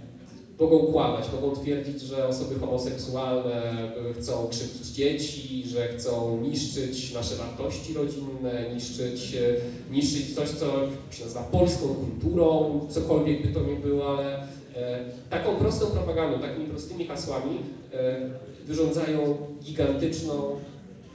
mogą 0.59 0.79
kłamać, 0.79 1.25
mogą 1.41 1.55
twierdzić, 1.55 2.01
że 2.01 2.27
osoby 2.27 2.59
homoseksualne 2.59 3.61
e, 4.09 4.13
chcą 4.13 4.47
krzywdzić 4.47 4.87
dzieci, 4.87 5.63
że 5.67 5.87
chcą 5.87 6.41
niszczyć 6.41 7.13
nasze 7.13 7.35
wartości 7.35 7.93
rodzinne, 7.93 8.73
niszczyć, 8.73 9.35
e, 9.35 9.91
niszczyć 9.91 10.35
coś, 10.35 10.49
co 10.49 10.65
się 11.11 11.23
nazywa 11.23 11.43
polską 11.43 11.87
kulturą, 11.87 12.79
cokolwiek 12.89 13.47
by 13.47 13.53
to 13.53 13.61
nie 13.61 13.75
było, 13.75 14.17
ale 14.17 14.35
e, 14.75 15.05
taką 15.29 15.55
prostą 15.55 15.85
propagandą, 15.85 16.39
takimi 16.39 16.67
prostymi 16.67 17.07
hasłami 17.07 17.57
e, 17.93 18.29
wyrządzają 18.65 19.37
gigantyczną 19.63 20.55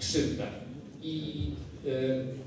krzywdę. 0.04 0.46
I 1.02 1.32
y, 1.86 2.44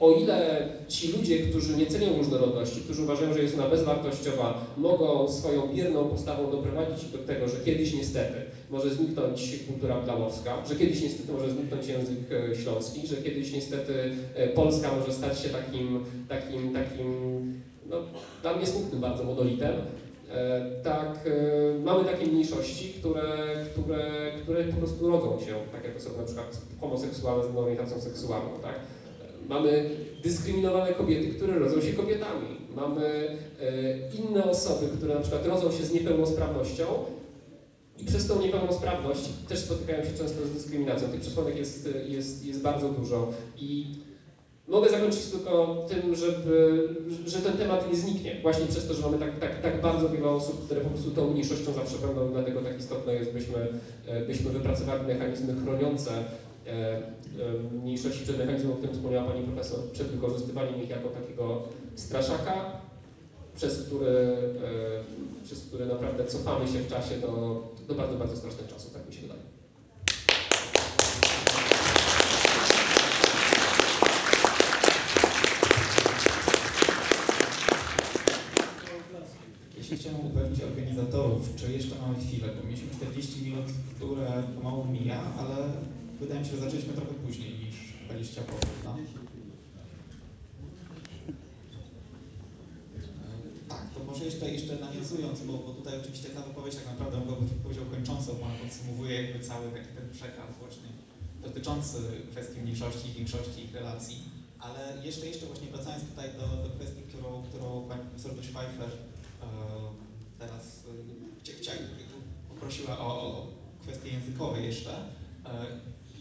o 0.00 0.12
ile 0.12 0.68
ci 0.88 1.08
ludzie, 1.08 1.38
którzy 1.38 1.76
nie 1.76 1.86
cenią 1.86 2.18
różnorodności, 2.18 2.80
którzy 2.80 3.02
uważają, 3.02 3.34
że 3.34 3.42
jest 3.42 3.54
ona 3.54 3.68
bezwartościowa, 3.68 4.72
mogą 4.76 5.28
swoją 5.28 5.68
bierną 5.74 6.10
postawą 6.10 6.50
doprowadzić 6.50 7.10
do 7.10 7.18
tego, 7.18 7.48
że 7.48 7.60
kiedyś 7.64 7.94
niestety 7.94 8.36
może 8.70 8.94
zniknąć 8.94 9.58
kultura 9.66 10.00
blamowska, 10.00 10.66
że 10.68 10.76
kiedyś 10.76 11.02
niestety 11.02 11.32
może 11.32 11.50
zniknąć 11.50 11.88
język 11.88 12.18
e, 12.32 12.54
śląski, 12.54 13.06
że 13.06 13.16
kiedyś 13.16 13.52
niestety 13.52 14.12
e, 14.34 14.48
Polska 14.48 14.94
może 14.94 15.12
stać 15.12 15.40
się 15.40 15.48
takim, 15.48 15.98
takim, 16.28 16.72
takim 16.72 17.08
no, 17.90 18.02
dla 18.42 18.56
mnie 18.56 18.66
smutnym 18.66 19.00
bardzo 19.00 19.24
monolitem, 19.24 19.76
tak, 20.82 21.20
e, 21.26 21.78
mamy 21.78 22.04
takie 22.04 22.26
mniejszości, 22.26 22.92
które, 22.92 23.56
które, 23.72 24.32
które 24.42 24.64
po 24.64 24.76
prostu 24.76 25.08
rodzą 25.08 25.40
się, 25.40 25.54
tak 25.72 25.84
jak 25.84 25.96
osoby 25.96 26.18
na 26.18 26.24
przykład 26.24 26.60
homoseksualne 26.80 27.52
z 27.52 27.56
orientacją 27.56 28.00
seksualną, 28.00 28.50
tak? 28.62 28.74
E, 28.74 29.48
Mamy 29.48 29.90
dyskryminowane 30.22 30.94
kobiety, 30.94 31.34
które 31.34 31.58
rodzą 31.58 31.80
się 31.80 31.92
kobietami. 31.92 32.56
Mamy 32.76 33.38
e, 33.60 34.14
inne 34.14 34.44
osoby, 34.44 34.88
które 34.96 35.14
na 35.14 35.20
przykład 35.20 35.46
rodzą 35.46 35.72
się 35.72 35.84
z 35.84 35.92
niepełnosprawnością 35.92 36.84
i 37.98 38.04
przez 38.04 38.28
tą 38.28 38.42
niepełnosprawność 38.42 39.28
też 39.48 39.58
spotykają 39.58 40.04
się 40.04 40.12
często 40.18 40.46
z 40.46 40.50
dyskryminacją. 40.50 41.08
Tych 41.08 41.20
przesłanek 41.20 41.56
jest, 41.56 41.88
jest, 42.08 42.46
jest 42.46 42.62
bardzo 42.62 42.88
dużo 42.88 43.32
i 43.58 43.86
Mogę 44.68 44.90
zakończyć 44.90 45.24
tylko 45.26 45.84
tym, 45.88 46.14
żeby, 46.14 46.88
że 47.26 47.38
ten 47.38 47.52
temat 47.52 47.92
nie 47.92 47.96
zniknie. 47.98 48.38
Właśnie 48.42 48.66
przez 48.66 48.88
to, 48.88 48.94
że 48.94 49.02
mamy 49.02 49.18
tak, 49.18 49.38
tak, 49.38 49.62
tak 49.62 49.80
bardzo 49.80 50.08
wiele 50.08 50.28
osób, 50.28 50.64
które 50.64 50.80
po 50.80 50.90
prostu 50.90 51.10
tą 51.10 51.30
mniejszością 51.30 51.72
zawsze 51.72 51.98
będą, 52.06 52.32
dlatego 52.32 52.62
tak 52.62 52.78
istotne 52.78 53.14
jest, 53.14 53.32
byśmy, 53.32 53.68
e, 54.06 54.26
byśmy 54.26 54.50
wypracowali 54.50 55.06
mechanizmy 55.06 55.54
chroniące 55.64 56.10
e, 56.10 56.70
e, 56.70 57.02
mniejszości 57.82 58.24
przed 58.24 58.38
mechanizmem, 58.38 58.72
o 58.72 58.76
którym 58.76 58.94
wspomniała 58.94 59.30
Pani 59.30 59.44
Profesor, 59.44 59.78
przed 59.92 60.06
wykorzystywaniem 60.06 60.82
ich 60.82 60.90
jako 60.90 61.08
takiego 61.08 61.62
straszaka, 61.94 62.80
przez 63.56 63.82
który, 63.82 64.36
przez 65.44 65.64
który 65.66 65.86
naprawdę 65.86 66.24
cofamy 66.24 66.66
się 66.66 66.78
w 66.78 66.88
czasie 66.88 67.16
do, 67.20 67.62
do 67.88 67.94
bardzo, 67.94 68.18
bardzo 68.18 68.36
strasznych 68.36 68.68
czasów, 68.68 68.92
tak 68.92 69.06
mi 69.08 69.14
się 69.14 69.22
wydaje. 69.22 69.40
Ja 79.76 79.82
się 79.82 79.96
chciałem 79.96 80.26
upewnić 80.26 80.62
organizatorów, 80.62 81.56
czy 81.56 81.72
jeszcze 81.72 81.94
mamy 82.00 82.14
chwilę, 82.14 82.48
bo 82.56 82.66
mieliśmy 82.66 82.90
40 82.90 83.44
minut, 83.44 83.64
które 83.96 84.42
pomału 84.56 84.84
mija, 84.84 85.20
ale 85.38 85.56
że 86.50 86.56
zaczęliśmy 86.56 86.92
trochę 86.94 87.14
później 87.14 87.50
niż 87.64 87.76
20 88.06 88.42
po? 88.42 88.52
E, 92.16 93.68
Tak, 93.68 93.84
to 93.94 94.04
może 94.04 94.24
jeszcze, 94.24 94.50
jeszcze 94.50 94.76
nawiązując, 94.76 95.40
bo, 95.42 95.52
bo 95.52 95.70
tutaj 95.74 96.00
oczywiście 96.00 96.28
ta 96.28 96.40
wypowiedź 96.40 96.74
tak 96.74 96.86
naprawdę 96.86 97.18
mogła 97.18 97.36
być 97.36 97.78
kończącą, 97.90 98.34
bo 98.34 98.44
ona 98.46 98.54
podsumowuje 98.54 99.22
jakby 99.22 99.44
cały 99.44 99.70
taki 99.70 99.88
ten 99.96 100.10
przekaz 100.12 100.50
właśnie 100.60 100.88
dotyczący 101.42 101.98
kwestii 102.30 102.60
mniejszości 102.60 103.08
i 103.08 103.12
większości 103.12 103.64
ich 103.64 103.74
relacji. 103.74 104.16
Ale 104.58 105.06
jeszcze, 105.06 105.26
jeszcze 105.26 105.46
właśnie 105.46 105.68
wracając 105.68 106.04
tutaj 106.04 106.28
do, 106.32 106.46
do 106.68 106.74
kwestii, 106.74 107.02
którą, 107.02 107.42
którą 107.42 107.88
pani 107.88 108.00
profesor 108.04 108.32
Schweifer 108.32 108.90
e, 108.90 109.46
teraz 110.38 110.82
e, 110.88 111.42
chcia- 111.42 111.60
chcia- 111.62 111.78
poprosiła 112.48 112.98
o, 112.98 113.46
kwestie 113.82 114.08
językowe 114.08 114.60
jeszcze. 114.62 114.90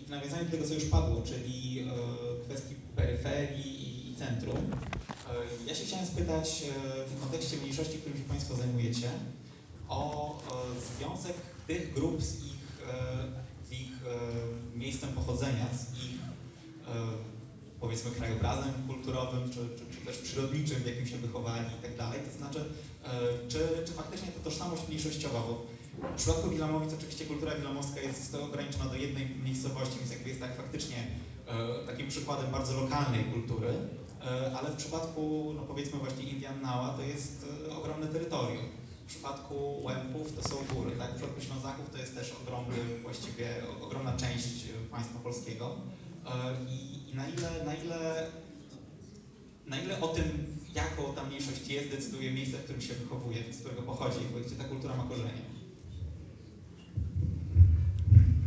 W 0.06 0.10
nawiązaniu 0.10 0.45
do 0.45 0.51
tego, 0.51 0.68
co 0.68 0.74
już 0.74 0.86
padło, 0.86 1.22
czyli 1.22 1.80
e, 1.80 1.86
kwestii 2.45 2.76
peryferii 2.95 4.12
i, 4.12 4.16
centrum. 4.16 4.58
E, 4.58 5.68
Ja 5.68 5.76
się 5.76 5.86
chciałem 5.86 6.06
spytać 6.06 6.64
e, 6.64 7.06
w 7.16 7.20
kontekście 7.22 7.58
mniejszości, 7.58 7.97
którym 7.97 8.18
się 8.18 8.24
Państwo 8.24 8.56
zajmujecie, 8.56 9.10
o 9.89 10.39
związek 10.97 11.34
tych 11.68 11.93
grup 11.93 12.24
z 12.24 12.45
ich, 12.45 12.56
z 13.70 13.72
ich 13.72 13.91
miejscem 14.76 15.10
pochodzenia, 15.10 15.68
z 15.74 16.03
ich 16.03 16.20
powiedzmy 17.80 18.12
krajobrazem 18.12 18.74
kulturowym, 18.88 19.49
czy, 19.49 19.56
czy, 19.56 19.97
czy 19.99 20.06
też 20.06 20.18
przyrodniczym, 20.18 20.78
w 20.78 20.86
jakim 20.86 21.08
się 21.08 21.18
wychowali 21.18 21.66
i 21.80 21.82
tak 21.82 21.97
dalej. 21.97 22.20
To 22.32 22.38
znaczy, 22.38 22.66
czy, 23.47 23.60
czy 23.86 23.93
faktycznie 23.93 24.28
ta 24.28 24.39
tożsamość 24.39 24.88
mniejszościowa, 24.88 25.39
bo 25.39 25.66
w 26.01 26.17
przypadku 26.17 26.49
Wilamowic 26.49 26.93
oczywiście 26.93 27.25
kultura 27.25 27.55
wilamowska 27.55 28.01
jest 28.01 28.35
ograniczona 28.35 28.85
do 28.85 28.95
jednej 28.95 29.29
miejscowości, 29.43 29.99
więc 29.99 30.11
jakby 30.11 30.29
jest 30.29 30.41
tak 30.41 30.57
faktycznie 30.57 30.97
e, 31.47 31.85
takim 31.87 32.07
przykładem 32.07 32.51
bardzo 32.51 32.81
lokalnej 32.81 33.23
kultury, 33.23 33.67
e, 33.67 34.57
ale 34.57 34.71
w 34.71 34.75
przypadku, 34.75 35.53
no 35.55 35.61
powiedzmy 35.61 35.99
właśnie 35.99 36.23
Indian 36.23 36.61
Nała, 36.61 36.89
to 36.89 37.01
jest 37.01 37.45
e, 37.67 37.75
ogromne 37.75 38.07
terytorium. 38.07 38.65
W 39.05 39.07
przypadku 39.07 39.83
Łempów 39.83 40.35
to 40.35 40.49
są 40.49 40.55
góry, 40.75 40.91
tak? 40.91 41.11
W 41.11 41.15
przypadku 41.15 41.41
Ślązaków 41.41 41.89
to 41.89 41.97
jest 41.97 42.15
też 42.15 42.33
ogromny, 42.41 42.77
właściwie 43.01 43.49
ogromna 43.81 44.17
część 44.17 44.65
państwa 44.91 45.19
polskiego. 45.19 45.75
I, 46.69 47.09
i 47.09 47.15
na, 47.15 47.27
ile, 47.29 47.65
na, 47.65 47.73
ile, 47.75 48.27
na 49.65 49.79
ile 49.81 50.01
o 50.01 50.07
tym, 50.07 50.23
jaką 50.75 51.13
ta 51.15 51.23
mniejszość 51.23 51.67
jest, 51.67 51.89
decyduje 51.89 52.31
miejsce, 52.31 52.57
w 52.57 52.63
którym 52.63 52.81
się 52.81 52.93
wychowuje, 52.93 53.53
z 53.53 53.59
którego 53.59 53.81
pochodzi, 53.81 54.19
gdzie 54.45 54.55
ta 54.55 54.63
kultura 54.63 54.97
ma 54.97 55.03
korzenie. 55.03 55.41
Y, 58.13 58.45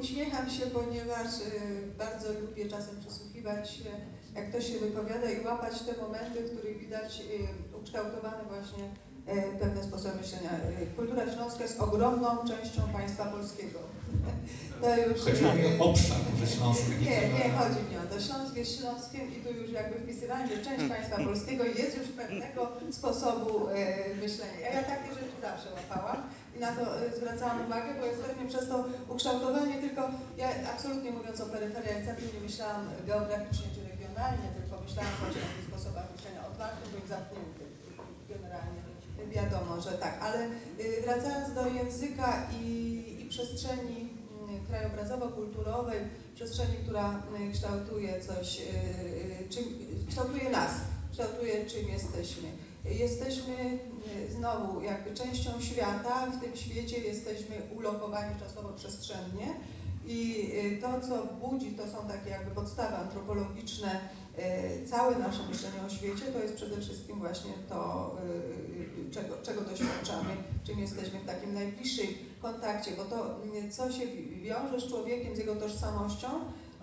Uśmiecham 0.00 0.50
się, 0.50 0.66
ponieważ 0.66 1.26
y, 1.26 1.96
bardzo 1.98 2.28
lubię 2.40 2.68
czasem 2.68 3.00
przysłuchiwać 3.00 3.70
się, 3.70 3.90
jak 4.34 4.48
ktoś 4.48 4.66
się 4.66 4.78
wypowiada 4.78 5.30
i 5.30 5.44
łapać 5.44 5.80
te 5.80 6.02
momenty, 6.02 6.42
w 6.42 6.56
których 6.56 6.78
widać 6.78 7.20
y, 7.20 7.76
ukształtowane 7.78 8.44
właśnie 8.48 8.84
y, 8.84 9.58
pewne 9.60 9.84
sposoby 9.84 10.16
myślenia. 10.16 10.50
Y, 10.82 10.86
Kultura 10.96 11.32
śląska 11.34 11.62
jest 11.62 11.80
ogromną 11.80 12.28
częścią 12.48 12.82
państwa 12.92 13.24
polskiego. 13.24 13.78
To 14.82 14.96
już... 14.96 15.20
Chodzi 15.20 15.44
mi 15.44 15.80
o 15.80 15.84
obszar 15.84 16.18
może 16.32 16.52
śląski. 16.52 16.90
Nie, 16.90 17.28
nie 17.28 17.50
chodzi 17.58 17.80
mi 17.90 17.96
o 17.96 18.14
to. 18.14 18.20
Śląsk 18.20 18.56
jest 18.56 18.78
Śląskiem 18.78 19.32
i 19.34 19.36
tu 19.36 19.52
już 19.52 19.70
jakby 19.70 20.00
wpisywanie, 20.00 20.56
że 20.56 20.64
część 20.64 20.84
państwa 20.88 21.16
polskiego 21.16 21.64
jest 21.64 21.98
już 21.98 22.08
pewnego 22.08 22.72
sposobu 22.90 23.66
myślenia. 24.20 24.60
Ja, 24.60 24.82
takie 24.82 25.08
rzeczy 25.14 25.36
zawsze 25.42 25.68
łapałam 25.74 26.22
na 26.60 26.72
to 26.72 26.82
e, 27.06 27.16
zwracałam 27.16 27.66
uwagę, 27.66 27.94
bo 28.00 28.06
jesteśmy 28.06 28.48
przez 28.48 28.68
to 28.68 28.84
ukształtowanie, 29.08 29.80
tylko 29.80 30.02
ja 30.36 30.48
absolutnie 30.74 31.10
mówiąc 31.10 31.40
o 31.40 31.46
peryferiach 31.46 32.04
centrum 32.06 32.28
nie 32.34 32.40
myślałam 32.40 32.90
geograficznie 33.06 33.68
czy 33.74 33.80
regionalnie, 33.92 34.48
tylko 34.58 34.82
myślałam 34.84 35.12
właśnie 35.20 35.42
o 35.42 35.52
tych 35.54 35.66
sposobach 35.68 36.06
myślenia 36.16 36.46
otwartych 36.46 36.92
bądź 36.92 37.08
zamkniętych. 37.08 37.70
Generalnie 38.28 38.84
wiadomo, 39.34 39.80
że 39.80 39.90
tak, 39.90 40.18
ale 40.22 40.46
y, 40.46 41.02
wracając 41.02 41.54
do 41.54 41.66
języka 41.66 42.46
i, 42.60 42.66
i 43.20 43.28
przestrzeni 43.28 44.08
mm, 44.48 44.66
krajobrazowo-kulturowej, 44.66 45.98
przestrzeni, 46.34 46.76
która 46.82 47.22
y, 47.48 47.52
kształtuje 47.52 48.20
coś, 48.20 48.58
y, 48.58 48.62
y, 48.62 49.48
czym, 49.50 49.64
kształtuje 50.08 50.50
nas, 50.50 50.70
kształtuje 51.12 51.66
czym 51.66 51.88
jesteśmy. 51.88 52.48
Jesteśmy 52.84 53.78
y, 54.28 54.32
znowu 54.32 54.82
jakby 54.82 55.14
częścią 55.14 55.60
świata, 55.60 56.26
w 56.26 56.40
tym 56.44 56.56
świecie 56.56 56.98
jesteśmy 56.98 57.56
ulokowani 57.76 58.34
czasowo-przestrzennie 58.40 59.46
I 60.06 60.50
y, 60.76 60.80
to, 60.80 61.00
co 61.00 61.26
budzi, 61.26 61.70
to 61.72 61.88
są 61.88 62.08
takie 62.08 62.30
jakby 62.30 62.50
podstawy 62.54 62.96
antropologiczne, 62.96 64.00
y, 64.84 64.88
całe 64.90 65.18
nasze 65.18 65.42
myślenie 65.48 65.82
o 65.86 65.90
świecie, 65.90 66.32
to 66.32 66.38
jest 66.38 66.54
przede 66.54 66.80
wszystkim 66.80 67.18
właśnie 67.18 67.50
to, 67.68 68.16
czego, 69.12 69.36
czego 69.42 69.60
doświadczamy, 69.60 70.36
czym 70.64 70.78
jesteśmy 70.78 71.18
w 71.20 71.26
takim 71.26 71.54
najbliższym 71.54 72.06
kontakcie, 72.42 72.90
bo 72.96 73.04
to, 73.04 73.44
y, 73.66 73.70
co 73.70 73.92
się 73.92 74.06
wi- 74.06 74.40
wiąże 74.42 74.80
z 74.80 74.88
człowiekiem, 74.88 75.36
z 75.36 75.38
jego 75.38 75.56
tożsamością, 75.56 76.28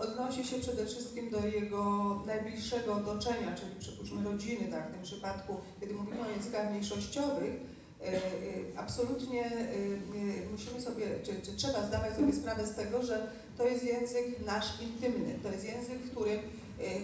odnosi 0.01 0.45
się 0.45 0.59
przede 0.59 0.85
wszystkim 0.85 1.29
do 1.29 1.47
jego 1.47 1.83
najbliższego 2.25 2.93
otoczenia, 2.93 3.55
czyli 3.55 3.75
przypuśćmy 3.79 4.23
rodziny, 4.23 4.67
tak, 4.71 4.89
w 4.89 4.93
tym 4.93 5.03
przypadku, 5.03 5.57
kiedy 5.79 5.93
mówimy 5.93 6.21
o 6.21 6.29
językach 6.29 6.69
mniejszościowych, 6.69 7.53
y, 7.53 8.05
y, 8.05 8.77
absolutnie 8.77 9.45
y, 9.45 10.47
musimy 10.51 10.81
sobie, 10.81 11.05
czy, 11.23 11.41
czy 11.41 11.55
trzeba 11.55 11.87
zdawać 11.87 12.15
sobie 12.15 12.33
sprawę 12.33 12.67
z 12.67 12.75
tego, 12.75 13.03
że 13.03 13.31
to 13.57 13.65
jest 13.65 13.83
język 13.83 14.45
nasz 14.45 14.81
intymny, 14.81 15.39
to 15.43 15.51
jest 15.51 15.65
język, 15.65 15.97
w 15.97 16.11
którym 16.11 16.39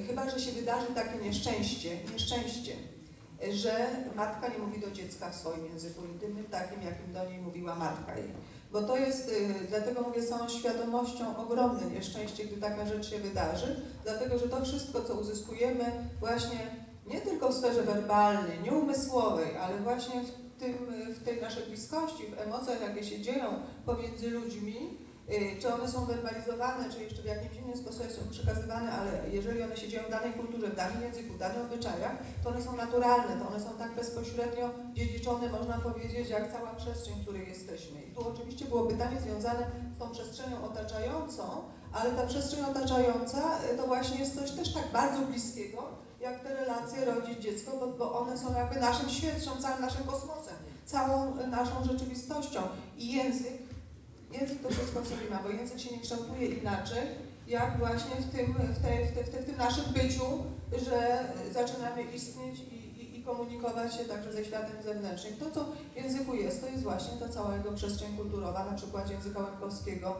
chyba, 0.08 0.30
że 0.30 0.40
się 0.40 0.52
wydarzy 0.52 0.88
takie 0.96 1.18
nieszczęście, 1.24 2.00
nieszczęście, 2.14 2.76
że 3.52 3.88
matka 4.16 4.48
nie 4.48 4.58
mówi 4.58 4.82
do 4.82 4.92
dziecka 4.92 5.30
w 5.30 5.36
swoim 5.36 5.66
języku 5.66 6.06
intymnym, 6.06 6.46
takim, 6.46 6.82
jakim 6.82 7.14
do 7.14 7.30
niej 7.30 7.40
mówiła 7.40 7.76
matka 7.76 8.18
jej. 8.18 8.30
Bo 8.72 8.82
to 8.82 8.98
jest, 8.98 9.30
y, 9.30 9.68
dlatego 9.70 10.02
mówię, 10.02 10.22
z 10.22 10.30
całą 10.30 10.50
świadomością 10.50 11.38
ogromne 11.38 11.86
nieszczęście, 11.86 12.46
gdy 12.46 12.62
taka 12.62 12.86
rzecz 12.86 13.10
się 13.10 13.20
wydarzy, 13.20 13.76
dlatego 14.04 14.38
że 14.38 14.50
to 14.50 14.66
wszystko, 14.66 15.02
co 15.02 15.14
uzyskujemy 15.14 16.10
właśnie 16.20 16.88
nie 17.08 17.22
tylko 17.22 17.50
w 17.50 17.56
sferze 17.56 17.84
werbalnej, 17.84 18.60
nieumysłowej, 18.64 19.58
ale 19.58 19.78
właśnie 19.78 20.22
w, 20.22 20.60
tym, 20.60 20.74
w 21.16 21.24
tej 21.24 21.42
naszej 21.42 21.64
bliskości, 21.64 22.24
w 22.28 22.40
emocjach, 22.40 22.82
jakie 22.82 23.04
się 23.04 23.22
dzieją 23.22 23.46
pomiędzy 23.86 24.30
ludźmi, 24.30 24.98
y, 25.04 25.07
czy 25.62 25.74
one 25.74 25.88
są 25.88 26.06
werbalizowane, 26.06 26.90
czy 26.90 27.04
jeszcze 27.04 27.22
w 27.22 27.26
jakimś 27.26 27.58
innym 27.58 27.78
sposobie 27.78 28.10
są 28.10 28.22
przekazywane, 28.32 28.92
ale 28.92 29.12
jeżeli 29.32 29.64
one 29.64 29.78
się 29.78 29.88
dzieją 29.88 30.04
w 30.04 30.10
danej 30.10 30.34
kulturze, 30.34 30.68
w 30.68 30.76
danym 30.76 31.02
języku, 31.02 31.34
w 31.34 31.38
danych 31.38 31.62
obyczajach, 31.62 32.18
to 32.44 32.50
one 32.50 32.62
są 32.62 32.76
naturalne, 32.76 33.38
to 33.38 33.48
one 33.48 33.60
są 33.60 33.70
tak 33.78 33.96
bezpośrednio 33.96 34.70
dziedziczone, 34.94 35.50
można 35.50 35.78
powiedzieć, 35.78 36.30
jak 36.30 36.52
cała 36.52 36.76
przestrzeń, 36.76 37.14
w 37.16 37.22
której 37.22 37.50
jesteśmy. 37.50 38.02
I 38.02 38.12
tu 38.16 38.28
oczywiście 38.28 38.66
było 38.66 38.86
pytanie 38.86 39.22
związane 39.22 39.72
z 39.96 40.00
tą 40.00 40.12
przestrzenią 40.12 40.64
otaczającą, 40.66 41.44
ale 41.94 42.12
ta 42.12 42.28
przestrzeń 42.28 42.66
otaczająca 42.66 43.60
y, 43.74 43.78
to 43.78 43.88
właśnie 43.88 44.20
jest 44.20 44.36
coś 44.36 44.52
też 44.52 44.74
tak 44.74 44.92
bardzo 44.94 45.22
bliskiego, 45.22 45.84
jak 46.20 46.44
te 46.44 46.54
relacje 46.54 47.06
rodzic-dziecko, 47.06 47.72
bo, 47.80 47.88
bo 47.88 48.20
one 48.20 48.38
są 48.38 48.56
jakby 48.56 48.80
naszym 48.80 49.10
światszą, 49.10 49.62
całym 49.62 49.82
naszym 49.82 50.04
kosmosem, 50.04 50.56
całą 50.86 51.40
y, 51.40 51.48
naszą 51.48 51.84
rzeczywistością. 51.84 52.62
I 52.98 53.12
język, 53.12 53.67
język 54.32 54.62
to 54.62 54.70
wszystko 54.70 55.02
w 55.02 55.08
sobie 55.08 55.30
ma, 55.30 55.44
bo 55.44 55.50
język 55.50 55.80
się 55.80 55.92
nie 55.92 56.00
kształtuje 56.02 56.48
inaczej, 56.48 57.08
jak 57.48 57.78
właśnie 57.78 58.16
w 58.16 58.36
tym, 58.36 58.54
w, 58.54 58.58
w, 58.58 58.82
te, 58.82 59.24
w, 59.24 59.30
te, 59.30 59.42
w 59.42 59.46
tym 59.46 59.58
naszym 59.58 59.84
byciu, 59.94 60.26
że 60.86 61.28
zaczynamy 61.52 62.04
istnieć 62.04 62.60
i, 62.60 63.02
i, 63.02 63.20
i 63.20 63.24
komunikować 63.24 63.96
się 63.96 64.06
także 64.06 64.34
ze 64.34 64.46
światem 64.46 64.84
zewnętrznym. 64.84 65.38
To, 65.38 65.52
co 65.52 65.66
w 65.94 65.96
języku 65.96 66.36
jest, 66.36 66.62
to 66.62 66.68
jest 66.68 66.84
właśnie 66.84 67.18
ta 67.18 67.30
cała 67.30 67.56
jego 67.56 67.72
przestrzeń 67.72 68.18
kulturowa, 68.18 68.66
na 68.66 68.78
przykład 68.78 69.10
języka 69.10 69.40
łękowskiego. 69.40 70.16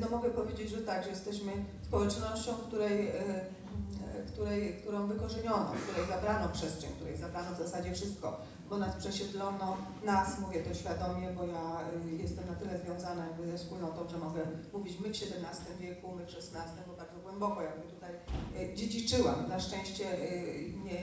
No 0.00 0.08
mogę 0.08 0.30
powiedzieć, 0.30 0.70
że 0.70 0.78
tak, 0.78 1.04
że 1.04 1.10
jesteśmy 1.10 1.52
społecznością, 1.82 2.54
której, 2.54 3.08
y, 3.08 3.12
y, 3.12 4.32
której, 4.32 4.74
którą 4.82 5.06
wykorzeniono, 5.06 5.72
której 5.88 6.08
zabrano 6.08 6.48
przestrzeń, 6.48 6.90
której 6.96 7.16
zabrano 7.16 7.54
w 7.54 7.58
zasadzie 7.58 7.92
wszystko, 7.92 8.40
bo 8.72 8.78
nas 8.78 8.96
przesiedlono, 8.96 9.76
nas, 10.04 10.38
mówię 10.40 10.62
to 10.62 10.74
świadomie, 10.74 11.28
bo 11.28 11.44
ja 11.44 11.80
y, 12.08 12.22
jestem 12.22 12.46
na 12.46 12.54
tyle 12.54 12.78
związana 12.78 13.26
jakby 13.26 13.46
ze 13.46 13.58
wspólnotą, 13.58 14.08
że 14.08 14.18
mogę 14.18 14.40
mówić 14.72 15.00
my 15.00 15.08
w 15.08 15.10
XVII 15.10 15.78
wieku, 15.80 16.12
my 16.16 16.26
w 16.26 16.28
XVI, 16.28 16.80
bo 16.86 16.96
bardzo 16.96 17.18
głęboko 17.22 17.62
jakby 17.62 17.88
tutaj 17.88 18.14
y, 18.62 18.74
dziedziczyłam. 18.74 19.48
Na 19.48 19.60
szczęście 19.60 20.04
y, 20.22 20.72
nie, 20.84 20.98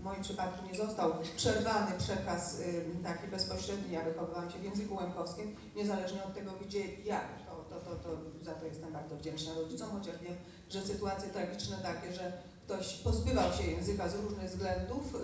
w 0.00 0.02
moim 0.02 0.22
przypadku 0.22 0.66
nie 0.66 0.78
został 0.78 1.12
przerwany 1.36 1.98
przekaz 1.98 2.62
taki 3.02 3.28
bezpośredni, 3.28 3.92
ja 3.92 4.04
wychowywałam 4.04 4.50
się 4.50 4.58
w 4.58 4.64
języku 4.64 4.94
łękowskim, 4.94 5.56
niezależnie 5.76 6.24
od 6.24 6.34
tego, 6.34 6.50
gdzie 6.66 6.80
i 6.80 7.04
jak. 7.04 7.28
To, 7.46 7.74
to, 7.74 7.80
to, 7.80 7.96
to, 7.96 8.10
za 8.42 8.54
to 8.54 8.66
jestem 8.66 8.92
bardzo 8.92 9.16
wdzięczna 9.16 9.54
rodzicom, 9.54 9.88
chociaż 9.90 10.18
wiem, 10.22 10.36
że 10.68 10.82
sytuacje 10.82 11.28
tragiczne 11.28 11.76
takie, 11.76 12.12
że 12.12 12.32
ktoś 12.64 12.94
pozbywał 12.94 13.52
się 13.52 13.70
języka 13.70 14.08
z 14.08 14.14
różnych 14.14 14.50
względów 14.50 15.16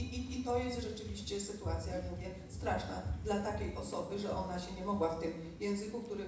i, 0.00 0.16
i, 0.16 0.40
i 0.40 0.44
to 0.44 0.58
jest 0.58 0.80
rzeczywiście 0.80 1.40
sytuacja, 1.40 1.96
jak 1.96 2.10
mówię, 2.10 2.30
straszna 2.48 3.02
dla 3.24 3.40
takiej 3.40 3.76
osoby, 3.76 4.18
że 4.18 4.36
ona 4.36 4.58
się 4.58 4.72
nie 4.72 4.84
mogła 4.84 5.16
w 5.16 5.20
tym 5.20 5.32
języku, 5.60 6.02
który 6.02 6.24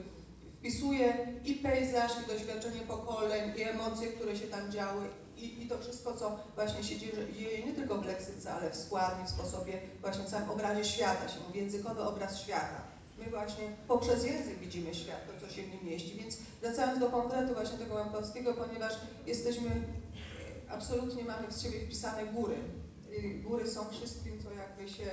wpisuje 0.58 1.36
i 1.44 1.54
pejzaż, 1.54 2.12
i 2.24 2.28
doświadczenie 2.32 2.80
pokoleń, 2.80 3.52
i 3.58 3.62
emocje, 3.62 4.08
które 4.08 4.36
się 4.36 4.46
tam 4.46 4.72
działy, 4.72 5.08
i, 5.36 5.62
i 5.62 5.68
to 5.68 5.78
wszystko, 5.78 6.16
co 6.16 6.38
właśnie 6.54 6.82
się 6.84 6.98
dzieje, 6.98 7.12
dzieje 7.38 7.66
nie 7.66 7.72
tylko 7.72 7.98
w 7.98 8.06
leksyce, 8.06 8.52
ale 8.52 8.70
w 8.70 8.76
składni, 8.76 9.26
w 9.26 9.30
sposobie, 9.30 9.80
właśnie 10.00 10.24
w 10.24 10.28
samym 10.28 10.50
obrazie 10.50 10.84
świata, 10.84 11.28
się 11.28 11.40
mówi, 11.46 11.58
językowy 11.58 12.02
obraz 12.02 12.38
świata. 12.38 12.82
My 13.18 13.30
właśnie 13.30 13.76
poprzez 13.88 14.24
język 14.24 14.58
widzimy 14.58 14.94
świat, 14.94 15.26
to 15.26 15.46
co 15.46 15.52
się 15.52 15.62
w 15.62 15.70
nim 15.70 15.84
mieści, 15.84 16.18
więc 16.18 16.38
wracając 16.60 17.00
do 17.00 17.10
konkretu 17.10 17.54
właśnie 17.54 17.78
tego 17.78 17.94
Łękowskiego, 17.94 18.54
ponieważ 18.54 18.92
jesteśmy, 19.26 19.70
absolutnie 20.68 21.24
mamy 21.24 21.52
z 21.52 21.62
siebie 21.62 21.80
wpisane 21.80 22.26
góry. 22.26 22.56
Y, 23.12 23.42
Góry 23.42 23.68
są 23.70 23.90
wszystkim, 23.90 24.42
co 24.42 24.50
jakby 24.50 24.88
się 24.88 25.10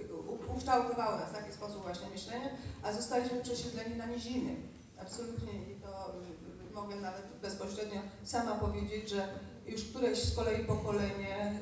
y, 0.00 0.52
ukształtowało 0.54 1.16
nas 1.16 1.30
w 1.30 1.34
taki 1.34 1.52
sposób 1.52 1.82
właśnie 1.82 2.08
myślenia, 2.08 2.48
a 2.82 2.92
zostaliśmy 2.92 3.42
przesiedleni 3.42 3.96
na 3.96 4.06
niziny. 4.06 4.56
Absolutnie 5.00 5.52
i 5.52 5.80
to 5.80 6.14
y, 6.70 6.74
mogę 6.74 6.96
nawet 6.96 7.22
bezpośrednio 7.42 8.00
sama 8.24 8.54
powiedzieć, 8.54 9.10
że 9.10 9.28
już 9.66 9.84
któreś 9.84 10.22
z 10.22 10.36
kolei 10.36 10.64
pokolenie 10.64 11.60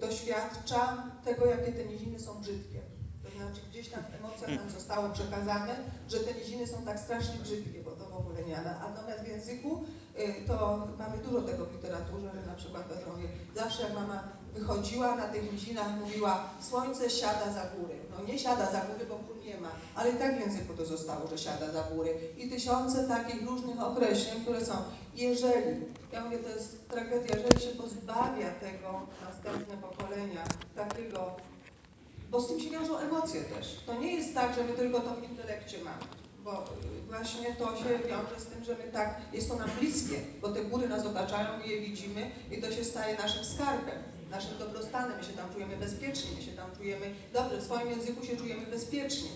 doświadcza 0.00 1.10
tego, 1.24 1.46
jakie 1.46 1.72
te 1.72 1.84
niziny 1.84 2.20
są 2.20 2.40
brzydkie. 2.40 2.80
To 3.24 3.30
znaczy 3.30 3.60
gdzieś 3.70 3.88
tam 3.88 4.02
w 4.02 4.14
emocjach 4.14 4.50
nam 4.50 4.70
zostało 4.70 5.08
przekazane, 5.08 5.76
że 6.08 6.20
te 6.20 6.34
niziny 6.34 6.66
są 6.66 6.82
tak 6.84 7.00
strasznie 7.00 7.38
brzydkie, 7.38 7.82
bo 7.82 7.90
to 7.90 8.06
w 8.06 8.14
ogóle 8.14 8.42
nie. 8.44 8.60
Natomiast 8.62 9.24
w 9.24 9.28
języku 9.28 9.84
to 10.46 10.88
mamy 10.98 11.18
dużo 11.18 11.42
tego 11.42 11.66
w 11.66 11.72
literaturze, 11.72 12.30
że 12.34 12.46
na 12.46 12.54
przykład 12.54 12.88
zawsze 13.54 13.82
jak 13.82 13.94
mama 13.94 14.43
wychodziła 14.54 15.16
na 15.16 15.28
tych 15.28 15.52
nizinach, 15.52 16.00
mówiła 16.00 16.50
słońce 16.60 17.10
siada 17.10 17.52
za 17.52 17.64
góry. 17.76 17.94
No 18.10 18.24
nie 18.24 18.38
siada 18.38 18.72
za 18.72 18.80
góry, 18.80 19.06
bo 19.08 19.16
gór 19.16 19.44
nie 19.44 19.60
ma, 19.60 19.68
ale 19.94 20.10
i 20.10 20.14
tak 20.14 20.36
w 20.36 20.40
języku 20.40 20.74
to 20.74 20.86
zostało, 20.86 21.28
że 21.28 21.38
siada 21.38 21.72
za 21.72 21.82
góry. 21.82 22.14
I 22.36 22.50
tysiące 22.50 23.08
takich 23.08 23.46
różnych 23.46 23.82
określeń, 23.82 24.42
które 24.42 24.64
są. 24.64 24.74
Jeżeli, 25.14 25.80
ja 26.12 26.24
mówię, 26.24 26.38
to 26.38 26.48
jest 26.48 26.88
tragedia, 26.88 27.36
jeżeli 27.36 27.60
się 27.60 27.70
pozbawia 27.70 28.50
tego 28.50 29.06
następne 29.22 29.76
pokolenia, 29.76 30.44
takiego 30.76 31.36
bo 32.34 32.40
z 32.40 32.48
tym 32.48 32.60
się 32.60 32.70
wiążą 32.70 32.98
emocje 32.98 33.40
też. 33.40 33.78
To 33.86 33.94
nie 33.94 34.14
jest 34.14 34.34
tak, 34.34 34.54
że 34.54 34.64
my 34.64 34.72
tylko 34.72 35.00
to 35.00 35.14
w 35.14 35.30
intelekcie 35.30 35.78
mamy, 35.84 36.04
bo 36.44 36.64
właśnie 37.06 37.54
to 37.54 37.76
się 37.76 38.08
wiąże 38.08 38.40
z 38.40 38.46
tym, 38.46 38.64
że 38.64 38.74
my 38.74 38.92
tak, 38.92 39.20
jest 39.32 39.48
to 39.48 39.56
nam 39.56 39.70
bliskie, 39.80 40.16
bo 40.42 40.48
te 40.48 40.64
góry 40.64 40.88
nas 40.88 41.06
otaczają, 41.06 41.58
my 41.58 41.66
je 41.66 41.80
widzimy 41.80 42.30
i 42.50 42.62
to 42.62 42.72
się 42.72 42.84
staje 42.84 43.18
naszym 43.18 43.44
skarbem, 43.44 44.02
naszym 44.34 44.58
dobrostanem, 44.58 45.18
my 45.18 45.24
się 45.24 45.32
tam 45.32 45.52
czujemy 45.52 45.76
bezpiecznie, 45.76 46.30
my 46.36 46.42
się 46.42 46.52
tam 46.52 46.70
czujemy 46.76 47.06
dobrze, 47.32 47.56
w 47.56 47.64
swoim 47.64 47.90
języku 47.90 48.26
się 48.26 48.36
czujemy 48.36 48.66
bezpiecznie. 48.66 49.28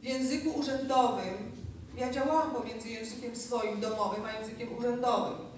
W 0.00 0.04
języku 0.04 0.50
urzędowym, 0.50 1.52
ja 1.96 2.10
działałam 2.10 2.50
pomiędzy 2.50 2.88
językiem 2.88 3.36
swoim, 3.36 3.80
domowym, 3.80 4.24
a 4.24 4.32
językiem 4.40 4.78
urzędowym. 4.78 5.48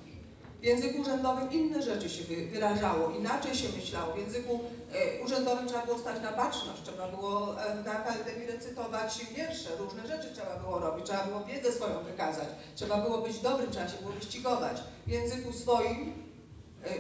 W 0.60 0.64
języku 0.64 1.00
urzędowym 1.00 1.52
inne 1.52 1.82
rzeczy 1.82 2.08
się 2.08 2.24
wy- 2.24 2.46
wyrażało, 2.46 3.10
inaczej 3.10 3.54
się 3.54 3.68
myślało. 3.76 4.14
W 4.14 4.18
języku 4.18 4.60
e, 4.92 5.24
urzędowym 5.24 5.66
trzeba 5.68 5.86
było 5.86 5.98
stać 5.98 6.22
na 6.22 6.32
baczność, 6.32 6.82
trzeba 6.82 7.08
było 7.08 7.62
e, 7.64 7.74
na 7.74 7.92
akademii 7.92 8.46
recytować 8.46 9.20
wiersze, 9.36 9.76
różne 9.78 10.06
rzeczy 10.06 10.34
trzeba 10.34 10.56
było 10.58 10.78
robić, 10.78 11.06
trzeba 11.06 11.24
było 11.24 11.44
wiedzę 11.44 11.72
swoją 11.72 12.02
wykazać, 12.04 12.48
trzeba 12.74 12.96
było 12.96 13.18
być 13.18 13.38
dobrym, 13.38 13.70
trzeba 13.70 13.88
się 13.88 13.96
było 13.98 14.12
wyścigować. 14.12 14.76
W 15.06 15.10
języku 15.10 15.52
swoim 15.52 16.12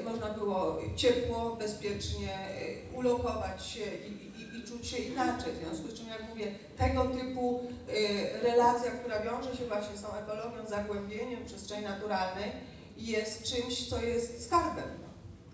można 0.04 0.26
było 0.26 0.78
ciepło, 0.96 1.56
bezpiecznie 1.56 2.34
e, 2.34 2.96
ulokować 2.96 3.66
się 3.66 3.80
i, 3.80 4.12
i, 4.40 4.58
i 4.58 4.64
czuć 4.64 4.86
się 4.86 4.96
inaczej. 4.96 5.52
W 5.52 5.56
związku 5.56 5.88
z 5.88 5.94
czym, 5.94 6.08
jak 6.08 6.28
mówię, 6.28 6.46
tego 6.78 7.04
typu 7.04 7.60
e, 7.88 8.42
relacja, 8.42 8.90
która 8.90 9.20
wiąże 9.20 9.56
się 9.56 9.66
właśnie 9.66 9.96
z 9.96 10.02
tą 10.02 10.08
ekologią, 10.14 10.66
zagłębieniem 10.68 11.44
przestrzeni 11.44 11.84
naturalnej, 11.84 12.50
jest 12.96 13.42
czymś, 13.42 13.88
co 13.88 14.02
jest 14.02 14.46
skarbem, 14.46 14.88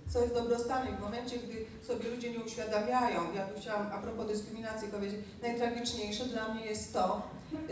co 0.08 0.20
jest 0.20 0.34
dobrostanem. 0.34 0.96
W 0.96 1.00
momencie, 1.00 1.38
gdy 1.38 1.86
sobie 1.86 2.10
ludzie 2.10 2.30
nie 2.30 2.44
uświadamiają, 2.44 3.34
ja 3.34 3.46
tu 3.46 3.60
chciałam 3.60 3.92
a 3.92 3.98
propos 3.98 4.26
dyskryminacji 4.26 4.88
powiedzieć, 4.88 5.20
najtragiczniejsze 5.42 6.24
dla 6.24 6.54
mnie 6.54 6.66
jest 6.66 6.92
to, 6.92 7.22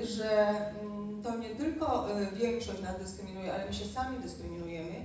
że 0.03 0.49
mm, 0.81 1.23
to 1.23 1.37
nie 1.37 1.51
tylko 1.51 2.07
większość 2.33 2.83
nas 2.83 2.99
dyskryminuje, 2.99 3.55
ale 3.55 3.67
my 3.67 3.75
się 3.75 3.85
sami 3.85 4.19
dyskryminujemy, 4.19 5.04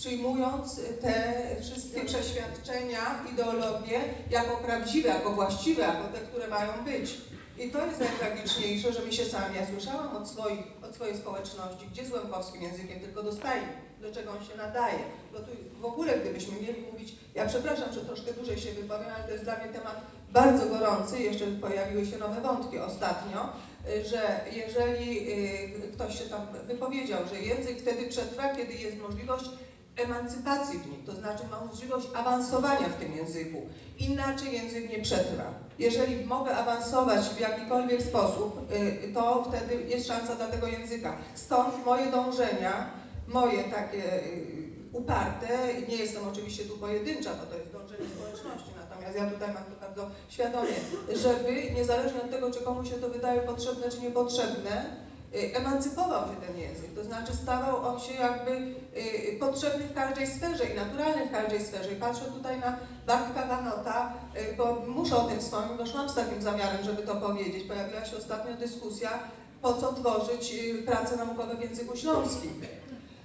przyjmując 0.00 0.80
te 1.00 1.14
wszystkie 1.60 2.04
przeświadczenia, 2.04 3.24
ideologie 3.32 4.00
jako 4.30 4.56
prawdziwe, 4.56 5.08
jako 5.08 5.30
właściwe, 5.32 5.82
jako 5.82 6.08
te, 6.08 6.20
które 6.20 6.48
mają 6.48 6.72
być. 6.84 7.16
I 7.58 7.70
to 7.70 7.86
jest 7.86 8.00
najtragiczniejsze, 8.00 8.92
że 8.92 9.02
my 9.02 9.12
się 9.12 9.24
sami, 9.24 9.56
ja 9.56 9.66
słyszałam 9.66 10.16
od, 10.16 10.28
swoich, 10.28 10.60
od 10.82 10.94
swojej 10.94 11.16
społeczności, 11.16 11.86
gdzie 11.92 12.06
z 12.06 12.12
łębowskim 12.12 12.62
językiem 12.62 13.00
tylko 13.00 13.22
dostaje, 13.22 13.62
do 14.00 14.14
czego 14.14 14.30
on 14.30 14.44
się 14.44 14.56
nadaje. 14.56 14.98
No 15.32 15.38
tu 15.38 15.80
w 15.80 15.84
ogóle 15.84 16.18
gdybyśmy 16.18 16.60
mieli 16.60 16.82
mówić, 16.92 17.14
ja 17.34 17.46
przepraszam, 17.46 17.92
że 17.92 18.00
troszkę 18.00 18.32
dłużej 18.32 18.58
się 18.58 18.72
wypowiem, 18.72 19.08
ale 19.14 19.24
to 19.24 19.30
jest 19.30 19.44
dla 19.44 19.56
mnie 19.56 19.68
temat 19.68 20.00
bardzo 20.32 20.66
gorący, 20.66 21.18
jeszcze 21.18 21.46
pojawiły 21.46 22.06
się 22.06 22.18
nowe 22.18 22.40
wątki 22.40 22.78
ostatnio, 22.78 23.48
że 24.10 24.40
jeżeli 24.52 25.30
y, 25.84 25.92
ktoś 25.92 26.18
się 26.18 26.24
tam 26.24 26.46
wypowiedział, 26.66 27.20
że 27.28 27.40
język 27.40 27.78
wtedy 27.78 28.08
przetrwa, 28.08 28.54
kiedy 28.54 28.74
jest 28.74 28.98
możliwość 28.98 29.50
emancypacji 29.96 30.78
w 30.78 30.90
nim, 30.90 31.06
to 31.06 31.12
znaczy 31.12 31.42
ma 31.50 31.64
możliwość 31.64 32.06
awansowania 32.14 32.88
w 32.88 32.94
tym 32.94 33.16
języku. 33.16 33.58
Inaczej 33.98 34.52
język 34.52 34.90
nie 34.90 35.02
przetrwa. 35.02 35.44
Jeżeli 35.78 36.24
mogę 36.24 36.56
awansować 36.56 37.20
w 37.20 37.40
jakikolwiek 37.40 38.02
sposób, 38.02 38.72
y, 38.72 39.12
to 39.14 39.44
wtedy 39.48 39.82
jest 39.88 40.06
szansa 40.06 40.34
dla 40.34 40.46
tego 40.46 40.66
języka. 40.66 41.16
Stąd 41.34 41.86
moje 41.86 42.10
dążenia, 42.10 42.90
moje 43.28 43.64
takie 43.64 44.24
y, 44.24 44.70
uparte, 44.92 45.48
nie 45.88 45.96
jestem 45.96 46.28
oczywiście 46.28 46.64
tu 46.64 46.78
pojedyncza, 46.78 47.30
bo 47.34 47.46
to 47.46 47.58
jest 47.58 47.72
dążenie 47.72 48.08
społeczności, 48.08 48.70
natomiast 48.80 49.16
ja 49.16 49.30
tutaj 49.30 49.54
mam 49.54 49.64
to 49.64 49.80
bardzo 49.80 50.10
świadomie, 50.28 50.74
żeby 51.22 51.70
niezależnie 51.74 52.22
od 52.22 52.30
tego, 52.30 52.50
czy 52.50 52.60
komuś 52.60 52.90
się 52.90 52.96
to 52.96 53.08
wydaje 53.08 53.40
potrzebne, 53.40 53.90
czy 53.90 54.00
niepotrzebne, 54.00 54.96
emancypował 55.32 56.28
się 56.28 56.46
ten 56.46 56.58
język, 56.58 56.94
to 56.94 57.04
znaczy 57.04 57.32
stawał 57.36 57.86
on 57.86 58.00
się 58.00 58.14
jakby 58.14 58.50
y, 58.52 59.36
potrzebny 59.40 59.84
w 59.84 59.94
każdej 59.94 60.26
sferze 60.26 60.64
i 60.64 60.76
naturalny 60.76 61.26
w 61.26 61.32
każdej 61.32 61.60
sferze. 61.60 61.92
I 61.92 61.96
patrzę 61.96 62.24
tutaj 62.24 62.60
na 62.60 62.76
Bartka 63.06 63.46
Wanota, 63.46 64.12
y, 64.52 64.56
bo 64.56 64.82
muszę 64.86 65.16
o 65.16 65.20
tym 65.20 65.40
wspomnieć, 65.40 65.78
bo 65.78 65.86
szłam 65.86 66.08
z 66.08 66.14
takim 66.14 66.42
zamiarem, 66.42 66.84
żeby 66.84 67.02
to 67.02 67.16
powiedzieć. 67.16 67.64
Pojawiła 67.64 68.04
się 68.04 68.16
ostatnio 68.16 68.54
dyskusja, 68.54 69.10
po 69.62 69.74
co 69.74 69.92
tworzyć 69.92 70.52
y, 70.52 70.82
prace 70.82 71.16
naukowe 71.16 71.56
w 71.56 71.60
języku 71.60 71.96
śląskim. 71.96 72.62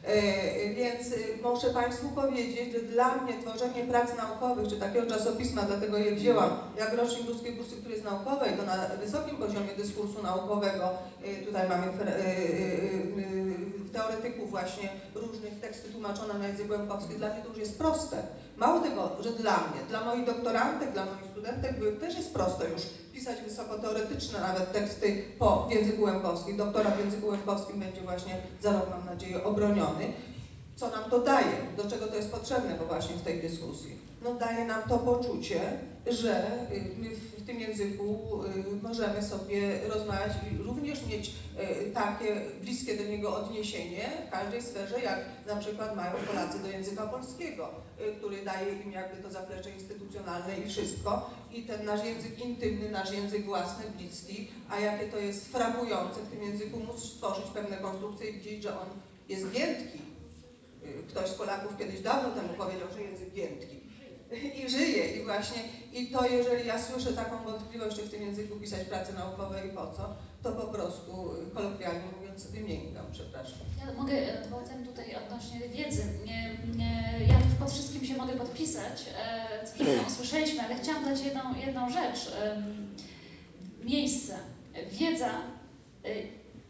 E, 0.06 0.70
Więc 0.74 1.12
y, 1.12 1.38
muszę 1.44 1.70
Państwu 1.74 2.10
powiedzieć, 2.10 2.72
że 2.72 2.80
dla 2.80 3.16
mnie 3.16 3.34
tworzenie 3.42 3.84
prac 3.88 4.18
naukowych, 4.18 4.68
czy 4.68 4.80
takiego 4.80 5.08
czasopisma, 5.08 5.62
dlatego 5.62 5.98
je 5.98 6.16
wzięłam, 6.16 6.50
jak 6.78 6.94
rocznik 6.94 7.26
Bursy, 7.58 7.76
który 7.76 7.94
jest 7.94 8.06
naukowej, 8.06 8.54
to 8.58 8.64
na 8.66 8.88
wysokim 9.02 9.38
poziomie 9.38 9.74
dyskursu 9.78 10.24
naukowego, 10.24 10.90
y, 11.26 11.46
tutaj 11.46 11.70
mamy 11.70 11.88
y, 11.88 13.75
teoretyków 13.96 14.50
właśnie 14.50 14.90
różnych 15.16 15.60
teksty 15.60 15.90
tłumaczone 15.90 16.34
na 16.34 16.48
język 16.48 16.72
łębowski, 16.72 17.14
dla 17.16 17.30
mnie 17.34 17.42
to 17.44 17.50
już 17.50 17.58
jest 17.58 17.78
proste. 17.78 18.18
Mało 18.58 18.80
tego, 18.80 19.10
że 19.24 19.32
dla 19.32 19.58
mnie, 19.58 19.80
dla 19.90 20.06
moich 20.06 20.26
doktorantek, 20.26 20.92
dla 20.94 21.06
moich 21.06 21.26
studentek 21.32 21.80
by- 21.80 21.92
też 21.92 22.16
jest 22.18 22.34
proste 22.34 22.70
już 22.70 22.82
pisać 23.14 23.42
wysokoteoretyczne 23.42 24.40
nawet 24.42 24.72
teksty 24.72 25.24
po 25.40 25.68
języku 25.72 26.04
łębowskim. 26.04 26.58
Doktorat 26.58 26.96
w 26.96 27.00
języku 27.06 27.28
łębowskim 27.28 27.80
będzie 27.80 28.02
właśnie 28.02 28.38
za 28.62 28.72
rok, 28.74 28.86
mam 28.90 29.06
nadzieję, 29.06 29.44
obroniony. 29.44 30.14
Co 30.76 30.90
nam 30.90 31.10
to 31.10 31.20
daje? 31.20 31.56
Do 31.78 31.90
czego 31.90 32.08
to 32.08 32.16
jest 32.16 32.32
potrzebne, 32.32 32.76
bo 32.80 32.86
właśnie 32.86 33.16
w 33.16 33.22
tej 33.22 33.42
dyskusji? 33.42 33.98
No 34.24 34.34
daje 34.34 34.66
nam 34.66 34.82
to 34.90 34.98
poczucie, 34.98 35.60
że 36.08 36.46
y, 36.72 36.96
my 36.98 37.10
w 37.16 37.35
w 37.46 37.48
tym 37.48 37.60
języku 37.60 38.42
y, 38.44 38.82
możemy 38.84 39.24
sobie 39.24 39.80
rozmawiać 39.88 40.32
i 40.52 40.64
również 40.64 41.06
mieć 41.08 41.28
y, 41.28 41.92
takie 41.92 42.42
bliskie 42.62 42.98
do 42.98 43.04
niego 43.04 43.36
odniesienie 43.36 44.10
w 44.28 44.32
każdej 44.32 44.62
sferze, 44.62 45.00
jak 45.00 45.20
na 45.48 45.56
przykład 45.56 45.96
mają 45.96 46.12
Polacy 46.28 46.60
do 46.60 46.68
języka 46.68 47.08
polskiego, 47.08 47.70
y, 48.00 48.16
który 48.16 48.46
daje 48.46 48.74
im 48.74 48.92
jakby 48.92 49.24
to 49.24 49.32
zaplecze 49.32 49.70
instytucjonalne 49.70 50.60
i 50.60 50.70
wszystko. 50.70 51.30
I 51.54 51.64
ten 51.64 51.86
nasz 51.86 52.06
język 52.06 52.46
intymny, 52.46 52.92
nasz 52.92 53.12
język 53.12 53.46
własny, 53.46 53.86
bliski, 53.98 54.48
a 54.70 54.80
jakie 54.80 55.06
to 55.06 55.18
jest 55.18 55.52
frapujące 55.52 56.22
w 56.22 56.30
tym 56.30 56.44
języku 56.44 56.80
móc 56.80 57.04
stworzyć 57.04 57.46
pewne 57.54 57.78
konstrukcje 57.78 58.30
i 58.30 58.34
widzieć, 58.34 58.64
że 58.64 58.80
on 58.80 58.88
jest 59.30 59.52
giętki. 59.52 60.00
Ktoś 61.10 61.30
z 61.30 61.34
Polaków 61.34 61.78
kiedyś 61.78 62.00
dawno 62.00 62.30
temu 62.42 62.54
powiedział, 62.54 62.88
że 62.96 63.02
język 63.02 63.34
giętki. 63.34 63.86
I 64.64 64.70
żyje 64.70 65.08
i 65.08 65.24
właśnie, 65.24 65.58
i 65.96 66.08
to 66.08 66.28
jeżeli 66.28 66.68
ja 66.68 66.84
słyszę 66.84 67.14
taką 67.14 67.44
wątpliwość, 67.44 67.96
czy 67.96 68.04
w 68.04 68.10
tym 68.10 68.22
języku 68.22 68.56
pisać 68.56 68.88
prace 68.88 69.14
naukowe 69.14 69.68
i 69.68 69.70
po 69.70 69.88
co, 69.88 70.16
to 70.44 70.52
po 70.52 70.68
prostu 70.68 71.34
y, 71.52 71.56
kolokwialnie 71.56 72.04
mówiąc 72.18 72.44
sobie 72.44 72.62
przepraszam. 73.12 73.60
Ja 73.80 73.94
mogę 73.94 74.14
e, 74.14 74.48
dwutem 74.48 74.86
tutaj 74.86 75.16
odnośnie 75.16 75.60
wiedzy. 75.60 76.04
Nie, 76.26 76.58
nie, 76.78 77.20
ja 77.28 77.36
pod 77.60 77.72
wszystkim 77.72 78.06
się 78.06 78.18
mogę 78.18 78.34
podpisać, 78.34 79.06
e, 79.18 79.66
co 79.68 79.74
przed 79.74 80.08
usłyszeliśmy, 80.08 80.62
ale 80.62 80.76
chciałam 80.76 81.06
dać 81.06 81.22
jedną, 81.22 81.42
jedną 81.66 81.90
rzecz. 81.90 82.32
Miejsce. 83.84 84.38
Wiedza 84.92 85.30
e, 86.04 86.10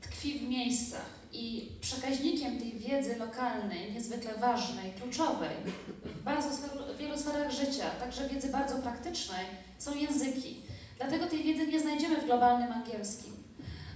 tkwi 0.01 0.39
w 0.39 0.49
miejscach 0.49 1.14
i 1.35 1.71
przekaźnikiem 1.81 2.59
tej 2.59 2.71
wiedzy 2.73 3.15
lokalnej, 3.15 3.91
niezwykle 3.93 4.33
ważnej, 4.37 4.93
kluczowej, 4.93 5.55
w 6.05 6.23
bardzo 6.23 6.49
wielu 6.99 7.17
sferach 7.17 7.51
życia, 7.51 7.89
także 7.99 8.29
wiedzy 8.29 8.49
bardzo 8.49 8.77
praktycznej, 8.77 9.45
są 9.77 9.95
języki. 9.95 10.55
Dlatego 10.97 11.27
tej 11.27 11.43
wiedzy 11.43 11.67
nie 11.67 11.79
znajdziemy 11.79 12.21
w 12.21 12.25
globalnym 12.25 12.71
angielskim. 12.71 13.33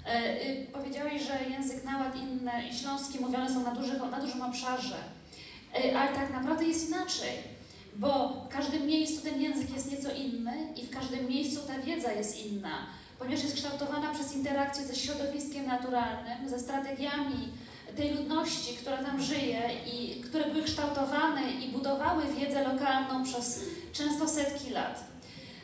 E, 0.05 0.41
y, 0.47 0.67
Powiedziałeś, 0.73 1.21
że 1.27 1.49
język 1.49 1.83
naład 1.83 2.15
inny 2.15 2.51
i 2.71 2.75
śląski 2.75 3.19
mówione 3.19 3.53
są 3.53 3.63
na, 3.63 3.71
dużych, 3.71 4.11
na 4.11 4.21
dużym 4.21 4.41
obszarze, 4.41 4.95
E, 5.75 5.99
ale 5.99 6.15
tak 6.15 6.33
naprawdę 6.33 6.65
jest 6.65 6.87
inaczej, 6.87 7.29
bo 7.95 8.29
w 8.29 8.47
każdym 8.47 8.87
miejscu 8.87 9.23
ten 9.23 9.41
język 9.41 9.73
jest 9.73 9.91
nieco 9.91 10.11
inny 10.11 10.53
i 10.75 10.85
w 10.85 10.89
każdym 10.89 11.27
miejscu 11.27 11.67
ta 11.67 11.79
wiedza 11.79 12.11
jest 12.11 12.45
inna, 12.45 12.87
ponieważ 13.19 13.43
jest 13.43 13.55
kształtowana 13.55 14.13
przez 14.13 14.35
interakcję 14.35 14.83
ze 14.85 14.95
środowiskiem 14.95 15.65
naturalnym, 15.65 16.49
ze 16.49 16.59
strategiami 16.59 17.51
tej 17.95 18.13
ludności, 18.13 18.75
która 18.75 18.97
tam 18.97 19.21
żyje 19.21 19.61
i 19.93 20.21
które 20.21 20.45
były 20.45 20.63
kształtowane 20.63 21.51
i 21.51 21.69
budowały 21.69 22.23
wiedzę 22.39 22.63
lokalną 22.63 23.23
przez 23.23 23.63
często 23.93 24.27
setki 24.27 24.69
lat. 24.69 25.03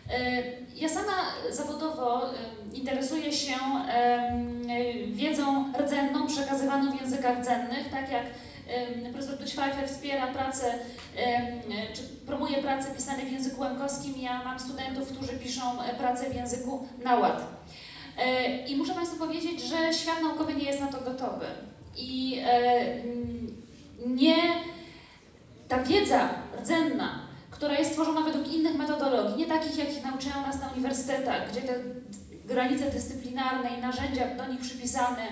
E, 0.10 0.43
Ja 0.76 0.89
sama 0.89 1.14
zawodowo 1.51 2.30
interesuję 2.74 3.34
się 3.34 3.56
wiedzą 5.08 5.74
rdzenną 5.80 6.28
przekazywaną 6.28 6.91
w 6.97 7.01
językach 7.01 7.39
rdzennych, 7.41 7.89
tak 7.91 8.12
jak 8.12 8.24
profesor 9.11 9.38
Dućwajfer 9.38 9.88
wspiera 9.89 10.28
pracę, 10.28 10.80
czy 11.93 12.01
promuje 12.26 12.61
prace 12.61 12.91
pisane 12.91 13.26
w 13.26 13.32
języku 13.32 13.61
łękowskim. 13.61 14.18
Ja 14.18 14.43
mam 14.43 14.59
studentów, 14.59 15.07
którzy 15.07 15.34
piszą 15.34 15.82
e, 15.82 15.95
pracę 15.95 16.30
w 16.30 16.36
języku 16.36 16.88
naład. 17.03 17.47
E, 18.18 18.68
I 18.68 18.76
muszę 18.76 18.93
Państwu 18.93 19.18
powiedzieć, 19.18 19.61
że 19.61 19.93
świat 19.93 20.22
naukowy 20.22 20.53
nie 20.53 20.63
jest 20.63 20.80
na 20.80 20.88
to 20.88 21.01
gotowy. 21.01 21.45
I 21.97 22.41
e, 22.45 22.86
nie 24.07 24.36
ta 25.68 25.84
wiedza 25.84 26.30
rdzenna, 26.61 27.20
która 27.51 27.74
jest 27.74 27.93
tworzona 27.93 28.22
według 28.22 28.53
innych 28.53 28.76
metodologii, 28.76 29.38
nie 29.38 29.47
takich, 29.47 29.78
jakich 29.78 30.03
nauczają 30.03 30.41
nas 30.47 30.61
na 30.61 30.68
uniwersytetach, 30.68 31.51
gdzie 31.51 31.61
te 31.61 31.74
granice 32.45 32.91
dyscyplinarne 32.91 33.70
i 33.78 33.82
narzędzia 33.82 34.36
do 34.36 34.47
nich 34.47 34.61
przypisane 34.61 35.28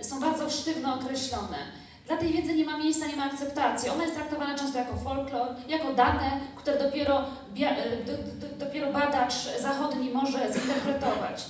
są 0.00 0.20
bardzo 0.20 0.50
sztywno 0.50 0.94
określone. 0.94 1.56
Dla 2.10 2.18
tej 2.18 2.32
wiedzy 2.32 2.54
nie 2.54 2.64
ma 2.64 2.78
miejsca, 2.78 3.06
nie 3.06 3.16
ma 3.16 3.24
akceptacji. 3.24 3.90
Ona 3.90 4.02
jest 4.02 4.14
traktowana 4.14 4.58
często 4.58 4.78
jako 4.78 4.96
folklor, 4.96 5.48
jako 5.68 5.92
dane, 5.92 6.40
które 6.56 6.78
dopiero, 6.78 7.24
e, 7.60 8.04
do, 8.04 8.12
do, 8.12 8.66
dopiero 8.66 8.92
badacz 8.92 9.34
zachodni 9.60 10.10
może 10.10 10.52
zinterpretować. 10.52 11.44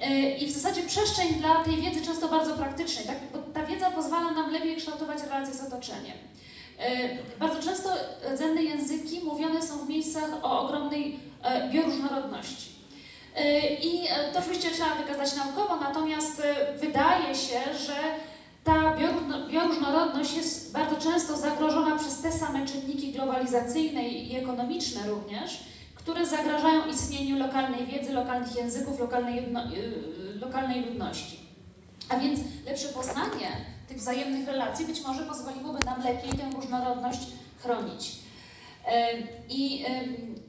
E, 0.00 0.30
I 0.30 0.46
w 0.46 0.50
zasadzie 0.50 0.82
przestrzeń 0.82 1.28
dla 1.34 1.64
tej 1.64 1.76
wiedzy 1.76 2.06
często 2.06 2.28
bardzo 2.28 2.54
praktycznej, 2.54 3.06
tak? 3.06 3.16
bo 3.32 3.38
ta 3.38 3.66
wiedza 3.66 3.90
pozwala 3.90 4.30
nam 4.30 4.50
lepiej 4.52 4.76
kształtować 4.76 5.22
relacje 5.22 5.54
z 5.54 5.66
otoczeniem. 5.66 6.16
E, 6.78 7.08
Bardzo 7.38 7.62
często 7.62 7.88
rdzenne 8.34 8.62
języki 8.62 9.20
mówione 9.24 9.62
są 9.62 9.78
w 9.78 9.88
miejscach 9.88 10.30
o 10.42 10.60
ogromnej 10.60 11.20
bioróżnorodności. 11.72 12.78
I 13.82 14.08
to 14.32 14.38
oczywiście 14.38 14.70
trzeba 14.70 14.94
wykazać 14.94 15.36
naukowo, 15.36 15.76
natomiast 15.76 16.42
wydaje 16.80 17.34
się, 17.34 17.60
że 17.86 17.94
ta 18.68 18.96
bioróżno- 18.96 19.46
bioróżnorodność 19.48 20.36
jest 20.36 20.72
bardzo 20.72 20.96
często 20.96 21.36
zagrożona 21.36 21.98
przez 21.98 22.20
te 22.20 22.32
same 22.32 22.66
czynniki 22.66 23.12
globalizacyjne 23.12 24.08
i 24.08 24.36
ekonomiczne 24.36 25.08
również, 25.08 25.60
które 25.94 26.26
zagrażają 26.26 26.86
istnieniu 26.86 27.38
lokalnej 27.38 27.86
wiedzy, 27.86 28.12
lokalnych 28.12 28.56
języków, 28.56 29.00
lokalnej, 29.00 29.36
jedno, 29.36 29.60
y, 29.72 30.38
lokalnej 30.40 30.84
ludności. 30.84 31.38
A 32.08 32.18
więc 32.18 32.40
lepsze 32.66 32.88
poznanie 32.88 33.48
tych 33.88 33.96
wzajemnych 33.96 34.46
relacji 34.48 34.86
być 34.86 35.02
może 35.06 35.22
pozwoliłoby 35.22 35.84
nam 35.84 36.02
lepiej 36.02 36.30
tę 36.30 36.50
różnorodność 36.56 37.20
chronić. 37.62 38.12
Em, 38.84 39.26
I 39.48 39.84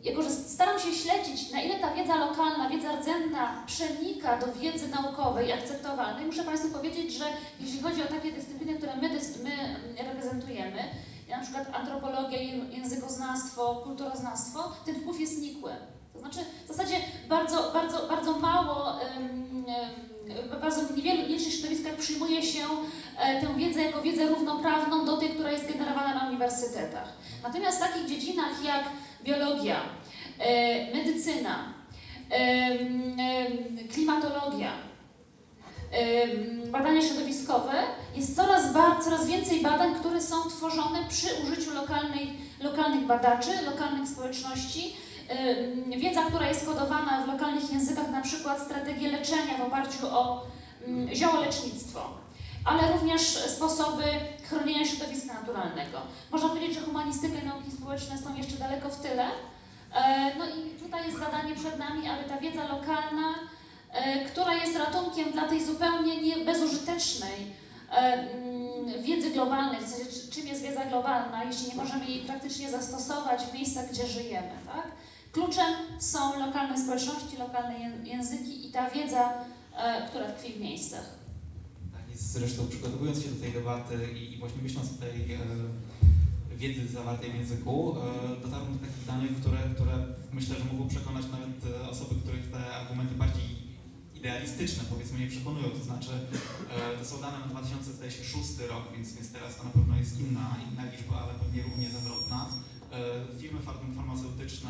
jako 0.03 0.21
że 0.21 0.29
staram 0.29 0.79
się 0.79 0.93
śledzić, 0.93 1.51
na 1.51 1.61
ile 1.61 1.79
ta 1.79 1.93
wiedza 1.93 2.15
lokalna, 2.15 2.69
wiedza 2.69 2.95
rdzenna 2.99 3.63
przenika 3.65 4.37
do 4.37 4.53
wiedzy 4.53 4.87
naukowej 4.87 5.53
akceptowalnej, 5.53 6.25
muszę 6.25 6.43
Państwu 6.43 6.69
powiedzieć, 6.69 7.13
że 7.13 7.25
jeśli 7.59 7.81
chodzi 7.81 8.03
o 8.03 8.07
takie 8.07 8.31
dyscypliny, 8.31 8.73
które 8.73 8.95
my, 8.95 9.09
my 9.43 9.53
mm, 9.53 10.07
reprezentujemy, 10.07 10.83
na 11.29 11.41
przykład 11.41 11.75
antropologia, 11.75 12.39
językoznawstwo, 12.69 13.75
kulturoznawstwo, 13.75 14.71
ten 14.85 14.95
wpływ 14.95 15.19
jest 15.19 15.41
nikły. 15.41 15.71
To 16.13 16.19
znaczy 16.19 16.39
w 16.65 16.67
zasadzie 16.67 16.95
bardzo, 17.29 17.71
bardzo, 17.73 18.07
bardzo 18.07 18.39
mało, 18.39 18.99
bardzo 20.61 20.81
w 20.81 20.97
niewielu 20.97 21.23
mniejszych 21.23 21.53
środowiskach 21.53 21.95
przyjmuje 21.95 22.43
się 22.43 22.63
e, 23.17 23.41
tę 23.41 23.55
wiedzę 23.55 23.81
jako 23.81 24.01
wiedzę 24.01 24.27
równoprawną 24.27 25.05
do 25.05 25.17
tej, 25.17 25.29
która 25.29 25.51
jest 25.51 25.67
generowana 25.67 26.13
na 26.13 26.27
uniwersytetach. 26.29 27.13
Natomiast 27.43 27.77
w 27.77 27.81
takich 27.81 28.07
dziedzinach 28.07 28.63
jak 28.63 28.83
biologia, 29.23 29.79
e, 30.39 30.95
medycyna, 30.95 31.73
em, 32.29 33.19
em, 33.19 33.87
klimatologia, 33.93 34.71
badania 36.71 37.01
środowiskowe, 37.01 37.73
jest 38.15 38.35
coraz, 38.35 38.63
coraz 39.03 39.27
więcej 39.27 39.61
badań, 39.61 39.95
które 39.95 40.21
są 40.21 40.49
tworzone 40.49 40.99
przy 41.09 41.27
użyciu 41.43 41.73
lokalnej, 41.73 42.33
lokalnych 42.61 43.05
badaczy, 43.05 43.49
lokalnych 43.65 44.09
społeczności. 44.09 44.95
Wiedza, 45.97 46.21
która 46.21 46.47
jest 46.47 46.65
kodowana 46.65 47.23
w 47.25 47.27
lokalnych 47.27 47.71
językach, 47.73 48.11
na 48.11 48.21
przykład 48.21 48.61
strategie 48.61 49.11
leczenia 49.11 49.57
w 49.57 49.61
oparciu 49.61 50.07
o 50.07 50.47
ziołolecznictwo, 51.13 51.99
ale 52.65 52.91
również 52.93 53.21
sposoby 53.27 54.03
chronienia 54.49 54.85
środowiska 54.85 55.33
naturalnego. 55.33 56.01
Można 56.31 56.49
powiedzieć, 56.49 56.73
że 56.73 56.81
humanistyka 56.81 57.39
i 57.39 57.45
nauki 57.45 57.71
społeczne 57.71 58.17
są 58.17 58.35
jeszcze 58.35 58.55
daleko 58.57 58.89
w 58.89 59.01
tyle. 59.01 59.25
E, 59.95 60.35
No 60.37 60.45
i 60.49 60.69
tutaj 60.83 61.05
jest 61.07 61.19
zadanie 61.19 61.55
przed 61.55 61.79
nami, 61.79 62.09
aby 62.09 62.29
ta 62.29 62.37
wiedza 62.37 62.63
lokalna, 62.67 63.33
e, 63.91 64.25
która 64.25 64.53
jest 64.53 64.77
ratunkiem 64.77 65.31
dla 65.31 65.47
tej 65.47 65.65
zupełnie 65.65 66.21
nie, 66.21 66.37
bezużytecznej 66.45 67.53
e, 67.91 67.95
mm, 67.95 69.03
wiedzy 69.03 69.31
globalnej, 69.31 69.81
w 69.81 69.87
sensie 69.89 70.11
czy- 70.11 70.31
czym 70.31 70.47
jest 70.47 70.61
wiedza 70.61 70.85
globalna, 70.85 71.43
jeśli 71.43 71.67
nie 71.69 71.75
możemy 71.75 72.05
jej 72.05 72.19
praktycznie 72.21 72.69
zastosować 72.69 73.41
w 73.41 73.53
miejscach, 73.53 73.89
gdzie 73.91 74.07
żyjemy. 74.07 74.51
Tak? 74.65 74.87
Kluczem 75.31 75.73
są 75.99 76.39
lokalne 76.45 76.77
społeczności, 76.77 77.37
lokalne 77.37 77.79
ję- 77.79 78.05
języki 78.05 78.67
i 78.67 78.71
ta 78.71 78.89
wiedza, 78.89 79.33
która 80.09 80.25
tkwi 80.31 80.53
w 80.53 80.59
miejscach. 80.61 81.18
Zresztą 82.19 82.67
przygotowując 82.67 83.23
się 83.23 83.29
do 83.29 83.41
tej 83.41 83.51
debaty 83.51 84.11
i, 84.11 84.37
właśnie 84.37 84.61
myśląc 84.61 84.89
o 84.91 85.01
tej 85.01 85.33
e, 85.33 85.39
wiedzy 86.51 86.87
zawartej 86.87 87.31
w 87.31 87.35
języku, 87.35 87.95
e, 87.97 88.41
dotarłem 88.41 88.73
do 88.73 88.79
takich 88.79 89.05
danych, 89.05 89.35
które, 89.35 89.57
które 89.75 89.93
myślę, 90.31 90.55
że 90.59 90.65
mogą 90.65 90.87
przekonać 90.87 91.25
nawet 91.31 91.65
e, 91.65 91.89
osoby, 91.89 92.15
których 92.15 92.51
te 92.51 92.75
argumenty 92.75 93.15
bardziej 93.15 93.43
idealistyczne 94.15 94.83
powiedzmy 94.89 95.19
nie 95.19 95.27
przekonują. 95.27 95.69
To 95.69 95.83
znaczy 95.83 96.09
to 96.99 97.05
są 97.05 97.21
dane 97.21 97.39
na 97.39 97.47
2006 97.47 98.33
rok, 98.69 98.83
więc, 98.93 99.13
więc 99.13 99.31
teraz 99.31 99.57
to 99.57 99.63
na 99.63 99.69
pewno 99.69 99.97
jest 99.97 100.19
inna, 100.19 100.57
inna 100.71 100.91
liczba, 100.91 101.15
ale 101.15 101.33
pewnie 101.33 101.63
równie 101.63 101.89
zawrotna. 101.89 102.49
E, 102.91 103.39
Firmy 103.39 103.59
farm- 103.59 103.95
farmaceutyczne 103.95 104.69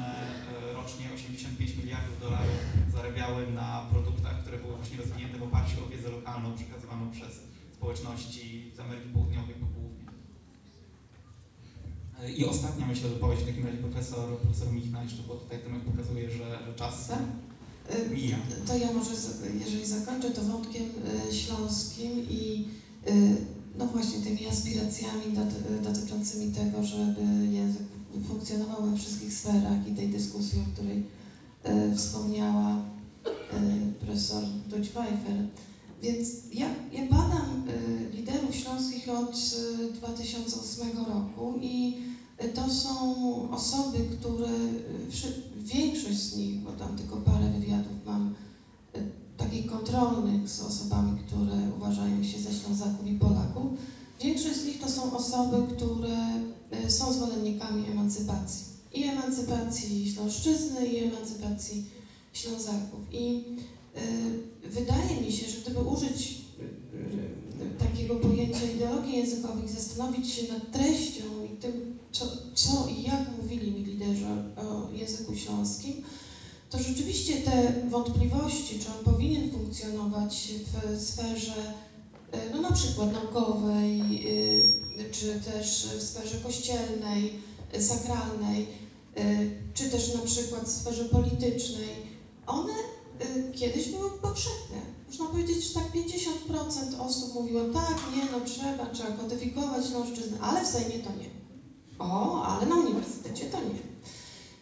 e, 0.69 0.73
rocznie 0.73 1.05
85 1.15 1.75
miliardów 1.75 2.19
dolarów 2.19 2.55
zarabiały 2.93 3.51
na 3.51 3.87
produktach, 3.91 4.41
które 4.41 4.57
były 4.57 4.75
właśnie 4.75 4.97
rozwinięte 4.97 5.37
w 5.37 5.43
oparciu 5.43 5.85
o 5.85 5.89
wiedzę 5.89 6.09
lokalną 6.09 6.55
przekazywaną 6.55 7.11
przez 7.11 7.31
społeczności 7.75 8.71
z 8.75 8.79
Ameryki 8.79 9.09
Południowej 9.09 9.55
głównie. 9.59 10.05
E, 12.21 12.31
I 12.31 12.45
ostatnia 12.45 12.85
myślę 12.87 13.09
wypowiedź 13.09 13.39
w 13.39 13.45
takim 13.45 13.65
razie 13.65 13.77
profesor, 13.77 14.37
profesor 14.37 14.71
Michna, 14.73 15.03
jeszcze 15.03 15.23
bo 15.23 15.35
tutaj 15.35 15.59
Tomek 15.59 15.81
pokazuje, 15.83 16.29
że, 16.31 16.59
że 16.67 16.73
czas? 16.75 17.09
Y, 17.09 18.09
mija. 18.09 18.37
To 18.67 18.77
ja 18.77 18.91
może, 18.93 19.11
jeżeli 19.59 19.85
zakończę, 19.85 20.31
to 20.31 20.41
wątkiem 20.41 20.85
śląskim 21.31 22.11
i 22.29 22.67
no 23.77 23.85
właśnie 23.85 24.19
tymi 24.21 24.47
aspiracjami 24.47 25.23
doty- 25.35 25.81
dotyczącymi 25.83 26.51
tego, 26.51 26.83
żeby 26.83 27.21
język 27.51 27.81
funkcjonował 28.27 28.81
we 28.83 28.97
wszystkich 28.97 29.33
sferach 29.33 29.87
i 29.87 29.95
tej 29.95 30.09
dyskusji, 30.09 30.59
o 30.59 30.73
której 30.73 30.97
y, 31.65 31.95
wspomniała 31.95 32.75
y, 32.75 33.99
profesor 33.99 34.43
Deutsch-Pfeiffer. 34.69 35.37
Więc 36.01 36.29
ja, 36.53 36.67
ja 36.93 37.05
badam 37.05 37.67
y, 37.69 38.15
liderów 38.17 38.55
śląskich 38.55 39.09
od 39.09 39.35
y, 39.89 39.93
2008 39.93 40.97
roku 41.07 41.59
i 41.61 41.97
y, 42.43 42.49
to 42.49 42.69
są 42.69 42.93
osoby, 43.51 43.99
które, 44.19 44.49
wszy- 45.09 45.41
większość 45.65 46.17
z 46.17 46.35
nich, 46.35 46.63
bo 46.63 46.71
tam 46.71 46.95
tylko 46.95 47.17
parę 47.17 47.49
wywiadów 47.59 47.93
mam, 48.05 48.35
takich 49.37 49.65
kontrolnych 49.71 50.49
z 50.49 50.59
osobami, 50.61 51.23
które 51.25 51.57
uważają 51.77 52.23
się 52.23 52.39
za 52.39 52.51
Ślązaków 52.51 53.07
i 53.07 53.13
Polaków, 53.13 53.69
większość 54.19 54.55
z 54.55 54.65
nich 54.65 54.79
to 54.79 54.89
są 54.89 55.17
osoby, 55.17 55.75
które 55.75 56.41
y, 56.87 56.91
są 56.91 57.13
zwolennikami 57.13 57.87
emancypacji. 57.87 58.65
I 58.93 59.03
emancypacji 59.03 60.11
Śląszczyzny, 60.11 60.87
i 60.87 60.97
emancypacji 60.99 61.85
Ślązaków. 62.33 63.13
I 63.13 63.43
y, 64.65 64.69
wydaje 64.69 65.21
mi 65.21 65.31
się, 65.31 65.47
że 65.49 65.57
gdyby 65.57 65.79
użyć 65.79 66.37
y, 66.59 67.79
takiego 67.79 68.15
pojęcia 68.15 68.67
ideologii 68.67 69.17
językowej 69.17 69.65
i 69.65 69.69
zastanowić 69.69 70.31
się 70.31 70.47
nad 70.47 70.71
treścią 70.71 71.23
i 71.43 71.49
tym, 71.61 71.99
co, 72.11 72.25
co 72.55 72.87
i 72.87 73.03
jak 73.03 73.37
mówili 73.37 73.71
mi 73.71 73.83
liderzy 73.83 74.25
o, 74.55 74.89
języku 74.93 75.35
śląskim, 75.35 76.03
to 76.69 76.79
rzeczywiście 76.79 77.37
te 77.37 77.73
wątpliwości, 77.89 78.79
czy 78.79 78.89
on 78.89 79.03
powinien 79.03 79.51
funkcjonować 79.51 80.51
w 80.73 81.01
sferze 81.01 81.73
no 82.51 82.61
na 82.61 82.71
przykład 82.71 83.11
naukowej, 83.11 84.27
y, 84.99 85.09
czy 85.11 85.39
też 85.39 85.87
w 85.99 86.03
sferze 86.03 86.37
kościelnej, 86.37 87.33
y, 87.75 87.81
sakralnej, 87.81 88.67
czy 89.73 89.89
też 89.89 90.13
na 90.13 90.21
przykład 90.21 90.63
w 90.63 90.71
sferze 90.71 91.05
politycznej, 91.05 91.95
one 92.47 92.73
kiedyś 93.55 93.89
były 93.89 94.09
powszechne. 94.09 94.77
Można 95.07 95.25
powiedzieć, 95.25 95.67
że 95.67 95.73
tak 95.73 95.91
50% 95.91 96.99
osób 96.99 97.33
mówiło 97.33 97.61
tak, 97.73 97.97
nie, 98.15 98.25
no 98.31 98.39
trzeba, 98.45 98.85
trzeba 98.85 99.11
kodyfikować 99.11 99.87
śląszczyznę, 99.87 100.37
ale 100.41 100.65
w 100.65 100.67
Sejmie 100.67 100.99
to 100.99 101.09
nie. 101.09 101.29
O, 101.99 102.43
ale 102.43 102.65
na 102.65 102.75
uniwersytecie 102.75 103.45
to 103.45 103.57
nie. 103.57 103.79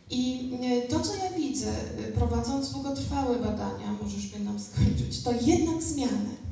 I 0.10 0.52
to, 0.90 1.00
co 1.00 1.16
ja 1.16 1.32
widzę, 1.32 1.72
prowadząc 2.16 2.72
długotrwałe 2.72 3.40
badania, 3.40 3.98
może 4.02 4.16
już 4.16 4.28
będę 4.28 4.60
skończyć, 4.60 5.24
to 5.24 5.32
jednak 5.32 5.84
zmianę. 5.84 6.47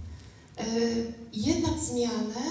Y, 0.61 1.25
Jednak 1.33 1.79
zmianę 1.79 2.45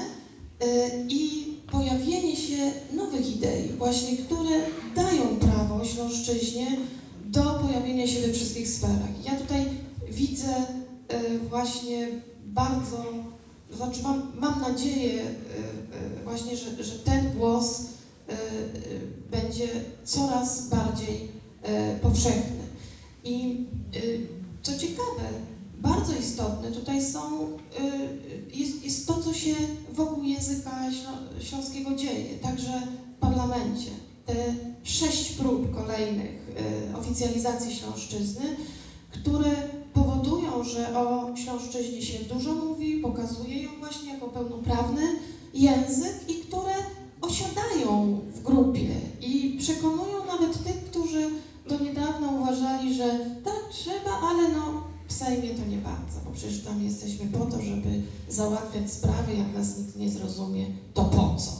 y, 0.62 1.06
i 1.08 1.52
pojawienie 1.72 2.36
się 2.36 2.56
nowych 2.96 3.36
idei, 3.36 3.72
właśnie, 3.78 4.16
które 4.16 4.60
dają 4.96 5.38
prawo 5.38 5.84
śląszczyźnie 5.84 6.76
do 7.24 7.42
pojawienia 7.42 8.06
się 8.06 8.20
we 8.20 8.32
wszystkich 8.32 8.68
sferach. 8.68 9.24
Ja 9.24 9.38
tutaj 9.38 9.66
widzę 10.10 10.66
y, 11.12 11.48
właśnie 11.48 12.08
bardzo, 12.46 13.04
znaczy 13.70 14.02
mam, 14.02 14.32
mam 14.40 14.60
nadzieję 14.60 15.22
właśnie, 16.24 16.56
że, 16.56 16.84
że 16.84 16.98
ten 16.98 17.32
głos 17.38 17.80
będzie 19.30 19.68
coraz 20.04 20.68
bardziej 20.68 21.28
powszechny. 22.02 22.64
I 23.24 23.66
co 24.62 24.78
ciekawe, 24.78 25.53
bardzo 25.84 26.14
istotne 26.14 26.70
tutaj 26.70 27.02
są, 27.02 27.48
y, 28.52 28.56
jest, 28.56 28.84
jest 28.84 29.06
to, 29.06 29.18
co 29.22 29.34
się 29.34 29.54
wokół 29.94 30.24
języka 30.24 30.90
ślą- 30.90 31.40
śląskiego 31.42 31.94
dzieje, 31.94 32.36
także 32.36 32.86
w 33.16 33.20
parlamencie. 33.20 33.90
Te 34.26 34.54
sześć 34.82 35.30
prób 35.30 35.70
kolejnych 35.74 36.48
y, 36.92 36.96
oficjalizacji 36.96 37.70
śląszczyzny, 37.70 38.54
które 39.10 39.64
powodują, 39.92 40.64
że 40.64 40.92
o 40.92 41.26
śląszczyźnie 41.34 42.02
się 42.02 42.20
dużo 42.20 42.54
mówi, 42.54 42.96
pokazuje 42.96 43.62
ją 43.62 43.78
właśnie 43.78 44.08
jako 44.08 44.28
pełnoprawny 44.28 45.14
język 45.54 46.14
i 46.28 46.34
które 46.34 46.72
osiadają 47.20 48.20
w 48.34 48.40
grupie 48.40 48.88
i 49.20 49.56
przekonują 49.58 50.24
nawet 50.26 50.62
tych, 50.62 50.84
którzy 50.84 51.30
do 51.66 51.76
niedawna 51.76 52.30
uważali, 52.30 52.92
że 52.92 53.16
tak 53.44 53.60
trzeba, 53.68 54.18
ale 54.20 54.48
no 54.48 54.74
w 55.08 55.12
Sejmie 55.12 55.50
to 55.54 55.64
nie 55.64 55.78
bardzo, 55.78 56.20
bo 56.24 56.30
przecież 56.30 56.64
tam 56.64 56.82
jesteśmy 56.84 57.26
po 57.26 57.46
to, 57.46 57.62
żeby 57.62 58.02
załatwiać 58.28 58.90
sprawy, 58.90 59.34
jak 59.34 59.54
nas 59.54 59.78
nikt 59.78 59.96
nie 59.96 60.10
zrozumie, 60.10 60.66
to 60.94 61.04
po 61.04 61.36
co? 61.38 61.50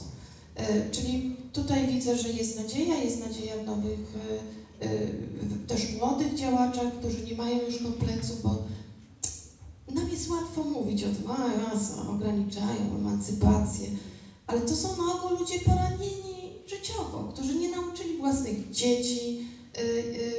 E, 0.55 0.89
Czyli 0.91 1.37
tutaj 1.53 1.87
widzę, 1.87 2.17
że 2.17 2.29
jest 2.29 2.63
nadzieja, 2.63 2.97
jest 2.97 3.19
nadzieja 3.19 3.57
w 3.63 3.65
nowych, 3.65 4.13
e, 4.81 4.85
e, 4.85 5.67
też 5.67 5.93
młodych 5.99 6.35
działaczach, 6.35 6.99
którzy 6.99 7.23
nie 7.23 7.35
mają 7.35 7.61
już 7.65 7.77
kompleksu, 7.77 8.33
bo 8.43 8.55
nam 9.95 10.09
jest 10.09 10.29
łatwo 10.29 10.63
mówić 10.63 11.03
o 11.03 11.09
tym, 11.09 11.31
a 11.31 11.47
jasno, 11.53 12.11
ograniczają 12.11 12.95
emancypację, 12.99 13.87
ale 14.47 14.61
to 14.61 14.75
są 14.75 14.97
na 14.97 15.13
ogół 15.13 15.39
ludzie 15.39 15.59
poranieni 15.59 16.51
życiowo, 16.67 17.29
którzy 17.33 17.55
nie 17.55 17.69
nauczyli 17.69 18.17
własnych 18.17 18.71
dzieci 18.71 19.44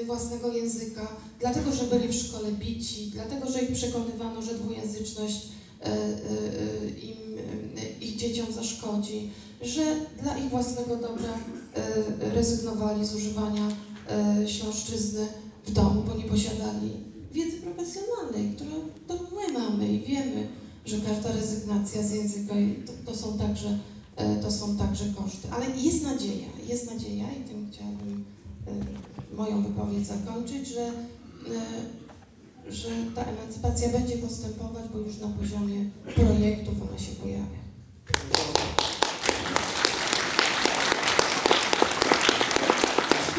własnego 0.07 0.53
języka, 0.53 1.17
dlatego 1.41 1.73
że 1.73 1.85
byli 1.85 2.09
w 2.09 2.15
szkole 2.15 2.53
bici, 2.53 3.11
dlatego 3.13 3.51
że 3.51 3.63
ich 3.63 3.73
przekonywano, 3.73 4.43
że 4.43 4.55
dwujęzyczność 4.55 5.37
y, 5.37 5.89
y, 5.89 6.87
y, 6.87 7.01
im, 7.01 7.39
y, 7.79 8.05
ich 8.05 8.17
dzieciom 8.17 8.53
zaszkodzi, 8.53 9.31
że 9.63 9.83
dla 10.23 10.39
ich 10.39 10.51
własnego 10.51 10.97
dobra 10.97 11.39
y, 12.29 12.31
rezygnowali 12.31 13.07
z 13.07 13.15
używania 13.15 13.69
y, 14.45 14.49
śląszczyzny 14.49 15.27
w 15.67 15.73
domu, 15.73 16.03
bo 16.03 16.15
nie 16.15 16.25
posiadali 16.25 16.91
wiedzy 17.33 17.57
profesjonalnej, 17.57 18.51
którą 18.57 18.71
to 19.07 19.15
my 19.15 19.59
mamy 19.59 19.93
i 19.93 20.01
wiemy, 20.01 20.49
że 20.85 20.97
każda 21.01 21.33
rezygnacja 21.33 22.03
z 22.03 22.13
języka 22.13 22.55
to, 22.87 23.13
to 23.13 23.19
są 23.19 23.39
także 23.39 23.79
to 24.43 24.51
są 24.51 24.77
także 24.77 25.05
koszty. 25.17 25.49
Ale 25.51 25.67
jest 25.77 26.03
nadzieja, 26.03 26.49
jest 26.69 26.91
nadzieja 26.91 27.27
i 27.33 27.49
tym 27.49 27.71
chciałabym 27.73 28.25
moją 29.37 29.63
wypowiedź 29.63 30.07
zakończyć, 30.07 30.69
że, 30.69 30.87
e, 30.87 32.73
że 32.73 32.89
ta 33.15 33.23
emancypacja 33.23 33.89
będzie 33.89 34.17
postępować, 34.17 34.85
bo 34.93 34.99
już 34.99 35.19
na 35.19 35.29
poziomie 35.29 35.91
projektów 36.15 36.75
ona 36.83 36.99
się 36.99 37.13
pojawia. 37.13 37.67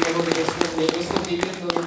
Ja 0.04 0.18
mogę 0.18 0.32
dosłownie, 0.32 0.88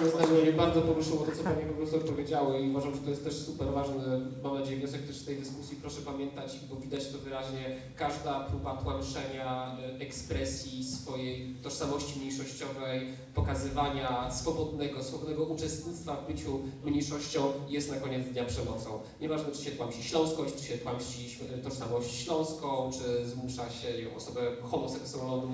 zdanie 0.10 0.42
mnie 0.42 0.54
bardzo 0.54 0.82
poruszyło 0.82 1.26
to, 1.26 1.32
co 1.32 1.44
Panie 1.44 1.66
Profesor 1.66 2.02
powiedziały 2.06 2.60
i 2.60 2.70
uważam, 2.70 2.96
że 2.96 3.02
to 3.02 3.10
jest 3.10 3.24
też 3.24 3.34
super 3.34 3.68
ważny, 3.68 4.22
mam 4.44 4.60
nadzieję, 4.60 4.78
wniosek 4.78 5.08
też 5.08 5.16
z 5.16 5.26
tej 5.26 5.36
dyskusji. 5.36 5.78
Proszę 5.82 6.02
pamiętać, 6.02 6.60
bo 6.70 6.76
widać 6.76 7.08
to 7.08 7.18
wyraźnie, 7.18 7.76
każda 7.96 8.40
próba 8.40 8.78
tłamszenia 8.78 9.78
e, 9.80 10.00
ekspresji 10.00 10.84
swojej 10.84 11.56
tożsamości 11.64 12.20
mniejszościowej, 12.20 13.08
pokazywania 13.36 14.32
swobodnego, 14.32 15.04
swobodnego 15.04 15.44
uczestnictwa 15.44 16.16
w 16.16 16.28
byciu 16.28 16.60
mniejszością 16.84 17.42
jest 17.70 17.92
na 17.92 17.96
koniec 17.96 18.28
dnia 18.28 18.46
przemocą. 18.46 19.00
Nieważne, 19.22 19.52
czy 19.52 19.64
się 19.64 19.72
tłamsi 19.72 20.04
śląskość, 20.04 20.56
czy 20.56 20.64
się 20.64 20.78
tłamsi 20.78 21.38
e, 21.56 21.58
tożsamość 21.58 22.24
śląską, 22.24 22.92
czy 22.94 23.26
zmusza 23.30 23.70
się 23.70 23.88
osobę 24.18 24.42
homoseksualną 24.62 25.54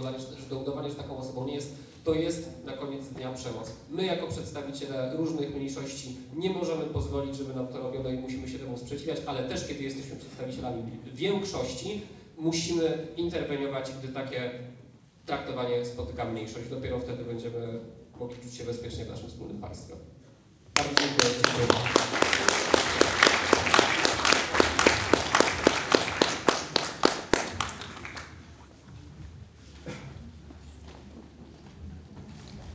do 0.49 0.59
udawania, 0.59 0.89
że 0.89 0.95
taką 0.95 1.17
osobą 1.17 1.45
nie 1.45 1.55
jest, 1.55 1.75
to 2.07 2.13
jest 2.13 2.49
na 2.65 2.73
koniec 2.73 3.05
dnia 3.07 3.33
przemoc. 3.33 3.71
My 3.89 4.05
jako 4.05 4.27
przedstawiciele 4.27 5.13
różnych 5.17 5.55
mniejszości 5.55 6.17
nie 6.35 6.49
możemy 6.49 6.83
pozwolić, 6.83 7.35
żeby 7.35 7.55
nam 7.55 7.67
to 7.67 7.77
robiono 7.77 8.09
i 8.09 8.17
musimy 8.17 8.49
się 8.49 8.59
temu 8.59 8.77
sprzeciwiać, 8.77 9.17
ale 9.25 9.49
też 9.49 9.67
kiedy 9.67 9.83
jesteśmy 9.83 10.15
przedstawicielami 10.15 10.83
większości, 11.13 12.01
musimy 12.37 13.07
interweniować, 13.17 13.91
gdy 14.03 14.13
takie 14.13 14.51
traktowanie 15.25 15.85
spotyka 15.85 16.25
mniejszość. 16.25 16.69
Dopiero 16.69 16.99
wtedy 16.99 17.23
będziemy 17.23 17.79
mogli 18.19 18.37
czuć 18.43 18.53
się 18.53 18.63
bezpiecznie 18.63 19.05
w 19.05 19.09
naszym 19.09 19.27
wspólnym 19.29 19.61
państwie. 19.61 19.93
Bardzo 20.75 21.01
dziękuję. 21.01 21.33
dziękuję. 21.57 22.56